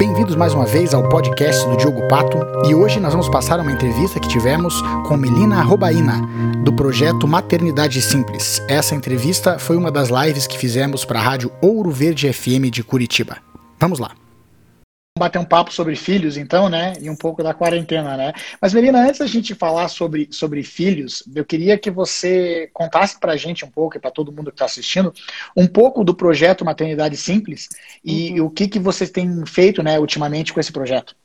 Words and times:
Bem-vindos 0.00 0.34
mais 0.34 0.54
uma 0.54 0.64
vez 0.64 0.94
ao 0.94 1.06
podcast 1.10 1.68
do 1.68 1.76
Diogo 1.76 2.08
Pato 2.08 2.38
e 2.66 2.74
hoje 2.74 2.98
nós 2.98 3.12
vamos 3.12 3.28
passar 3.28 3.60
uma 3.60 3.70
entrevista 3.70 4.18
que 4.18 4.30
tivemos 4.30 4.80
com 5.06 5.14
Melina 5.14 5.60
Robaina, 5.60 6.26
do 6.64 6.72
projeto 6.72 7.28
Maternidade 7.28 8.00
Simples. 8.00 8.62
Essa 8.66 8.94
entrevista 8.94 9.58
foi 9.58 9.76
uma 9.76 9.90
das 9.90 10.08
lives 10.08 10.46
que 10.46 10.56
fizemos 10.56 11.04
para 11.04 11.18
a 11.18 11.22
rádio 11.22 11.52
Ouro 11.60 11.90
Verde 11.90 12.32
FM 12.32 12.70
de 12.72 12.82
Curitiba. 12.82 13.36
Vamos 13.78 13.98
lá 13.98 14.12
bater 15.18 15.38
um 15.38 15.44
papo 15.44 15.72
sobre 15.72 15.96
filhos, 15.96 16.36
então, 16.36 16.68
né? 16.68 16.94
E 17.00 17.10
um 17.10 17.16
pouco 17.16 17.42
da 17.42 17.52
quarentena, 17.52 18.16
né? 18.16 18.32
Mas, 18.60 18.72
Melina, 18.72 19.02
antes 19.02 19.18
da 19.18 19.26
gente 19.26 19.54
falar 19.54 19.88
sobre, 19.88 20.28
sobre 20.30 20.62
filhos, 20.62 21.22
eu 21.34 21.44
queria 21.44 21.76
que 21.76 21.90
você 21.90 22.70
contasse 22.72 23.18
para 23.18 23.32
a 23.32 23.36
gente 23.36 23.64
um 23.64 23.70
pouco, 23.70 23.96
e 23.96 24.00
para 24.00 24.10
todo 24.10 24.32
mundo 24.32 24.50
que 24.50 24.54
está 24.54 24.66
assistindo, 24.66 25.12
um 25.56 25.66
pouco 25.66 26.04
do 26.04 26.14
projeto 26.14 26.64
Maternidade 26.64 27.16
Simples 27.16 27.68
e, 28.04 28.40
uhum. 28.40 28.46
o 28.46 28.50
que, 28.50 28.68
que 28.68 28.78
vocês 28.78 29.10
têm 29.10 29.44
feito, 29.46 29.82
né, 29.82 29.98
ultimamente 29.98 30.52
com 30.52 30.60
esse 30.60 30.72
projeto. 30.72 31.16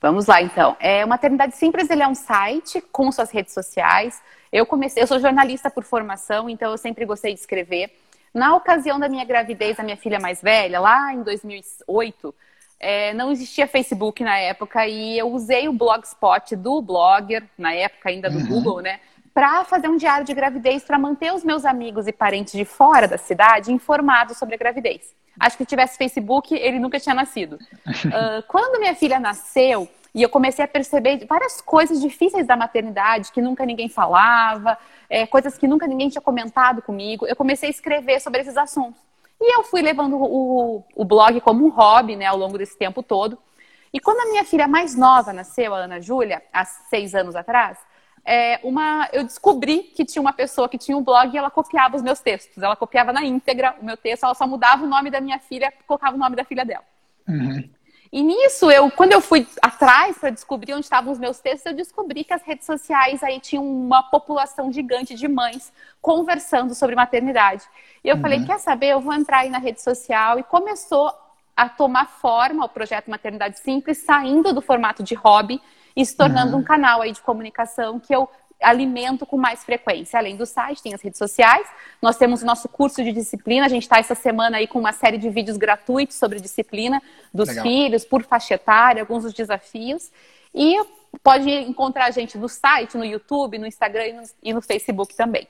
Vamos 0.00 0.26
lá, 0.26 0.40
então. 0.42 0.76
É, 0.78 1.04
o 1.04 1.08
Maternidade 1.08 1.56
Simples 1.56 1.90
ele 1.90 2.02
é 2.02 2.08
um 2.08 2.14
site 2.14 2.80
com 2.92 3.10
suas 3.10 3.30
redes 3.30 3.52
sociais. 3.52 4.20
Eu 4.52 4.64
comecei, 4.64 5.02
eu 5.02 5.06
sou 5.06 5.18
jornalista 5.18 5.70
por 5.70 5.82
formação, 5.82 6.48
então 6.48 6.70
eu 6.70 6.78
sempre 6.78 7.04
gostei 7.04 7.34
de 7.34 7.40
escrever. 7.40 7.90
Na 8.32 8.54
ocasião 8.54 9.00
da 9.00 9.08
minha 9.08 9.24
gravidez, 9.24 9.76
da 9.76 9.82
minha 9.82 9.96
filha 9.96 10.20
mais 10.20 10.40
velha, 10.40 10.78
lá 10.78 11.12
em 11.12 11.22
2008, 11.22 12.34
é, 12.80 13.12
não 13.14 13.32
existia 13.32 13.66
Facebook 13.66 14.22
na 14.22 14.36
época 14.38 14.86
e 14.86 15.18
eu 15.18 15.28
usei 15.32 15.68
o 15.68 15.72
blogspot 15.72 16.54
do 16.54 16.80
blogger, 16.80 17.42
na 17.56 17.72
época 17.74 18.08
ainda 18.08 18.30
do 18.30 18.38
uhum. 18.38 18.46
Google, 18.46 18.80
né? 18.80 19.00
Para 19.34 19.64
fazer 19.64 19.88
um 19.88 19.96
diário 19.96 20.24
de 20.24 20.34
gravidez, 20.34 20.84
para 20.84 20.98
manter 20.98 21.32
os 21.32 21.44
meus 21.44 21.64
amigos 21.64 22.06
e 22.06 22.12
parentes 22.12 22.52
de 22.52 22.64
fora 22.64 23.06
da 23.06 23.18
cidade 23.18 23.72
informados 23.72 24.36
sobre 24.36 24.54
a 24.54 24.58
gravidez. 24.58 25.14
Acho 25.38 25.56
que 25.56 25.64
se 25.64 25.68
tivesse 25.68 25.96
Facebook, 25.96 26.54
ele 26.54 26.78
nunca 26.78 26.98
tinha 26.98 27.14
nascido. 27.14 27.58
Uh, 28.08 28.42
quando 28.48 28.80
minha 28.80 28.94
filha 28.94 29.18
nasceu, 29.18 29.88
e 30.14 30.22
eu 30.22 30.28
comecei 30.28 30.64
a 30.64 30.68
perceber 30.68 31.24
várias 31.26 31.60
coisas 31.60 32.00
difíceis 32.00 32.46
da 32.46 32.56
maternidade 32.56 33.30
que 33.32 33.40
nunca 33.40 33.64
ninguém 33.64 33.88
falava, 33.88 34.78
é, 35.08 35.26
coisas 35.26 35.56
que 35.56 35.66
nunca 35.66 35.86
ninguém 35.86 36.08
tinha 36.08 36.22
comentado 36.22 36.82
comigo, 36.82 37.26
eu 37.26 37.36
comecei 37.36 37.68
a 37.68 37.70
escrever 37.70 38.20
sobre 38.20 38.40
esses 38.40 38.56
assuntos. 38.56 39.00
E 39.40 39.56
eu 39.56 39.62
fui 39.64 39.82
levando 39.82 40.16
o, 40.16 40.84
o 40.94 41.04
blog 41.04 41.40
como 41.40 41.64
um 41.64 41.70
hobby, 41.70 42.16
né, 42.16 42.26
ao 42.26 42.36
longo 42.36 42.58
desse 42.58 42.76
tempo 42.76 43.02
todo. 43.02 43.38
E 43.92 44.00
quando 44.00 44.20
a 44.20 44.30
minha 44.30 44.44
filha 44.44 44.66
mais 44.66 44.96
nova 44.96 45.32
nasceu, 45.32 45.74
a 45.74 45.78
Ana 45.78 46.00
Júlia, 46.00 46.42
há 46.52 46.64
seis 46.64 47.14
anos 47.14 47.36
atrás, 47.36 47.78
é, 48.24 48.60
uma, 48.62 49.08
eu 49.12 49.24
descobri 49.24 49.84
que 49.84 50.04
tinha 50.04 50.20
uma 50.20 50.32
pessoa 50.32 50.68
que 50.68 50.76
tinha 50.76 50.96
um 50.96 51.02
blog 51.02 51.32
e 51.32 51.38
ela 51.38 51.50
copiava 51.50 51.96
os 51.96 52.02
meus 52.02 52.20
textos. 52.20 52.62
Ela 52.62 52.76
copiava 52.76 53.12
na 53.12 53.24
íntegra 53.24 53.74
o 53.80 53.84
meu 53.84 53.96
texto, 53.96 54.24
ela 54.24 54.34
só 54.34 54.46
mudava 54.46 54.84
o 54.84 54.88
nome 54.88 55.10
da 55.10 55.20
minha 55.20 55.38
filha, 55.38 55.72
colocava 55.86 56.14
o 56.14 56.18
nome 56.18 56.36
da 56.36 56.44
filha 56.44 56.64
dela. 56.64 56.84
Uhum. 57.26 57.68
E 58.10 58.22
nisso, 58.22 58.70
eu, 58.70 58.90
quando 58.90 59.12
eu 59.12 59.20
fui 59.20 59.46
atrás 59.60 60.16
para 60.18 60.30
descobrir 60.30 60.72
onde 60.72 60.84
estavam 60.84 61.12
os 61.12 61.18
meus 61.18 61.38
textos, 61.40 61.66
eu 61.66 61.74
descobri 61.74 62.24
que 62.24 62.32
as 62.32 62.42
redes 62.42 62.64
sociais 62.64 63.22
aí 63.22 63.38
tinham 63.38 63.66
uma 63.66 64.02
população 64.02 64.72
gigante 64.72 65.14
de 65.14 65.28
mães 65.28 65.72
conversando 66.00 66.74
sobre 66.74 66.94
maternidade. 66.94 67.64
E 68.02 68.08
eu 68.08 68.16
uhum. 68.16 68.22
falei, 68.22 68.44
quer 68.44 68.58
saber? 68.58 68.88
Eu 68.88 69.00
vou 69.00 69.12
entrar 69.12 69.40
aí 69.40 69.50
na 69.50 69.58
rede 69.58 69.82
social 69.82 70.38
e 70.38 70.42
começou 70.42 71.12
a 71.54 71.68
tomar 71.68 72.06
forma 72.06 72.64
o 72.64 72.68
projeto 72.68 73.10
Maternidade 73.10 73.58
Simples, 73.58 73.98
saindo 73.98 74.52
do 74.52 74.62
formato 74.62 75.02
de 75.02 75.14
hobby 75.14 75.60
e 75.94 76.06
se 76.06 76.16
tornando 76.16 76.54
uhum. 76.54 76.60
um 76.60 76.64
canal 76.64 77.02
aí 77.02 77.12
de 77.12 77.20
comunicação 77.20 77.98
que 77.98 78.14
eu 78.14 78.28
alimento 78.60 79.24
com 79.24 79.36
mais 79.36 79.64
frequência. 79.64 80.18
Além 80.18 80.36
do 80.36 80.46
site, 80.46 80.82
tem 80.82 80.94
as 80.94 81.02
redes 81.02 81.18
sociais. 81.18 81.66
Nós 82.02 82.16
temos 82.16 82.42
o 82.42 82.46
nosso 82.46 82.68
curso 82.68 83.02
de 83.02 83.12
disciplina. 83.12 83.66
A 83.66 83.68
gente 83.68 83.82
está 83.82 83.98
essa 83.98 84.14
semana 84.14 84.58
aí 84.58 84.66
com 84.66 84.78
uma 84.78 84.92
série 84.92 85.18
de 85.18 85.28
vídeos 85.30 85.56
gratuitos 85.56 86.16
sobre 86.16 86.40
disciplina 86.40 87.02
dos 87.32 87.48
Legal. 87.48 87.62
filhos, 87.62 88.04
por 88.04 88.22
faixa 88.24 88.54
etária, 88.54 89.02
alguns 89.02 89.22
dos 89.24 89.32
desafios. 89.32 90.10
E 90.54 90.76
pode 91.22 91.50
encontrar 91.50 92.06
a 92.06 92.10
gente 92.10 92.36
no 92.36 92.48
site, 92.48 92.96
no 92.96 93.04
YouTube, 93.04 93.58
no 93.58 93.66
Instagram 93.66 94.06
e 94.06 94.12
no, 94.12 94.22
e 94.42 94.52
no 94.52 94.62
Facebook 94.62 95.14
também. 95.14 95.46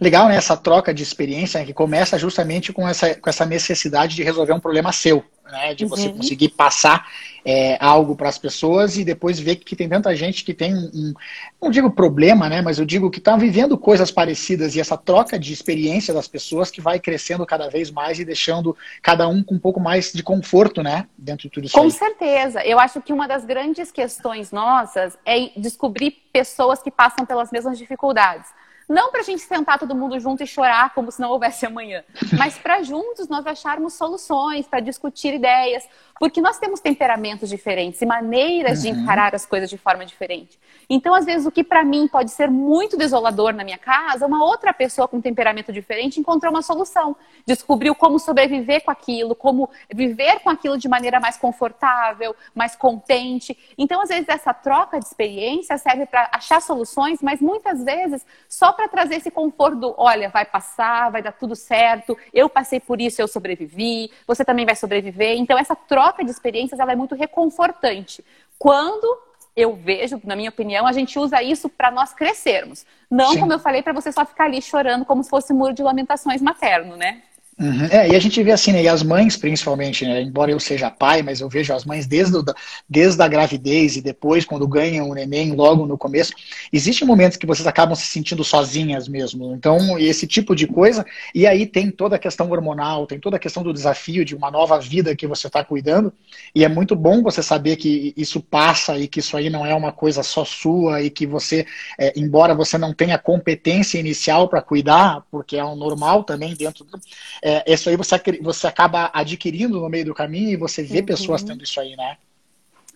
Legal, 0.00 0.28
né? 0.28 0.36
Essa 0.36 0.56
troca 0.56 0.92
de 0.92 1.02
experiência 1.02 1.64
que 1.64 1.72
começa 1.72 2.18
justamente 2.18 2.72
com 2.72 2.86
essa, 2.86 3.14
com 3.14 3.30
essa 3.30 3.46
necessidade 3.46 4.14
de 4.14 4.22
resolver 4.22 4.52
um 4.52 4.60
problema 4.60 4.92
seu 4.92 5.24
né? 5.50 5.74
De 5.74 5.84
você 5.84 6.08
uhum. 6.08 6.16
conseguir 6.16 6.50
passar 6.50 7.06
é, 7.44 7.76
algo 7.80 8.14
para 8.14 8.28
as 8.28 8.38
pessoas 8.38 8.96
e 8.96 9.04
depois 9.04 9.38
ver 9.38 9.56
que 9.56 9.76
tem 9.76 9.88
tanta 9.88 10.14
gente 10.14 10.44
que 10.44 10.52
tem 10.52 10.74
um, 10.74 11.14
não 11.60 11.70
digo 11.70 11.90
problema, 11.90 12.48
né? 12.48 12.60
Mas 12.60 12.78
eu 12.78 12.84
digo 12.84 13.10
que 13.10 13.18
está 13.18 13.36
vivendo 13.36 13.76
coisas 13.76 14.10
parecidas 14.10 14.74
e 14.74 14.80
essa 14.80 14.96
troca 14.96 15.38
de 15.38 15.52
experiência 15.52 16.12
das 16.12 16.28
pessoas 16.28 16.70
que 16.70 16.80
vai 16.80 16.98
crescendo 16.98 17.44
cada 17.46 17.68
vez 17.68 17.90
mais 17.90 18.18
e 18.18 18.24
deixando 18.24 18.76
cada 19.02 19.26
um 19.28 19.42
com 19.42 19.54
um 19.54 19.58
pouco 19.58 19.80
mais 19.80 20.12
de 20.12 20.22
conforto, 20.22 20.82
né? 20.82 21.06
Dentro 21.16 21.48
de 21.48 21.50
tudo 21.50 21.64
isso. 21.64 21.74
Com 21.74 21.84
aí. 21.84 21.90
certeza. 21.90 22.64
Eu 22.64 22.78
acho 22.78 23.00
que 23.00 23.12
uma 23.12 23.26
das 23.26 23.44
grandes 23.44 23.90
questões 23.90 24.52
nossas 24.52 25.18
é 25.24 25.50
descobrir 25.56 26.10
pessoas 26.32 26.82
que 26.82 26.90
passam 26.90 27.24
pelas 27.24 27.50
mesmas 27.50 27.78
dificuldades. 27.78 28.48
Não 28.88 29.10
para 29.10 29.20
a 29.20 29.24
gente 29.24 29.42
sentar 29.42 29.78
todo 29.78 29.94
mundo 29.94 30.18
junto 30.18 30.42
e 30.42 30.46
chorar 30.46 30.94
como 30.94 31.12
se 31.12 31.20
não 31.20 31.30
houvesse 31.30 31.66
amanhã, 31.66 32.02
mas 32.38 32.56
para 32.56 32.82
juntos 32.82 33.28
nós 33.28 33.46
acharmos 33.46 33.92
soluções, 33.92 34.66
para 34.66 34.80
discutir 34.80 35.34
ideias, 35.34 35.86
porque 36.18 36.40
nós 36.40 36.58
temos 36.58 36.80
temperamentos 36.80 37.48
diferentes 37.48 38.00
e 38.02 38.06
maneiras 38.06 38.84
uhum. 38.84 38.92
de 38.92 39.00
encarar 39.00 39.34
as 39.34 39.46
coisas 39.46 39.70
de 39.70 39.78
forma 39.78 40.04
diferente. 40.04 40.58
Então, 40.90 41.14
às 41.14 41.26
vezes, 41.26 41.46
o 41.46 41.50
que 41.50 41.62
para 41.62 41.84
mim 41.84 42.08
pode 42.08 42.30
ser 42.30 42.50
muito 42.50 42.96
desolador 42.96 43.52
na 43.52 43.62
minha 43.62 43.78
casa, 43.78 44.26
uma 44.26 44.42
outra 44.44 44.72
pessoa 44.72 45.06
com 45.06 45.20
temperamento 45.20 45.72
diferente 45.72 46.18
encontrou 46.18 46.50
uma 46.50 46.62
solução, 46.62 47.14
descobriu 47.46 47.94
como 47.94 48.18
sobreviver 48.18 48.82
com 48.84 48.90
aquilo, 48.90 49.34
como 49.34 49.68
viver 49.92 50.40
com 50.40 50.50
aquilo 50.50 50.78
de 50.78 50.88
maneira 50.88 51.20
mais 51.20 51.36
confortável, 51.36 52.34
mais 52.54 52.74
contente. 52.74 53.56
Então, 53.76 54.00
às 54.00 54.08
vezes, 54.08 54.28
essa 54.28 54.54
troca 54.54 54.98
de 54.98 55.06
experiência 55.06 55.76
serve 55.78 56.06
para 56.06 56.30
achar 56.32 56.60
soluções, 56.60 57.20
mas 57.22 57.40
muitas 57.40 57.84
vezes 57.84 58.24
só 58.48 58.72
para 58.72 58.88
trazer 58.88 59.16
esse 59.16 59.30
conforto 59.30 59.76
do, 59.76 59.94
olha, 59.98 60.28
vai 60.28 60.44
passar, 60.44 61.10
vai 61.10 61.22
dar 61.22 61.32
tudo 61.32 61.54
certo, 61.54 62.16
eu 62.32 62.48
passei 62.48 62.80
por 62.80 63.00
isso, 63.00 63.20
eu 63.20 63.28
sobrevivi, 63.28 64.10
você 64.26 64.44
também 64.44 64.64
vai 64.64 64.74
sobreviver. 64.74 65.36
Então, 65.36 65.58
essa 65.58 65.76
troca 65.76 66.07
de 66.24 66.30
experiências 66.30 66.80
ela 66.80 66.92
é 66.92 66.96
muito 66.96 67.14
reconfortante. 67.14 68.24
Quando 68.58 69.18
eu 69.56 69.74
vejo, 69.74 70.20
na 70.24 70.36
minha 70.36 70.50
opinião, 70.50 70.86
a 70.86 70.92
gente 70.92 71.18
usa 71.18 71.42
isso 71.42 71.68
para 71.68 71.90
nós 71.90 72.12
crescermos. 72.12 72.86
Não, 73.10 73.32
Sim. 73.32 73.40
como 73.40 73.52
eu 73.52 73.58
falei, 73.58 73.82
para 73.82 73.92
você 73.92 74.12
só 74.12 74.24
ficar 74.24 74.44
ali 74.44 74.62
chorando 74.62 75.04
como 75.04 75.22
se 75.24 75.30
fosse 75.30 75.52
um 75.52 75.56
muro 75.56 75.72
de 75.72 75.82
lamentações 75.82 76.40
materno, 76.40 76.96
né? 76.96 77.22
Uhum. 77.58 77.86
É, 77.90 78.10
e 78.10 78.14
a 78.14 78.18
gente 78.20 78.40
vê 78.40 78.52
assim, 78.52 78.72
né, 78.72 78.84
e 78.84 78.88
as 78.88 79.02
mães 79.02 79.36
principalmente, 79.36 80.04
né, 80.04 80.22
embora 80.22 80.52
eu 80.52 80.60
seja 80.60 80.90
pai, 80.90 81.22
mas 81.22 81.40
eu 81.40 81.48
vejo 81.48 81.74
as 81.74 81.84
mães 81.84 82.06
desde, 82.06 82.36
o, 82.36 82.44
desde 82.88 83.20
a 83.20 83.26
gravidez 83.26 83.96
e 83.96 84.00
depois, 84.00 84.44
quando 84.44 84.66
ganham 84.68 85.10
o 85.10 85.14
neném, 85.14 85.52
logo 85.52 85.84
no 85.84 85.98
começo, 85.98 86.32
existem 86.72 87.06
momentos 87.06 87.36
que 87.36 87.46
vocês 87.46 87.66
acabam 87.66 87.96
se 87.96 88.06
sentindo 88.06 88.44
sozinhas 88.44 89.08
mesmo. 89.08 89.54
Então, 89.54 89.98
esse 89.98 90.24
tipo 90.24 90.54
de 90.54 90.68
coisa, 90.68 91.04
e 91.34 91.48
aí 91.48 91.66
tem 91.66 91.90
toda 91.90 92.14
a 92.14 92.18
questão 92.18 92.48
hormonal, 92.48 93.06
tem 93.06 93.18
toda 93.18 93.36
a 93.36 93.40
questão 93.40 93.64
do 93.64 93.72
desafio 93.72 94.24
de 94.24 94.36
uma 94.36 94.52
nova 94.52 94.78
vida 94.78 95.16
que 95.16 95.26
você 95.26 95.48
está 95.48 95.64
cuidando, 95.64 96.12
e 96.54 96.64
é 96.64 96.68
muito 96.68 96.94
bom 96.94 97.22
você 97.24 97.42
saber 97.42 97.74
que 97.74 98.14
isso 98.16 98.40
passa 98.40 98.96
e 98.96 99.08
que 99.08 99.18
isso 99.18 99.36
aí 99.36 99.50
não 99.50 99.66
é 99.66 99.74
uma 99.74 99.90
coisa 99.90 100.22
só 100.22 100.44
sua 100.44 101.02
e 101.02 101.10
que 101.10 101.26
você, 101.26 101.66
é, 101.98 102.12
embora 102.16 102.54
você 102.54 102.78
não 102.78 102.94
tenha 102.94 103.18
competência 103.18 103.98
inicial 103.98 104.48
para 104.48 104.62
cuidar, 104.62 105.24
porque 105.28 105.56
é 105.56 105.64
o 105.64 105.74
normal 105.74 106.22
também 106.22 106.54
dentro 106.54 106.84
do 106.84 106.98
é, 107.42 107.47
isso 107.66 107.88
aí 107.88 107.96
você, 107.96 108.20
você 108.40 108.66
acaba 108.66 109.10
adquirindo 109.12 109.80
no 109.80 109.88
meio 109.88 110.06
do 110.06 110.14
caminho 110.14 110.50
e 110.50 110.56
você 110.56 110.82
vê 110.82 111.00
uhum. 111.00 111.06
pessoas 111.06 111.42
tendo 111.42 111.62
isso 111.62 111.80
aí, 111.80 111.96
né? 111.96 112.16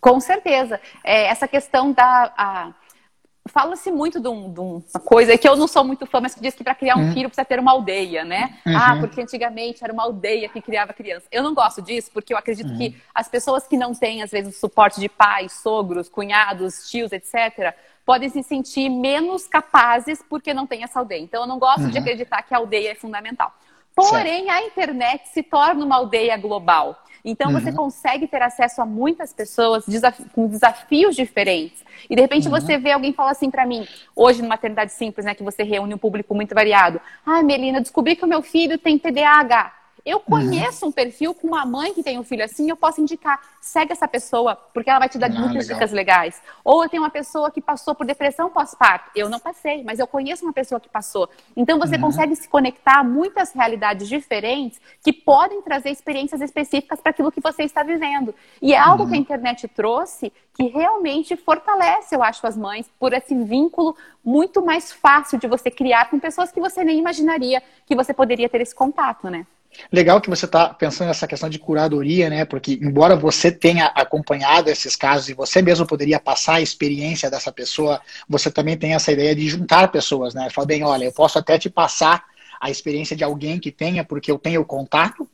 Com 0.03 0.19
certeza. 0.19 0.81
É, 1.05 1.27
essa 1.27 1.47
questão 1.47 1.93
da. 1.93 2.75
Fala-se 3.47 3.91
muito 3.91 4.21
de, 4.21 4.29
um, 4.29 4.53
de, 4.53 4.61
uma 4.61 4.83
coisa 5.05 5.37
que 5.37 5.49
eu 5.49 5.57
não 5.57 5.67
sou 5.67 5.83
muito 5.83 6.07
fã, 6.07 6.21
mas 6.21 6.33
que 6.33 6.41
diz 6.41 6.55
que 6.55 6.63
para 6.63 6.77
criar 6.77 6.97
um 6.97 7.07
uhum. 7.07 7.13
filho 7.13 7.29
precisa 7.29 7.45
ter 7.45 7.59
uma 7.59 7.73
aldeia, 7.73 8.25
né? 8.25 8.59
Uhum. 8.65 8.77
Ah, 8.77 8.97
porque 9.01 9.21
antigamente 9.21 9.83
era 9.83 9.93
uma 9.93 10.05
aldeia 10.05 10.49
que 10.49 10.61
criava 10.61 10.93
criança. 10.93 11.27
Eu 11.31 11.43
não 11.43 11.53
gosto 11.53 11.83
disso, 11.83 12.11
porque 12.13 12.33
eu 12.33 12.37
acredito 12.37 12.71
uhum. 12.71 12.79
que 12.79 12.97
as 13.13 13.29
pessoas 13.29 13.67
que 13.67 13.77
não 13.77 13.95
têm, 13.95 14.23
às 14.23 14.31
vezes, 14.31 14.57
o 14.57 14.61
suporte 14.61 15.01
de 15.01 15.09
pais, 15.09 15.53
sogros, 15.53 16.09
cunhados, 16.09 16.89
tios, 16.89 17.11
etc., 17.11 17.75
podem 18.05 18.29
se 18.29 18.43
sentir 18.43 18.89
menos 18.89 19.47
capazes 19.47 20.23
porque 20.29 20.55
não 20.55 20.67
tem 20.67 20.85
essa 20.85 20.99
aldeia. 20.99 21.21
Então, 21.21 21.43
eu 21.43 21.49
não 21.49 21.59
gosto 21.59 21.89
de 21.89 21.97
uhum. 21.97 22.01
acreditar 22.01 22.43
que 22.43 22.55
a 22.55 22.59
aldeia 22.59 22.93
é 22.93 22.95
fundamental. 22.95 23.53
Porém, 23.95 24.47
certo. 24.47 24.51
a 24.51 24.67
internet 24.67 25.29
se 25.29 25.43
torna 25.43 25.85
uma 25.85 25.97
aldeia 25.97 26.37
global. 26.37 26.99
Então, 27.25 27.53
uhum. 27.53 27.61
você 27.61 27.73
consegue 27.73 28.27
ter 28.27 28.43
acesso 28.43 28.83
a 28.83 28.87
muitas 28.87 29.33
pessoas 29.33 29.87
desaf 29.87 30.25
com 30.33 30.49
desafios 30.49 31.15
diferentes. 31.15 31.85
E, 32.11 32.17
de 32.17 32.21
repente, 32.21 32.49
uhum. 32.49 32.51
você 32.51 32.77
vê 32.79 32.91
alguém 32.91 33.13
falar 33.13 33.31
assim 33.31 33.51
para 33.51 33.65
mim, 33.65 33.87
hoje, 34.17 34.41
numa 34.41 34.51
maternidade 34.51 34.93
simples, 34.93 35.25
né, 35.25 35.35
que 35.35 35.43
você 35.43 35.63
reúne 35.63 35.95
um 35.95 35.99
público 35.99 36.35
muito 36.35 36.55
variado. 36.55 37.01
Ah, 37.25 37.43
Melina, 37.43 37.81
descobri 37.81 38.17
que 38.17 38.25
o 38.25 38.29
meu 38.29 38.43
filho 38.43 38.77
tem 38.77 38.99
TDAH. 38.99 39.82
Eu 40.05 40.19
uhum. 40.19 40.25
conheço 40.25 40.85
uhum. 40.85 40.91
um 40.91 40.93
perfil 40.93 41.35
com 41.35 41.47
uma 41.49 41.65
mãe 41.65 41.95
que 41.95 42.03
tem 42.03 42.19
um 42.19 42.25
filho 42.25 42.45
assim, 42.45 42.69
eu 42.69 42.77
posso 42.77 43.01
indicar, 43.01 43.41
segue 43.61 43.93
essa 43.93 44.09
pessoa, 44.09 44.57
porque 44.75 44.91
ela 44.91 44.99
vai 44.99 45.09
te 45.09 45.19
dar 45.19 45.27
ah, 45.27 45.31
muitas 45.31 45.67
legal. 45.67 45.75
dicas 45.75 45.93
legais. 45.93 46.43
Ou 46.65 46.83
eu 46.83 46.89
tenho 46.89 47.03
uma 47.03 47.11
pessoa 47.11 47.51
que 47.51 47.61
passou 47.61 47.95
por 47.95 48.05
depressão 48.07 48.51
pós-parto. 48.51 49.11
Eu 49.15 49.29
não 49.29 49.39
passei, 49.39 49.83
mas 49.85 49.99
eu 49.99 50.07
conheço 50.07 50.45
uma 50.45 50.53
pessoa 50.53 50.81
que 50.81 50.89
passou. 50.89 51.29
Então 51.57 51.79
você 51.79 51.95
uhum. 51.97 52.03
consegue 52.03 52.35
se 52.35 52.49
conectar 52.49 53.01
a 53.01 53.05
muitas 53.05 53.53
realidades 53.53 54.09
diferentes 54.09 54.81
que 55.03 55.13
podem 55.13 55.63
trazer 55.63 55.91
experiências 55.91 56.41
específicas 56.41 57.01
para 57.01 57.11
aquilo 57.11 57.31
que 57.31 57.41
você 57.41 57.63
está 57.63 57.83
vivendo. 57.83 58.35
E 58.61 58.75
é 58.75 58.79
algo 58.79 59.05
uhum. 59.05 59.11
que 59.11 59.15
a 59.15 59.19
internet 59.19 59.69
trouxe 59.69 60.33
que 60.55 60.65
realmente 60.65 61.37
fortalece, 61.37 62.15
eu 62.15 62.23
acho, 62.23 62.47
as 62.47 62.57
mães 62.57 62.91
por 62.99 63.13
esse 63.13 63.35
vínculo 63.35 63.97
muito 64.25 64.63
mais 64.63 64.93
fácil 64.93 65.39
de 65.39 65.47
você 65.47 65.71
criar 65.71 66.11
com 66.11 66.19
pessoas 66.19 66.53
que 66.53 66.61
você 66.61 66.85
nem 66.85 66.99
imaginaria 66.99 67.63
que 67.87 67.95
você 67.95 68.13
poderia 68.13 68.49
ter 68.49 68.61
esse 68.61 68.75
contato, 68.75 69.31
né? 69.31 69.47
Legal 69.91 70.21
que 70.21 70.31
você 70.31 70.45
está 70.45 70.69
pensando 70.69 71.09
nessa 71.09 71.27
questão 71.27 71.49
de 71.49 71.59
curadoria, 71.59 72.29
né? 72.29 72.45
Porque, 72.45 72.79
embora 72.83 73.17
você 73.17 73.51
tenha 73.51 73.87
acompanhado 73.87 74.71
esses 74.71 74.97
casos 74.97 75.29
e 75.29 75.35
você 75.35 75.63
mesmo 75.63 75.87
poderia 75.87 76.21
passar 76.21 76.55
a 76.55 76.61
experiência 76.61 77.31
dessa 77.31 77.51
pessoa, 77.51 78.01
você 78.29 78.51
também 78.51 78.77
tem 78.77 78.95
essa 78.95 79.13
ideia 79.13 79.35
de 79.35 79.49
juntar 79.49 79.89
pessoas, 79.91 80.35
né? 80.35 80.49
Fala 80.51 80.67
bem, 80.67 80.85
olha, 80.85 81.05
eu 81.05 81.13
posso 81.13 81.39
até 81.39 81.59
te 81.59 81.71
passar 81.71 82.25
a 82.61 82.71
experiência 82.71 83.17
de 83.17 83.25
alguém 83.25 83.59
que 83.59 83.73
tenha, 83.73 84.05
porque 84.05 84.31
eu 84.31 84.39
tenho 84.39 84.65
contato, 84.65 85.29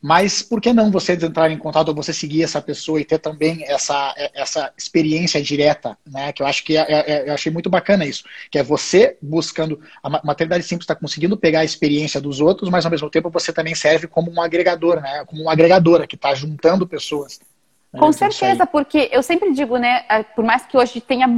mas 0.00 0.42
por 0.42 0.60
que 0.60 0.72
não 0.72 0.90
você 0.90 1.12
entrar 1.12 1.50
em 1.50 1.58
contato 1.58 1.88
ou 1.88 1.94
você 1.94 2.12
seguir 2.12 2.42
essa 2.42 2.60
pessoa 2.62 3.00
e 3.00 3.04
ter 3.04 3.18
também 3.18 3.64
essa, 3.64 4.14
essa 4.34 4.72
experiência 4.76 5.42
direta, 5.42 5.96
né? 6.06 6.32
Que 6.32 6.42
eu 6.42 6.46
acho 6.46 6.64
que 6.64 6.76
é, 6.76 6.80
é, 6.80 7.12
é 7.12 7.28
eu 7.28 7.34
achei 7.34 7.52
muito 7.52 7.68
bacana 7.68 8.06
isso, 8.06 8.24
que 8.50 8.58
é 8.58 8.62
você 8.62 9.18
buscando 9.20 9.78
a 10.02 10.08
maternidade 10.24 10.64
simples 10.64 10.84
está 10.84 10.94
conseguindo 10.94 11.36
pegar 11.36 11.60
a 11.60 11.64
experiência 11.64 12.20
dos 12.20 12.40
outros, 12.40 12.70
mas 12.70 12.84
ao 12.84 12.90
mesmo 12.90 13.10
tempo 13.10 13.28
você 13.28 13.52
também 13.52 13.74
serve 13.74 14.06
como 14.06 14.30
um 14.30 14.40
agregador, 14.40 15.02
né? 15.02 15.22
Como 15.26 15.42
uma 15.42 15.52
agregadora 15.52 16.06
que 16.06 16.14
está 16.16 16.34
juntando 16.34 16.86
pessoas. 16.86 17.38
Né? 17.92 18.00
Com 18.00 18.12
certeza, 18.12 18.66
porque 18.66 19.10
eu 19.12 19.22
sempre 19.22 19.52
digo, 19.52 19.76
né? 19.76 20.04
Por 20.34 20.44
mais 20.44 20.64
que 20.64 20.78
hoje 20.78 21.00
tenha 21.00 21.28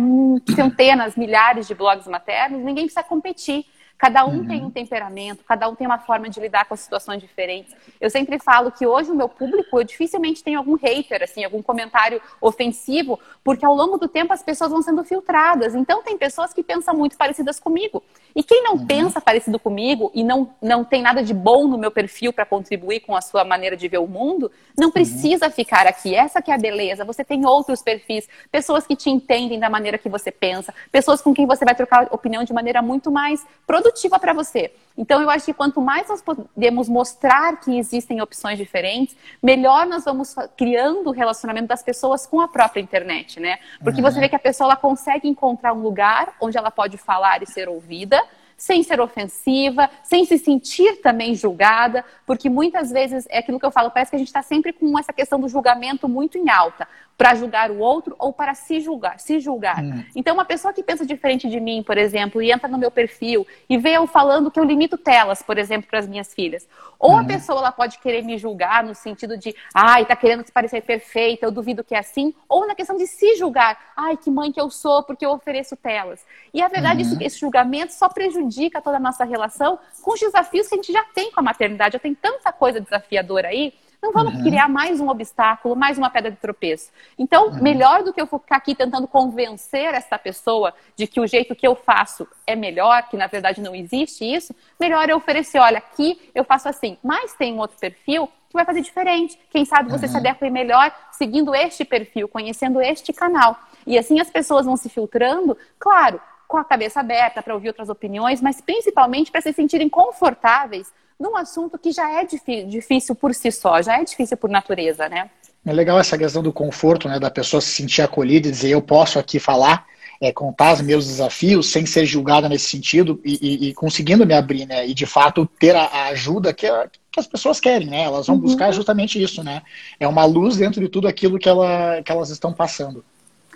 centenas, 0.54 1.16
milhares 1.16 1.66
de 1.66 1.74
blogs 1.74 2.06
maternos, 2.06 2.60
ninguém 2.60 2.84
precisa 2.84 3.02
competir. 3.02 3.64
Cada 4.02 4.26
um 4.26 4.38
uhum. 4.38 4.46
tem 4.48 4.64
um 4.64 4.68
temperamento, 4.68 5.44
cada 5.46 5.68
um 5.68 5.76
tem 5.76 5.86
uma 5.86 5.96
forma 5.96 6.28
de 6.28 6.40
lidar 6.40 6.64
com 6.64 6.74
as 6.74 6.80
situações 6.80 7.20
diferentes. 7.20 7.72
Eu 8.00 8.10
sempre 8.10 8.36
falo 8.40 8.72
que 8.72 8.84
hoje 8.84 9.12
o 9.12 9.14
meu 9.14 9.28
público, 9.28 9.78
eu 9.78 9.84
dificilmente 9.84 10.42
tenho 10.42 10.58
algum 10.58 10.74
hater, 10.74 11.22
assim, 11.22 11.44
algum 11.44 11.62
comentário 11.62 12.20
ofensivo, 12.40 13.20
porque 13.44 13.64
ao 13.64 13.72
longo 13.72 13.98
do 13.98 14.08
tempo 14.08 14.32
as 14.32 14.42
pessoas 14.42 14.72
vão 14.72 14.82
sendo 14.82 15.04
filtradas. 15.04 15.76
Então 15.76 16.02
tem 16.02 16.18
pessoas 16.18 16.52
que 16.52 16.64
pensam 16.64 16.96
muito 16.96 17.16
parecidas 17.16 17.60
comigo. 17.60 18.02
E 18.34 18.42
quem 18.42 18.64
não 18.64 18.72
uhum. 18.72 18.86
pensa 18.86 19.20
parecido 19.20 19.56
comigo 19.56 20.10
e 20.12 20.24
não, 20.24 20.52
não 20.60 20.82
tem 20.82 21.00
nada 21.00 21.22
de 21.22 21.32
bom 21.32 21.68
no 21.68 21.78
meu 21.78 21.92
perfil 21.92 22.32
para 22.32 22.44
contribuir 22.44 23.00
com 23.00 23.14
a 23.14 23.20
sua 23.20 23.44
maneira 23.44 23.76
de 23.76 23.86
ver 23.86 23.98
o 23.98 24.08
mundo, 24.08 24.50
não 24.76 24.86
uhum. 24.88 24.92
precisa 24.92 25.46
uhum. 25.46 25.52
ficar 25.52 25.86
aqui. 25.86 26.12
Essa 26.12 26.42
que 26.42 26.50
é 26.50 26.54
a 26.54 26.58
beleza. 26.58 27.04
Você 27.04 27.22
tem 27.22 27.46
outros 27.46 27.80
perfis, 27.82 28.28
pessoas 28.50 28.84
que 28.84 28.96
te 28.96 29.08
entendem 29.10 29.60
da 29.60 29.70
maneira 29.70 29.96
que 29.96 30.08
você 30.08 30.32
pensa, 30.32 30.74
pessoas 30.90 31.22
com 31.22 31.32
quem 31.32 31.46
você 31.46 31.64
vai 31.64 31.76
trocar 31.76 32.08
opinião 32.10 32.42
de 32.42 32.52
maneira 32.52 32.82
muito 32.82 33.08
mais 33.08 33.46
produtiva 33.64 33.91
produtiva 33.92 34.18
para 34.18 34.32
você. 34.32 34.72
Então, 34.96 35.22
eu 35.22 35.30
acho 35.30 35.44
que 35.46 35.54
quanto 35.54 35.80
mais 35.80 36.08
nós 36.08 36.22
podemos 36.22 36.88
mostrar 36.88 37.60
que 37.60 37.78
existem 37.78 38.20
opções 38.20 38.58
diferentes, 38.58 39.16
melhor 39.42 39.86
nós 39.86 40.04
vamos 40.04 40.34
criando 40.56 41.08
o 41.08 41.12
relacionamento 41.12 41.68
das 41.68 41.82
pessoas 41.82 42.26
com 42.26 42.40
a 42.40 42.48
própria 42.48 42.80
internet, 42.80 43.38
né? 43.38 43.58
Porque 43.82 44.00
uhum. 44.00 44.10
você 44.10 44.18
vê 44.18 44.28
que 44.28 44.36
a 44.36 44.40
pessoa 44.40 44.68
ela 44.68 44.76
consegue 44.76 45.28
encontrar 45.28 45.72
um 45.72 45.80
lugar 45.80 46.34
onde 46.40 46.58
ela 46.58 46.70
pode 46.70 46.96
falar 46.96 47.42
e 47.42 47.46
ser 47.46 47.68
ouvida, 47.68 48.20
sem 48.56 48.82
ser 48.82 49.00
ofensiva, 49.00 49.90
sem 50.04 50.24
se 50.24 50.38
sentir 50.38 51.00
também 51.00 51.34
julgada, 51.34 52.04
porque 52.26 52.48
muitas 52.48 52.90
vezes 52.90 53.26
é 53.28 53.38
aquilo 53.38 53.58
que 53.58 53.66
eu 53.66 53.72
falo, 53.72 53.90
parece 53.90 54.10
que 54.10 54.16
a 54.16 54.18
gente 54.18 54.28
está 54.28 54.42
sempre 54.42 54.72
com 54.72 54.96
essa 54.98 55.12
questão 55.12 55.40
do 55.40 55.48
julgamento 55.48 56.08
muito 56.08 56.38
em 56.38 56.48
alta 56.48 56.86
para 57.16 57.34
julgar 57.34 57.70
o 57.70 57.78
outro 57.78 58.16
ou 58.18 58.32
para 58.32 58.54
se 58.54 58.80
julgar, 58.80 59.20
se 59.20 59.38
julgar. 59.38 59.82
Hum. 59.82 60.04
Então, 60.14 60.34
uma 60.34 60.44
pessoa 60.44 60.72
que 60.72 60.82
pensa 60.82 61.06
diferente 61.06 61.48
de 61.48 61.60
mim, 61.60 61.82
por 61.82 61.96
exemplo, 61.96 62.42
e 62.42 62.50
entra 62.50 62.68
no 62.68 62.78
meu 62.78 62.90
perfil 62.90 63.46
e 63.68 63.78
vê 63.78 63.92
eu 63.92 64.06
falando 64.06 64.50
que 64.50 64.58
eu 64.58 64.64
limito 64.64 64.98
telas, 64.98 65.42
por 65.42 65.58
exemplo, 65.58 65.88
para 65.88 66.00
as 66.00 66.08
minhas 66.08 66.34
filhas. 66.34 66.66
Ou 66.98 67.12
a 67.12 67.20
uhum. 67.20 67.26
pessoa 67.26 67.58
ela 67.60 67.72
pode 67.72 67.98
querer 67.98 68.22
me 68.22 68.38
julgar 68.38 68.82
no 68.82 68.94
sentido 68.94 69.36
de, 69.36 69.54
ai, 69.74 70.04
tá 70.04 70.16
querendo 70.16 70.44
se 70.44 70.52
parecer 70.52 70.82
perfeita, 70.82 71.46
eu 71.46 71.50
duvido 71.50 71.84
que 71.84 71.94
é 71.94 71.98
assim, 71.98 72.34
ou 72.48 72.66
na 72.66 72.74
questão 72.74 72.96
de 72.96 73.06
se 73.06 73.36
julgar, 73.36 73.78
ai, 73.96 74.16
que 74.16 74.30
mãe 74.30 74.50
que 74.50 74.60
eu 74.60 74.70
sou 74.70 75.02
porque 75.02 75.24
eu 75.24 75.30
ofereço 75.30 75.76
telas. 75.76 76.24
E 76.52 76.62
a 76.62 76.68
verdade, 76.68 77.02
uhum. 77.02 77.12
esse, 77.12 77.24
esse 77.24 77.38
julgamento 77.38 77.92
só 77.92 78.08
prejudica 78.08 78.80
toda 78.80 78.96
a 78.96 79.00
nossa 79.00 79.24
relação 79.24 79.78
com 80.02 80.12
os 80.12 80.20
desafios 80.20 80.68
que 80.68 80.74
a 80.74 80.76
gente 80.76 80.92
já 80.92 81.04
tem 81.04 81.30
com 81.30 81.40
a 81.40 81.42
maternidade. 81.42 81.94
Já 81.94 81.98
tem 81.98 82.14
tanta 82.14 82.52
coisa 82.52 82.80
desafiadora 82.80 83.48
aí 83.48 83.72
não 84.02 84.10
vamos 84.10 84.34
uhum. 84.34 84.42
criar 84.42 84.68
mais 84.68 85.00
um 85.00 85.08
obstáculo, 85.08 85.76
mais 85.76 85.96
uma 85.96 86.10
pedra 86.10 86.32
de 86.32 86.36
tropeço. 86.36 86.90
Então, 87.16 87.46
uhum. 87.46 87.62
melhor 87.62 88.02
do 88.02 88.12
que 88.12 88.20
eu 88.20 88.26
ficar 88.26 88.56
aqui 88.56 88.74
tentando 88.74 89.06
convencer 89.06 89.94
essa 89.94 90.18
pessoa 90.18 90.74
de 90.96 91.06
que 91.06 91.20
o 91.20 91.26
jeito 91.26 91.54
que 91.54 91.66
eu 91.66 91.76
faço 91.76 92.26
é 92.44 92.56
melhor, 92.56 93.08
que 93.08 93.16
na 93.16 93.28
verdade 93.28 93.60
não 93.60 93.74
existe 93.74 94.24
isso, 94.24 94.52
melhor 94.78 95.08
eu 95.08 95.18
oferecer, 95.18 95.60
olha, 95.60 95.78
aqui 95.78 96.20
eu 96.34 96.42
faço 96.42 96.68
assim, 96.68 96.98
mas 97.02 97.32
tem 97.34 97.54
um 97.54 97.58
outro 97.58 97.78
perfil 97.78 98.26
que 98.26 98.54
vai 98.54 98.64
fazer 98.64 98.80
diferente. 98.80 99.38
Quem 99.48 99.64
sabe 99.64 99.88
você 99.88 100.06
uhum. 100.06 100.12
se 100.12 100.18
adequa 100.18 100.50
melhor 100.50 100.92
seguindo 101.12 101.54
este 101.54 101.84
perfil, 101.84 102.26
conhecendo 102.26 102.82
este 102.82 103.12
canal. 103.12 103.56
E 103.86 103.96
assim 103.96 104.18
as 104.18 104.28
pessoas 104.28 104.66
vão 104.66 104.76
se 104.76 104.88
filtrando, 104.88 105.56
claro, 105.78 106.20
com 106.48 106.58
a 106.58 106.64
cabeça 106.64 107.00
aberta 107.00 107.40
para 107.40 107.54
ouvir 107.54 107.68
outras 107.68 107.88
opiniões, 107.88 108.42
mas 108.42 108.60
principalmente 108.60 109.30
para 109.30 109.40
se 109.40 109.52
sentirem 109.52 109.88
confortáveis 109.88 110.92
num 111.22 111.36
assunto 111.36 111.78
que 111.78 111.92
já 111.92 112.20
é 112.20 112.26
difícil 112.66 113.14
por 113.14 113.32
si 113.32 113.52
só, 113.52 113.80
já 113.80 114.00
é 114.00 114.04
difícil 114.04 114.36
por 114.36 114.50
natureza, 114.50 115.08
né? 115.08 115.30
É 115.64 115.72
legal 115.72 116.00
essa 116.00 116.18
questão 116.18 116.42
do 116.42 116.52
conforto, 116.52 117.08
né, 117.08 117.20
da 117.20 117.30
pessoa 117.30 117.60
se 117.60 117.68
sentir 117.68 118.02
acolhida 118.02 118.48
e 118.48 118.50
dizer 118.50 118.70
eu 118.70 118.82
posso 118.82 119.20
aqui 119.20 119.38
falar, 119.38 119.86
é, 120.20 120.32
contar 120.32 120.72
os 120.72 120.80
meus 120.80 121.06
desafios 121.06 121.70
sem 121.70 121.86
ser 121.86 122.04
julgada 122.04 122.48
nesse 122.48 122.68
sentido 122.68 123.20
e, 123.24 123.38
e, 123.40 123.68
e 123.68 123.74
conseguindo 123.74 124.26
me 124.26 124.34
abrir, 124.34 124.66
né, 124.66 124.84
e 124.84 124.92
de 124.92 125.06
fato 125.06 125.48
ter 125.60 125.76
a, 125.76 125.84
a 125.84 126.06
ajuda 126.08 126.52
que, 126.52 126.66
que, 127.12 127.20
as 127.20 127.28
pessoas 127.28 127.60
querem, 127.60 127.86
né, 127.86 128.02
elas 128.02 128.26
vão 128.26 128.34
uhum. 128.34 128.42
buscar 128.42 128.72
justamente 128.72 129.22
isso, 129.22 129.44
né, 129.44 129.62
é 130.00 130.08
uma 130.08 130.24
luz 130.24 130.56
dentro 130.56 130.80
de 130.80 130.88
tudo 130.88 131.06
aquilo 131.06 131.38
que, 131.38 131.48
ela, 131.48 132.02
que 132.02 132.10
elas 132.10 132.30
estão 132.30 132.52
passando. 132.52 133.04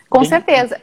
Com 0.09 0.21
Bem... 0.21 0.29
certeza. 0.29 0.81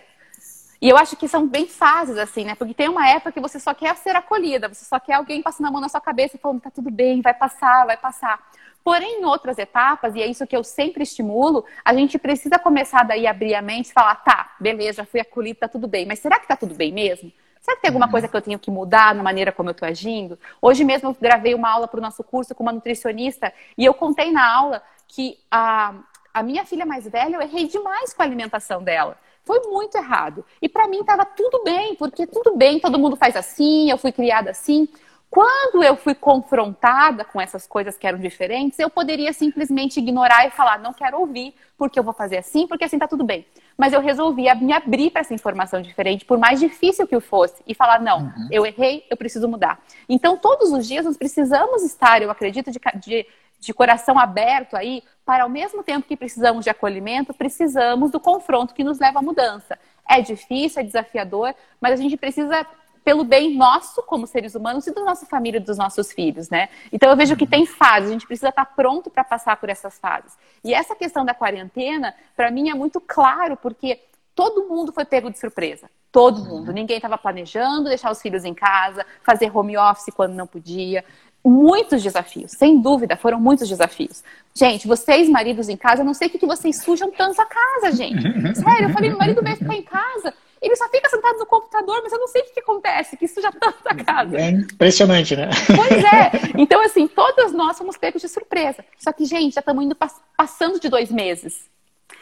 E 0.84 0.90
eu 0.90 0.98
acho 0.98 1.16
que 1.16 1.30
são 1.30 1.48
bem 1.48 1.66
fases, 1.66 2.18
assim, 2.18 2.44
né? 2.44 2.56
Porque 2.56 2.74
tem 2.74 2.90
uma 2.90 3.08
época 3.08 3.32
que 3.32 3.40
você 3.40 3.58
só 3.58 3.74
quer 3.74 3.96
ser 3.96 4.18
acolhida, 4.18 4.68
você 4.68 4.84
só 4.84 5.00
quer 5.00 5.14
alguém 5.14 5.42
passando 5.42 5.68
a 5.68 5.72
mão 5.72 5.80
na 5.80 5.88
sua 5.88 6.02
cabeça 6.02 6.36
e 6.36 6.40
falando, 6.40 6.60
tá 6.60 6.70
tudo 6.70 6.92
bem, 6.92 7.22
vai 7.22 7.34
passar, 7.34 7.86
vai 7.86 7.96
passar. 7.96 8.38
Porém, 8.84 9.22
em 9.22 9.24
outras 9.24 9.58
etapas, 9.58 10.14
e 10.14 10.22
é 10.22 10.28
isso 10.28 10.46
que 10.46 10.54
eu 10.54 10.62
sempre 10.62 11.04
estimulo, 11.04 11.64
a 11.86 11.94
gente 11.94 12.20
precisa 12.20 12.60
começar 12.60 13.04
daí 13.04 13.26
a 13.26 13.32
abrir 13.32 13.56
a 13.56 13.62
mente 13.62 13.92
e 13.92 13.94
falar, 13.94 14.16
tá, 14.16 14.58
beleza, 14.60 15.06
fui 15.06 15.22
acolhida, 15.22 15.62
tá 15.62 15.68
tudo 15.70 15.88
bem, 15.88 16.06
mas 16.06 16.20
será 16.20 16.38
que 16.38 16.50
tá 16.50 16.58
tudo 16.58 16.76
bem 16.76 16.92
mesmo? 16.92 17.32
Será 17.62 17.78
que 17.78 17.84
tem 17.84 17.88
alguma 17.88 18.08
uhum. 18.08 18.12
coisa 18.12 18.28
que 18.28 18.36
eu 18.36 18.42
tenho 18.42 18.60
que 18.60 18.70
mudar 18.70 19.16
na 19.16 19.24
maneira 19.24 19.54
como 19.54 19.70
eu 19.70 19.72
estou 19.72 19.88
agindo? 19.88 20.38
Hoje 20.62 20.84
mesmo 20.84 21.12
eu 21.12 21.18
gravei 21.18 21.56
uma 21.56 21.70
aula 21.70 21.88
para 21.88 22.00
o 22.00 22.02
nosso 22.02 22.26
curso 22.26 22.54
com 22.54 22.62
uma 22.62 22.74
nutricionista 22.74 23.54
e 23.78 23.86
eu 23.86 23.94
contei 23.94 24.34
na 24.34 24.54
aula 24.54 24.84
que 25.08 25.40
a, 25.50 25.94
a 26.34 26.44
minha 26.44 26.66
filha 26.66 26.86
mais 26.86 27.08
velha, 27.08 27.38
eu 27.38 27.42
errei 27.42 27.70
demais 27.70 28.13
com 28.13 28.22
a 28.22 28.25
alimentação 28.25 28.84
dela. 28.84 29.18
Foi 29.44 29.60
muito 29.68 29.98
errado. 29.98 30.46
E 30.62 30.70
para 30.70 30.88
mim 30.88 31.02
estava 31.02 31.26
tudo 31.26 31.64
bem, 31.64 31.96
porque 31.96 32.26
tudo 32.26 32.56
bem, 32.56 32.80
todo 32.80 33.00
mundo 33.00 33.16
faz 33.16 33.36
assim, 33.36 33.90
eu 33.90 33.98
fui 33.98 34.12
criada 34.12 34.52
assim. 34.52 34.88
Quando 35.34 35.84
eu 35.84 35.96
fui 35.96 36.14
confrontada 36.14 37.26
com 37.26 37.42
essas 37.42 37.66
coisas 37.66 37.98
que 37.98 38.06
eram 38.06 38.20
diferentes, 38.20 38.78
eu 38.78 38.88
poderia 38.88 39.34
simplesmente 39.34 39.98
ignorar 39.98 40.46
e 40.46 40.52
falar, 40.52 40.78
não 40.78 40.94
quero 40.94 41.20
ouvir, 41.20 41.56
porque 41.76 41.98
eu 41.98 42.04
vou 42.04 42.14
fazer 42.14 42.38
assim, 42.38 42.68
porque 42.68 42.84
assim 42.84 43.00
tá 43.00 43.08
tudo 43.08 43.24
bem. 43.24 43.44
Mas 43.76 43.94
eu 43.94 44.00
resolvi 44.00 44.44
me 44.62 44.72
abrir 44.72 45.10
para 45.10 45.22
essa 45.22 45.34
informação 45.34 45.82
diferente, 45.82 46.24
por 46.24 46.38
mais 46.38 46.60
difícil 46.60 47.08
que 47.08 47.16
o 47.16 47.20
fosse, 47.20 47.64
e 47.66 47.74
falar, 47.74 48.00
não, 48.00 48.26
uhum. 48.26 48.48
eu 48.52 48.64
errei, 48.64 49.08
eu 49.10 49.18
preciso 49.18 49.48
mudar. 49.48 49.82
Então, 50.08 50.38
todos 50.38 50.72
os 50.72 50.88
dias 50.88 51.04
nós 51.04 51.18
precisamos 51.18 51.82
estar, 51.82 52.22
eu 52.22 52.30
acredito, 52.30 52.70
de, 52.70 52.80
de 52.98 53.26
de 53.63 53.74
coração 53.74 54.20
aberto 54.20 54.75
aí, 54.75 55.01
para 55.25 55.43
ao 55.43 55.50
mesmo 55.50 55.84
tempo 55.84 56.08
que 56.08 56.17
precisamos 56.17 56.65
de 56.65 56.70
acolhimento, 56.70 57.34
precisamos 57.34 58.12
do 58.12 58.20
confronto 58.20 58.74
que 58.74 58.84
nos 58.84 59.00
leva 59.00 59.20
à 59.20 59.22
mudança. 59.22 59.79
É 60.08 60.22
difícil, 60.22 60.82
é 60.82 60.84
desafiador, 60.84 61.55
mas 61.79 61.93
a 61.93 61.96
gente 61.96 62.17
precisa 62.17 62.65
pelo 63.05 63.24
bem 63.24 63.55
nosso 63.55 64.01
como 64.03 64.27
seres 64.27 64.55
humanos 64.55 64.86
e 64.88 64.93
da 64.93 65.01
nossa 65.01 65.25
família 65.25 65.60
dos 65.60 65.77
nossos 65.77 66.12
filhos, 66.12 66.50
né? 66.50 66.70
Então 66.91 67.10
eu 67.10 67.15
vejo 67.15 67.36
que 67.36 67.48
tem 67.48 67.65
fases, 67.65 68.10
a 68.10 68.13
gente 68.13 68.27
precisa 68.27 68.50
estar 68.50 68.65
pronto 68.65 69.10
para 69.10 69.24
passar 69.24 69.58
por 69.58 69.70
essas 69.70 69.98
fases. 69.98 70.38
E 70.63 70.74
essa 70.74 70.96
questão 70.96 71.24
da 71.24 71.34
quarentena, 71.34 72.13
para 72.36 72.51
mim 72.51 72.70
é 72.70 72.74
muito 72.74 73.00
claro, 73.00 73.58
porque 73.58 74.01
todo 74.36 74.67
mundo 74.67 74.91
foi 74.91 75.05
pego 75.05 75.29
de 75.29 75.39
surpresa. 75.39 75.89
Todo 76.12 76.46
mundo. 76.46 76.72
Ninguém 76.72 76.98
estava 76.98 77.17
planejando 77.17 77.89
deixar 77.89 78.12
os 78.12 78.22
filhos 78.22 78.46
em 78.46 78.53
casa, 78.53 79.05
fazer 79.24 79.55
home 79.55 79.77
office 79.77 80.13
quando 80.13 80.34
não 80.34 80.46
podia 80.46 81.03
muitos 81.44 82.02
desafios, 82.02 82.52
sem 82.54 82.80
dúvida, 82.82 83.18
foram 83.18 83.40
muitos 83.40 83.68
desafios. 83.68 84.24
Gente, 84.54 84.88
vocês, 84.88 85.28
maridos 85.28 85.68
em 85.68 85.76
casa, 85.76 86.02
eu 86.02 86.06
não 86.06 86.14
sei 86.14 86.28
o 86.28 86.32
que, 86.32 86.40
que 86.40 86.46
vocês 86.46 86.82
sujam 86.82 87.12
tanto 87.12 87.42
a 87.42 87.46
casa, 87.46 87.92
gente. 87.92 88.22
Sério, 88.56 88.88
eu 88.88 88.94
falei, 88.94 89.10
meu 89.10 89.20
marido 89.20 89.42
vai 89.42 89.56
ficar 89.56 89.76
em 89.76 89.82
casa. 89.82 90.34
Ele 90.62 90.76
só 90.78 90.88
fica 90.88 91.10
sentado 91.10 91.38
no 91.38 91.46
computador, 91.46 92.00
mas 92.02 92.14
eu 92.14 92.20
não 92.20 92.28
sei 92.28 92.42
o 92.42 92.46
que, 92.46 92.54
que 92.54 92.60
acontece, 92.62 93.18
que 93.18 93.28
já 93.28 93.52
tá 93.52 93.74
na 93.84 94.04
casa. 94.04 94.38
É 94.38 94.50
impressionante, 94.50 95.36
né? 95.36 95.50
Pois 95.68 96.04
é. 96.06 96.54
Então, 96.56 96.82
assim, 96.82 97.08
todos 97.08 97.52
nós 97.52 97.76
somos 97.76 97.98
pegos 97.98 98.22
de 98.22 98.30
surpresa. 98.30 98.86
Só 98.98 99.12
que, 99.12 99.26
gente, 99.26 99.56
já 99.56 99.60
estamos 99.60 99.84
indo 99.84 99.98
passando 100.38 100.80
de 100.80 100.88
dois 100.88 101.12
meses. 101.12 101.70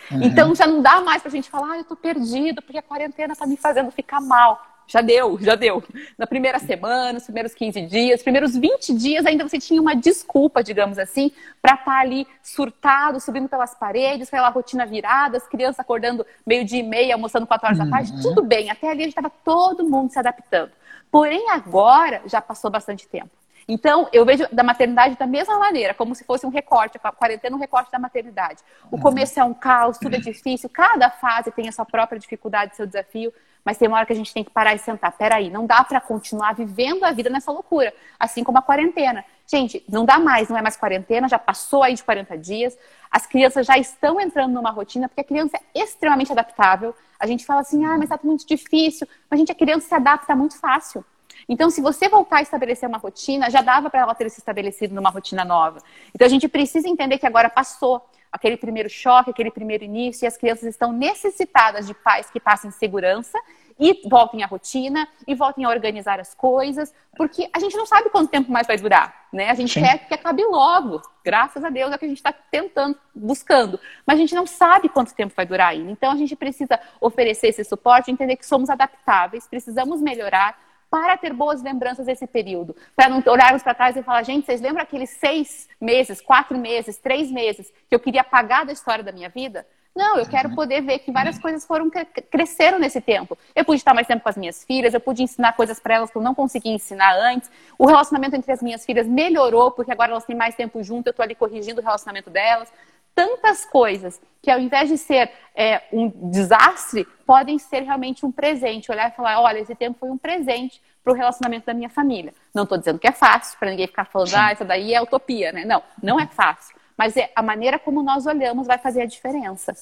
Uhum. 0.10 0.24
Então 0.24 0.56
já 0.56 0.66
não 0.66 0.82
dá 0.82 1.02
mais 1.02 1.22
pra 1.22 1.30
gente 1.30 1.50
falar, 1.50 1.74
ah, 1.74 1.78
eu 1.78 1.84
tô 1.84 1.96
perdido, 1.96 2.62
porque 2.62 2.78
a 2.78 2.82
quarentena 2.82 3.36
tá 3.36 3.46
me 3.46 3.58
fazendo 3.58 3.92
ficar 3.92 4.20
mal. 4.20 4.71
Já 4.92 5.00
deu, 5.00 5.40
já 5.40 5.56
deu. 5.56 5.82
Na 6.18 6.28
primeira 6.28 6.60
semana, 6.60 7.18
os 7.18 7.24
primeiros 7.24 7.54
15 7.54 7.82
dias, 7.84 8.20
os 8.20 8.24
primeiros 8.24 8.58
20 8.58 8.94
dias, 8.94 9.26
ainda 9.26 9.48
você 9.48 9.58
tinha 9.58 9.82
uma 9.82 9.96
desculpa, 9.96 10.62
digamos 10.62 11.00
assim, 11.00 11.32
para 11.62 11.76
estar 11.76 11.86
tá 11.86 12.00
ali 12.00 12.28
surtado, 12.44 13.18
subindo 13.22 13.48
pelas 13.48 13.74
paredes, 13.74 14.28
aquela 14.28 14.50
rotina 14.50 14.86
virada, 14.86 15.38
as 15.38 15.48
crianças 15.48 15.80
acordando 15.80 16.26
meio-dia 16.46 16.82
e 16.82 16.84
meia, 16.84 17.14
almoçando 17.14 17.48
4 17.48 17.68
horas 17.68 17.80
uhum. 17.80 17.86
da 17.86 17.92
tarde. 17.92 18.22
Tudo 18.22 18.44
bem, 18.44 18.70
até 18.70 18.90
ali 18.90 19.00
a 19.00 19.04
gente 19.06 19.18
estava 19.18 19.30
todo 19.30 19.88
mundo 19.88 20.12
se 20.12 20.20
adaptando. 20.20 20.74
Porém, 21.10 21.50
agora 21.52 22.22
já 22.26 22.42
passou 22.42 22.70
bastante 22.70 23.08
tempo. 23.08 23.30
Então, 23.70 24.10
eu 24.12 24.26
vejo 24.26 24.46
da 24.52 24.64
maternidade 24.64 25.16
da 25.16 25.26
mesma 25.26 25.58
maneira, 25.58 25.94
como 25.94 26.14
se 26.14 26.26
fosse 26.26 26.46
um 26.46 26.50
recorte, 26.50 27.00
a 27.02 27.12
quarentena 27.14 27.56
um 27.56 27.60
recorte 27.60 27.90
da 27.90 27.98
maternidade. 27.98 28.62
O 28.92 28.98
uhum. 28.98 29.02
começo 29.02 29.40
é 29.40 29.44
um 29.46 29.54
caos, 29.54 29.98
tudo 29.98 30.18
é 30.18 30.20
difícil, 30.20 30.70
cada 30.70 31.10
fase 31.10 31.50
tem 31.52 31.70
a 31.70 31.72
sua 31.72 31.86
própria 31.86 32.20
dificuldade, 32.20 32.76
seu 32.76 32.86
desafio, 32.86 33.32
mas 33.64 33.78
tem 33.78 33.88
uma 33.88 33.98
hora 33.98 34.06
que 34.06 34.14
a 34.14 34.16
gente 34.16 34.34
tem 34.34 34.44
que 34.44 34.50
parar 34.50 34.74
e 34.74 34.80
sentar. 34.80 35.12
Peraí, 35.12 35.50
não 35.50 35.66
dá 35.66 35.84
para 35.84 36.02
continuar 36.02 36.54
vivendo 36.54 37.04
a 37.04 37.12
vida 37.12 37.30
nessa 37.30 37.52
loucura, 37.52 37.94
assim 38.20 38.44
como 38.44 38.58
a 38.58 38.62
quarentena. 38.62 39.24
Gente, 39.46 39.84
não 39.88 40.06
dá 40.06 40.18
mais, 40.18 40.50
não 40.50 40.58
é 40.58 40.62
mais 40.62 40.78
quarentena, 40.78 41.28
já 41.28 41.38
passou 41.38 41.84
aí 41.84 41.94
de 41.94 42.04
40 42.04 42.38
dias, 42.38 42.78
as 43.10 43.26
crianças 43.26 43.66
já 43.66 43.78
estão 43.78 44.20
entrando 44.20 44.54
numa 44.54 44.72
rotina, 44.72 45.10
porque 45.10 45.22
a 45.22 45.26
criança 45.26 45.58
é 45.58 45.80
extremamente 45.84 46.32
adaptável. 46.32 46.96
A 47.20 47.28
gente 47.28 47.46
fala 47.46 47.62
assim, 47.62 47.86
ah, 47.86 47.98
mas 47.98 48.10
tá 48.10 48.20
muito 48.24 48.48
difícil, 48.48 49.08
mas 49.30 49.40
gente, 49.40 49.52
a 49.52 49.56
criança 49.56 49.88
se 49.88 49.94
adapta 49.94 50.36
muito 50.36 50.58
fácil. 50.58 51.04
Então, 51.48 51.70
se 51.70 51.82
você 51.82 52.08
voltar 52.08 52.38
a 52.38 52.42
estabelecer 52.42 52.88
uma 52.88 52.98
rotina, 52.98 53.50
já 53.50 53.62
dava 53.62 53.90
para 53.90 54.02
ela 54.02 54.16
ter 54.16 54.30
se 54.30 54.40
estabelecido 54.40 54.96
numa 54.96 55.10
rotina 55.10 55.44
nova. 55.44 55.80
Então, 56.16 56.26
a 56.26 56.30
gente 56.30 56.48
precisa 56.48 56.88
entender 56.88 57.18
que 57.18 57.28
agora 57.28 57.50
passou 57.50 58.02
aquele 58.32 58.58
primeiro 58.58 58.90
choque, 58.90 59.30
aquele 59.30 59.52
primeiro 59.52 59.84
início, 59.84 60.26
e 60.26 60.28
as 60.28 60.38
crianças 60.38 60.64
estão 60.64 60.94
necessitadas 60.94 61.86
de 61.86 61.94
pais 61.94 62.30
que 62.30 62.40
passem 62.40 62.72
segurança 62.72 63.38
e 63.80 64.08
voltem 64.08 64.44
à 64.44 64.48
rotina 64.48 65.08
e 65.28 65.34
voltem 65.34 65.66
a 65.66 65.70
organizar 65.70 66.20
as 66.20 66.36
coisas, 66.36 66.94
porque 67.18 67.50
a 67.52 67.60
gente 67.60 67.76
não 67.76 67.86
sabe 67.86 68.10
quanto 68.12 68.30
tempo 68.30 68.52
mais 68.52 68.68
vai 68.68 68.78
durar, 68.78 69.26
né? 69.34 69.50
A 69.50 69.56
gente 69.56 69.74
Sim. 69.74 69.82
quer 69.82 70.08
que 70.08 70.14
acabe 70.14 70.44
logo, 70.44 71.02
graças 71.26 71.64
a 71.64 71.70
Deus 71.70 71.92
é 71.92 71.96
o 71.96 72.00
que 72.00 72.06
a 72.06 72.08
gente 72.08 72.18
está 72.18 72.32
tentando, 72.32 72.96
buscando, 73.14 73.80
mas 74.06 74.18
a 74.18 74.22
gente 74.22 74.36
não 74.36 74.46
sabe 74.46 74.88
quanto 74.88 75.16
tempo 75.16 75.34
vai 75.36 75.48
durar 75.48 75.70
ainda. 75.70 75.92
Então 75.92 76.12
a 76.12 76.16
gente 76.16 76.36
precisa 76.36 76.80
oferecer 77.00 77.48
esse 77.48 77.64
suporte, 77.64 78.12
entender 78.12 78.36
que 78.36 78.46
somos 78.46 78.70
adaptáveis, 78.70 79.48
precisamos 79.48 80.00
melhorar, 80.00 80.60
para 80.92 81.16
ter 81.16 81.32
boas 81.32 81.64
lembranças 81.64 82.06
desse 82.06 82.28
período. 82.28 82.76
Para 82.94 83.08
não 83.08 83.24
olharmos 83.26 83.64
para 83.64 83.74
trás 83.74 83.96
e 83.96 84.04
falar, 84.04 84.24
gente, 84.24 84.46
vocês 84.46 84.60
lembram 84.60 84.84
aqueles 84.84 85.10
seis 85.12 85.70
meses, 85.80 86.20
quatro 86.20 86.58
meses, 86.58 86.98
três 86.98 87.32
meses 87.32 87.72
que 87.88 87.96
eu 87.96 88.00
queria 88.00 88.20
apagar 88.20 88.66
da 88.66 88.74
história 88.74 89.02
da 89.02 89.14
minha 89.14 89.30
vida? 89.30 89.66
Não, 89.96 90.18
eu 90.18 90.26
quero 90.26 90.54
poder 90.56 90.82
ver 90.82 91.00
que 91.00 91.12
várias 91.12 91.38
coisas 91.38 91.66
foram 91.66 91.90
cresceram 92.30 92.80
nesse 92.80 93.02
tempo. 93.02 93.38
Eu 93.56 93.64
pude 93.66 93.78
estar 93.78 93.94
mais 93.94 94.08
tempo 94.08 94.24
com 94.24 94.30
as 94.30 94.38
minhas 94.38 94.64
filhas, 94.64 94.94
eu 94.94 95.02
pude 95.02 95.24
ensinar 95.24 95.54
coisas 95.54 95.80
para 95.80 95.96
elas 95.96 96.12
que 96.12 96.18
eu 96.18 96.22
não 96.22 96.36
conseguia 96.36 96.74
ensinar 96.74 97.14
antes. 97.14 97.50
O 97.78 97.86
relacionamento 97.86 98.36
entre 98.36 98.52
as 98.52 98.62
minhas 98.62 98.86
filhas 98.86 99.08
melhorou, 99.08 99.72
porque 99.72 99.92
agora 99.92 100.12
elas 100.12 100.26
têm 100.26 100.36
mais 100.36 100.56
tempo 100.56 100.82
junto, 100.84 101.08
eu 101.08 101.12
estou 101.12 101.24
ali 101.24 101.36
corrigindo 101.36 101.82
o 101.82 101.84
relacionamento 101.84 102.30
delas 102.30 102.72
tantas 103.16 103.66
coisas 103.66 104.20
que, 104.42 104.50
ao 104.50 104.60
invés 104.60 104.90
de 104.90 104.98
ser 104.98 105.32
é, 105.56 105.82
um 105.92 106.10
desastre, 106.30 107.08
podem 107.26 107.60
ser 107.60 107.82
realmente 107.82 108.26
um 108.26 108.32
presente. 108.32 108.92
Olhar 108.92 109.12
e 109.12 109.16
falar: 109.16 109.40
olha, 109.42 109.60
esse 109.60 109.76
tempo 109.76 109.98
foi 110.00 110.10
um 110.10 110.18
presente 110.18 110.82
para 111.04 111.14
o 111.14 111.16
relacionamento 111.16 111.66
da 111.66 111.74
minha 111.74 111.90
família. 111.90 112.34
Não 112.54 112.64
estou 112.64 112.78
dizendo 112.78 113.00
que 113.00 113.08
é 113.08 113.12
fácil, 113.12 113.58
para 113.60 113.72
ninguém 113.72 113.88
ficar 113.88 114.06
falando, 114.06 114.36
ah, 114.36 114.54
isso 114.54 114.66
daí 114.66 114.94
é 114.94 115.02
utopia, 115.02 115.52
né? 115.52 115.66
Não, 115.66 115.82
não 116.02 116.20
é 116.20 116.28
fácil. 116.28 116.76
Mas 116.98 117.18
é, 117.18 117.32
a 117.36 117.42
maneira 117.42 117.80
como 117.80 118.04
nós 118.04 118.26
olhamos 118.26 118.68
vai 118.68 118.78
fazer 118.78 119.02
a 119.02 119.06
diferença. 119.06 119.76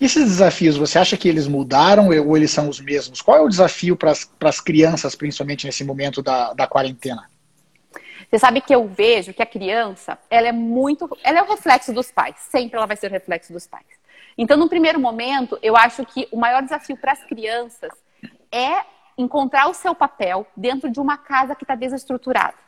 Esses 0.00 0.24
desafios, 0.24 0.76
você 0.76 0.98
acha 0.98 1.16
que 1.16 1.28
eles 1.28 1.46
mudaram 1.46 2.08
ou 2.08 2.36
eles 2.36 2.50
são 2.50 2.68
os 2.68 2.80
mesmos? 2.80 3.20
Qual 3.20 3.36
é 3.36 3.40
o 3.40 3.48
desafio 3.48 3.96
para 3.96 4.12
as 4.42 4.60
crianças, 4.60 5.14
principalmente 5.14 5.66
nesse 5.66 5.84
momento 5.84 6.22
da, 6.22 6.54
da 6.54 6.66
quarentena? 6.66 7.28
Você 8.28 8.38
sabe 8.38 8.60
que 8.60 8.74
eu 8.74 8.86
vejo 8.86 9.32
que 9.32 9.42
a 9.42 9.46
criança, 9.46 10.18
ela 10.30 10.48
é 10.48 10.52
muito, 10.52 11.08
ela 11.22 11.38
é 11.38 11.42
o 11.42 11.46
reflexo 11.46 11.92
dos 11.92 12.10
pais, 12.10 12.36
sempre 12.38 12.76
ela 12.76 12.86
vai 12.86 12.96
ser 12.96 13.08
o 13.08 13.10
reflexo 13.10 13.52
dos 13.52 13.66
pais. 13.66 13.86
Então, 14.38 14.56
no 14.56 14.68
primeiro 14.68 15.00
momento, 15.00 15.58
eu 15.62 15.76
acho 15.76 16.04
que 16.04 16.28
o 16.30 16.36
maior 16.36 16.62
desafio 16.62 16.96
para 16.96 17.12
as 17.12 17.24
crianças 17.24 17.90
é 18.52 18.84
encontrar 19.16 19.68
o 19.68 19.74
seu 19.74 19.94
papel 19.94 20.46
dentro 20.56 20.90
de 20.90 21.00
uma 21.00 21.16
casa 21.16 21.54
que 21.54 21.64
está 21.64 21.74
desestruturada. 21.74 22.66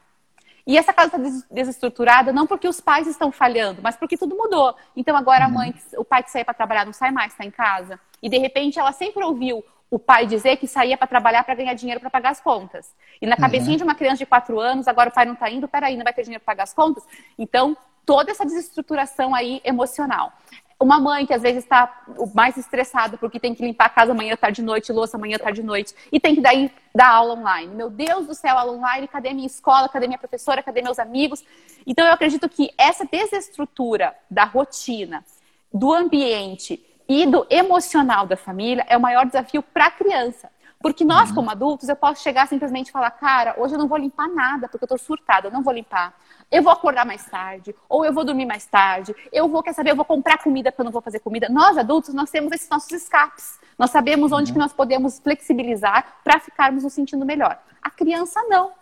E 0.67 0.77
essa 0.77 0.93
casa 0.93 1.17
está 1.17 1.47
desestruturada 1.51 2.31
não 2.31 2.47
porque 2.47 2.69
os 2.69 2.79
pais 2.79 3.07
estão 3.07 3.33
falhando, 3.33 3.81
mas 3.83 3.97
porque 3.97 4.19
tudo 4.19 4.37
mudou. 4.37 4.77
Então 4.95 5.17
agora 5.17 5.47
a 5.47 5.49
mãe, 5.49 5.75
o 5.97 6.05
pai 6.05 6.23
que 6.23 6.31
saía 6.31 6.45
para 6.45 6.53
trabalhar 6.53 6.85
não 6.85 6.93
sai 6.93 7.11
mais, 7.11 7.33
está 7.33 7.43
em 7.43 7.51
casa. 7.51 7.99
E 8.23 8.29
de 8.29 8.37
repente 8.37 8.79
ela 8.79 8.93
sempre 8.93 9.25
ouviu 9.25 9.65
o 9.91 9.99
pai 9.99 10.27
dizer 10.27 10.57
que 10.57 10.67
saía 10.67 10.97
para 10.97 11.07
trabalhar 11.07 11.45
para 11.45 11.55
ganhar 11.55 11.75
dinheiro 11.75 12.01
para 12.01 12.11
pagar 12.11 12.31
as 12.31 12.41
contas. 12.41 12.95
E 13.21 13.27
na 13.27 13.37
cabecinha 13.37 13.73
uhum. 13.73 13.77
de 13.77 13.83
uma 13.85 13.95
criança 13.95 14.19
de 14.19 14.27
4 14.27 14.59
anos, 14.61 14.87
agora 14.87 15.09
o 15.09 15.13
pai 15.13 15.25
não 15.25 15.35
está 15.35 15.51
indo, 15.51 15.67
peraí, 15.67 15.97
não 15.97 16.05
vai 16.05 16.13
ter 16.13 16.23
dinheiro 16.23 16.43
para 16.45 16.53
pagar 16.53 16.65
as 16.65 16.75
contas? 16.75 17.05
Então, 17.39 17.77
toda 18.05 18.31
essa 18.31 18.45
desestruturação 18.45 19.35
aí 19.35 19.61
emocional. 19.65 20.33
Uma 20.81 21.01
mãe 21.01 21.27
que 21.27 21.35
às 21.35 21.43
vezes 21.43 21.65
está 21.65 22.05
mais 22.33 22.57
estressada 22.57 23.19
porque 23.19 23.41
tem 23.41 23.55
que 23.55 23.65
limpar 23.65 23.87
a 23.87 23.91
casa 23.91 24.13
amanhã, 24.13 24.37
tarde, 24.37 24.63
noite, 24.63 24.93
louça 24.93 25.17
amanhã, 25.17 25.37
tarde, 25.37 25.63
noite, 25.63 25.93
e 26.13 26.21
tem 26.21 26.35
que 26.35 26.41
daí 26.41 26.71
dar 26.95 27.09
aula 27.09 27.35
online. 27.35 27.75
Meu 27.75 27.91
Deus 27.91 28.27
do 28.27 28.35
céu, 28.35 28.57
aula 28.57 28.73
online, 28.73 29.09
cadê 29.09 29.35
minha 29.35 29.47
escola, 29.47 29.89
cadê 29.89 30.07
minha 30.07 30.19
professora, 30.19 30.63
cadê 30.63 30.81
meus 30.81 30.99
amigos? 30.99 31.45
Então 31.87 32.07
eu 32.07 32.13
acredito 32.13 32.49
que 32.49 32.71
essa 32.79 33.05
desestrutura 33.05 34.15
da 34.31 34.45
rotina, 34.45 35.25
do 35.73 35.93
ambiente 35.93 36.83
e 37.09 37.27
do 37.27 37.47
emocional 37.49 38.27
da 38.27 38.37
família 38.37 38.85
é 38.89 38.97
o 38.97 39.01
maior 39.01 39.25
desafio 39.25 39.63
para 39.63 39.87
a 39.87 39.91
criança. 39.91 40.51
Porque 40.81 41.05
nós, 41.05 41.31
uhum. 41.31 41.37
como 41.37 41.51
adultos, 41.51 41.89
eu 41.89 41.97
posso 41.97 42.23
chegar 42.23 42.47
simplesmente 42.47 42.89
e 42.89 42.93
falar, 42.93 43.11
cara, 43.11 43.55
hoje 43.57 43.75
eu 43.75 43.79
não 43.79 43.89
vou 43.89 43.99
limpar 43.99 44.29
nada, 44.29 44.69
porque 44.69 44.85
eu 44.85 44.87
estou 44.87 44.99
surtada, 44.99 45.49
eu 45.49 45.53
não 45.53 45.63
vou 45.63 45.73
limpar. 45.73 46.15
Eu 46.51 46.63
vou 46.63 46.73
acordar 46.73 47.05
mais 47.05 47.27
tarde, 47.27 47.75
ou 47.89 48.05
eu 48.05 48.13
vou 48.13 48.25
dormir 48.25 48.47
mais 48.47 48.65
tarde, 48.65 49.15
eu 49.33 49.49
vou, 49.49 49.63
quer 49.63 49.73
saber, 49.73 49.91
eu 49.91 49.97
vou 49.97 50.05
comprar 50.05 50.39
comida 50.39 50.71
porque 50.71 50.81
eu 50.81 50.85
não 50.85 50.93
vou 50.93 51.03
fazer 51.03 51.19
comida. 51.19 51.49
Nós, 51.49 51.77
adultos, 51.77 52.15
nós 52.15 52.31
temos 52.31 52.53
esses 52.53 52.69
nossos 52.69 52.93
escapes. 52.93 53.59
Nós 53.77 53.91
sabemos 53.91 54.31
onde 54.31 54.51
uhum. 54.51 54.55
que 54.55 54.59
nós 54.59 54.73
podemos 54.73 55.19
flexibilizar 55.19 56.19
para 56.23 56.39
ficarmos 56.39 56.85
nos 56.85 56.93
sentindo 56.93 57.27
melhor. 57.27 57.59
A 57.83 57.91
criança 57.91 58.41
não. 58.49 58.73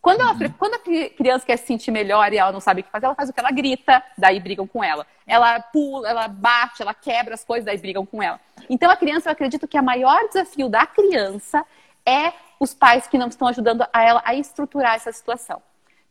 Quando, 0.00 0.20
ela, 0.20 0.32
uhum. 0.32 0.52
quando 0.56 0.74
a 0.74 0.78
criança 1.16 1.44
quer 1.44 1.56
se 1.56 1.66
sentir 1.66 1.90
melhor 1.90 2.32
e 2.32 2.38
ela 2.38 2.52
não 2.52 2.60
sabe 2.60 2.80
o 2.80 2.84
que 2.84 2.90
fazer, 2.90 3.06
ela 3.06 3.14
faz 3.14 3.28
o 3.28 3.32
que 3.32 3.40
ela 3.40 3.50
grita, 3.50 4.02
daí 4.16 4.38
brigam 4.38 4.66
com 4.66 4.82
ela. 4.82 5.06
Ela 5.26 5.60
pula, 5.60 6.08
ela 6.08 6.28
bate, 6.28 6.82
ela 6.82 6.94
quebra 6.94 7.34
as 7.34 7.44
coisas, 7.44 7.64
daí 7.64 7.76
brigam 7.78 8.06
com 8.06 8.22
ela. 8.22 8.40
Então 8.70 8.90
a 8.90 8.96
criança, 8.96 9.28
eu 9.28 9.32
acredito 9.32 9.66
que 9.66 9.78
o 9.78 9.82
maior 9.82 10.28
desafio 10.28 10.68
da 10.68 10.86
criança 10.86 11.64
é 12.06 12.32
os 12.60 12.72
pais 12.72 13.06
que 13.06 13.18
não 13.18 13.28
estão 13.28 13.48
ajudando 13.48 13.84
a 13.92 14.02
ela 14.02 14.22
a 14.24 14.34
estruturar 14.34 14.94
essa 14.94 15.12
situação. 15.12 15.60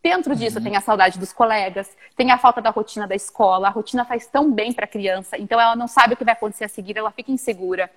Dentro 0.04 0.36
disso, 0.36 0.58
uhum. 0.58 0.64
tem 0.64 0.76
a 0.76 0.82
saudade 0.82 1.18
dos 1.18 1.34
colegas, 1.34 1.90
tem 2.16 2.32
a 2.32 2.38
falta 2.38 2.62
da 2.62 2.70
rotina 2.70 3.08
da 3.08 3.16
escola. 3.16 3.68
A 3.68 3.72
rotina 3.72 4.06
faz 4.06 4.28
tão 4.28 4.52
bem 4.52 4.72
para 4.72 4.86
a 4.86 4.88
criança, 4.88 5.38
então 5.38 5.60
ela 5.60 5.76
não 5.76 5.88
sabe 5.88 6.14
o 6.14 6.18
que 6.18 6.24
vai 6.24 6.34
acontecer 6.34 6.66
a 6.66 6.70
seguir, 6.70 6.98
ela 6.98 7.12
fica 7.12 7.32
insegura. 7.32 7.90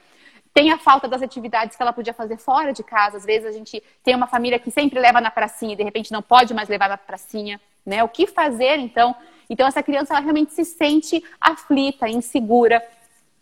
Tem 0.52 0.72
a 0.72 0.78
falta 0.78 1.06
das 1.06 1.22
atividades 1.22 1.76
que 1.76 1.82
ela 1.82 1.92
podia 1.92 2.12
fazer 2.12 2.36
fora 2.36 2.72
de 2.72 2.82
casa. 2.82 3.16
Às 3.16 3.24
vezes 3.24 3.46
a 3.46 3.52
gente 3.52 3.82
tem 4.02 4.14
uma 4.14 4.26
família 4.26 4.58
que 4.58 4.70
sempre 4.70 4.98
leva 4.98 5.20
na 5.20 5.30
pracinha 5.30 5.74
e 5.74 5.76
de 5.76 5.82
repente 5.82 6.12
não 6.12 6.22
pode 6.22 6.52
mais 6.52 6.68
levar 6.68 6.88
na 6.88 6.96
pracinha, 6.96 7.60
né? 7.86 8.02
O 8.02 8.08
que 8.08 8.26
fazer 8.26 8.78
então? 8.78 9.14
Então 9.48 9.66
essa 9.66 9.82
criança 9.82 10.14
ela 10.14 10.22
realmente 10.22 10.52
se 10.52 10.64
sente 10.64 11.22
aflita, 11.40 12.08
insegura. 12.08 12.82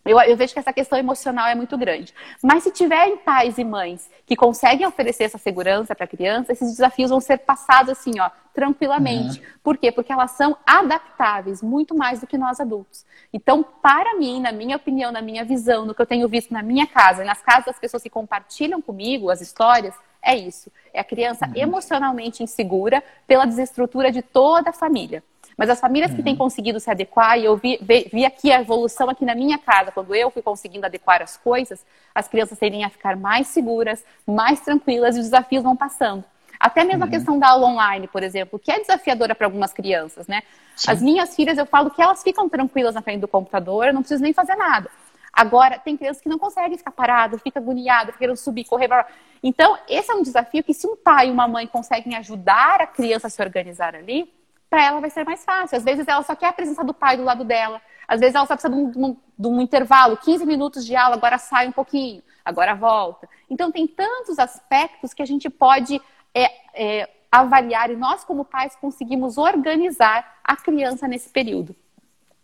Eu, 0.09 0.19
eu, 0.21 0.37
vejo 0.37 0.53
que 0.53 0.59
essa 0.59 0.73
questão 0.73 0.99
emocional 0.99 1.47
é 1.49 1.55
muito 1.55 1.77
grande. 1.77 2.15
Mas 2.43 2.62
se 2.62 2.71
tiverem 2.71 3.19
pais 3.19 3.59
e 3.59 3.65
mães 3.65 4.11
que 4.27 4.35
conseguem 4.35 4.87
oferecer 4.87 5.25
essa 5.25 5.37
segurança 5.37 5.95
para 5.95 6.05
a 6.05 6.09
criança, 6.09 6.53
esses 6.53 6.71
desafios 6.71 7.11
vão 7.11 7.21
ser 7.21 7.38
passados 7.38 7.91
assim, 7.91 8.19
ó, 8.19 8.31
tranquilamente. 8.55 9.38
Uhum. 9.38 9.47
Por 9.62 9.77
quê? 9.77 9.93
Porque 9.93 10.12
elas 10.12 10.31
são 10.31 10.57
adaptáveis 10.67 11.62
muito 11.62 11.95
mais 11.95 12.21
do 12.21 12.27
que 12.27 12.38
nós 12.38 12.59
adultos. 12.59 13.05
Então, 13.33 13.62
para 13.62 14.17
mim, 14.17 14.41
na 14.41 14.50
minha 14.50 14.77
opinião, 14.77 15.12
na 15.12 15.21
minha 15.21 15.45
visão, 15.45 15.85
no 15.85 15.95
que 15.95 16.00
eu 16.00 16.07
tenho 16.07 16.27
visto 16.29 16.53
na 16.53 16.62
minha 16.62 16.87
casa, 16.87 17.23
nas 17.23 17.43
casas 17.43 17.67
das 17.67 17.79
pessoas 17.79 18.03
que 18.03 18.11
compartilham 18.11 18.81
comigo 18.81 19.31
as 19.31 19.41
histórias, 19.41 19.95
é 20.23 20.35
isso. 20.35 20.73
É 20.93 21.00
a 21.00 21.05
criança 21.05 21.47
uhum. 21.47 21.53
emocionalmente 21.55 22.43
insegura 22.43 23.03
pela 23.27 23.45
desestrutura 23.45 24.11
de 24.11 24.23
toda 24.23 24.71
a 24.71 24.73
família. 24.73 25.23
Mas 25.59 25.69
as 25.69 25.81
famílias 25.81 26.15
que 26.15 26.23
têm 26.23 26.35
uhum. 26.35 26.38
conseguido 26.38 26.79
se 26.79 26.88
adequar, 26.88 27.37
e 27.37 27.45
eu 27.45 27.57
vi, 27.57 27.81
vi, 27.83 28.25
aqui 28.25 28.53
a 28.53 28.61
evolução 28.61 29.11
aqui 29.11 29.25
na 29.25 29.35
minha 29.35 29.59
casa, 29.59 29.91
quando 29.91 30.15
eu 30.15 30.31
fui 30.31 30.41
conseguindo 30.41 30.87
adequar 30.87 31.21
as 31.21 31.37
coisas, 31.37 31.85
as 32.15 32.29
crianças 32.29 32.57
tendem 32.57 32.85
a 32.85 32.88
ficar 32.88 33.17
mais 33.17 33.49
seguras, 33.49 34.05
mais 34.25 34.61
tranquilas 34.61 35.17
e 35.17 35.19
os 35.19 35.25
desafios 35.27 35.65
vão 35.65 35.75
passando. 35.75 36.23
Até 36.61 36.85
mesmo 36.85 37.03
uhum. 37.03 37.09
a 37.09 37.11
questão 37.11 37.38
da 37.41 37.49
aula 37.49 37.67
online, 37.67 38.07
por 38.07 38.23
exemplo, 38.23 38.57
que 38.57 38.71
é 38.71 38.79
desafiadora 38.79 39.35
para 39.35 39.49
algumas 39.49 39.73
crianças, 39.73 40.29
né? 40.29 40.43
Sim. 40.77 40.93
As 40.93 41.03
minhas 41.03 41.35
filhas, 41.35 41.59
eu 41.59 41.67
falo 41.67 41.91
que 41.91 42.00
elas 42.00 42.23
ficam 42.23 42.49
tranquilas 42.49 42.95
na 42.95 43.03
frente 43.03 43.21
do 43.21 43.29
computador, 43.29 43.88
eu 43.88 43.93
não 43.93 44.03
preciso 44.03 44.23
nem 44.23 44.33
fazer 44.33 44.55
nada. 44.55 44.88
Agora, 45.33 45.77
tem 45.79 45.97
crianças 45.97 46.23
que 46.23 46.29
não 46.29 46.38
conseguem 46.38 46.79
ficar 46.79 46.93
parado, 46.93 47.38
fica 47.38 47.59
agoniado, 47.59 48.12
querendo 48.12 48.37
subir, 48.37 48.65
correr. 48.65 48.87
Blá, 48.87 49.03
blá. 49.03 49.12
Então, 49.43 49.77
esse 49.88 50.11
é 50.11 50.15
um 50.15 50.23
desafio 50.23 50.62
que 50.62 50.73
se 50.73 50.87
um 50.87 50.97
pai 50.97 51.29
e 51.29 51.31
uma 51.33 51.49
mãe 51.49 51.67
conseguem 51.67 52.17
ajudar 52.17 52.81
a 52.81 52.87
criança 52.87 53.27
a 53.27 53.31
se 53.31 53.43
organizar 53.43 53.95
ali, 53.95 54.33
para 54.69 54.85
ela 54.85 55.01
vai 55.01 55.11
ser 55.11 55.25
mais 55.25 55.45
fácil. 55.45 55.77
Às 55.77 55.85
vezes 55.85 56.07
ela 56.07 56.23
só 56.23 56.35
quer 56.35 56.49
a 56.49 56.53
presença 56.53 56.85
do 56.85 56.95
pai 56.95 57.17
do 57.17 57.25
lado 57.25 57.45
dela. 57.45 57.81
Às 58.07 58.21
vezes 58.21 58.35
ela 58.35 58.47
só 58.47 58.55
precisa 58.55 58.75
de 58.75 58.99
um, 58.99 59.17
de 59.39 59.47
um, 59.47 59.61
intervalo, 59.61 60.17
15 60.17 60.47
minutos 60.47 60.85
de 60.85 60.97
aula, 60.97 61.17
agora 61.17 61.37
sai 61.37 61.69
um 61.69 61.73
pouquinho, 61.73 62.23
agora 62.43 62.75
volta. 62.75 63.29
Então, 63.51 63.71
tem 63.71 63.87
tantos 63.87 64.39
aspectos 64.39 65.13
que 65.13 65.21
a 65.23 65.27
gente 65.27 65.51
pode 65.51 66.01
é, 66.35 66.51
é, 66.75 67.11
avaliar 67.31 67.91
e 67.91 67.97
nós, 67.97 68.25
como 68.25 68.47
pais, 68.47 68.75
conseguimos 68.77 69.37
organizar 69.37 70.39
a 70.43 70.57
criança 70.57 71.07
nesse 71.07 71.29
período. 71.29 71.77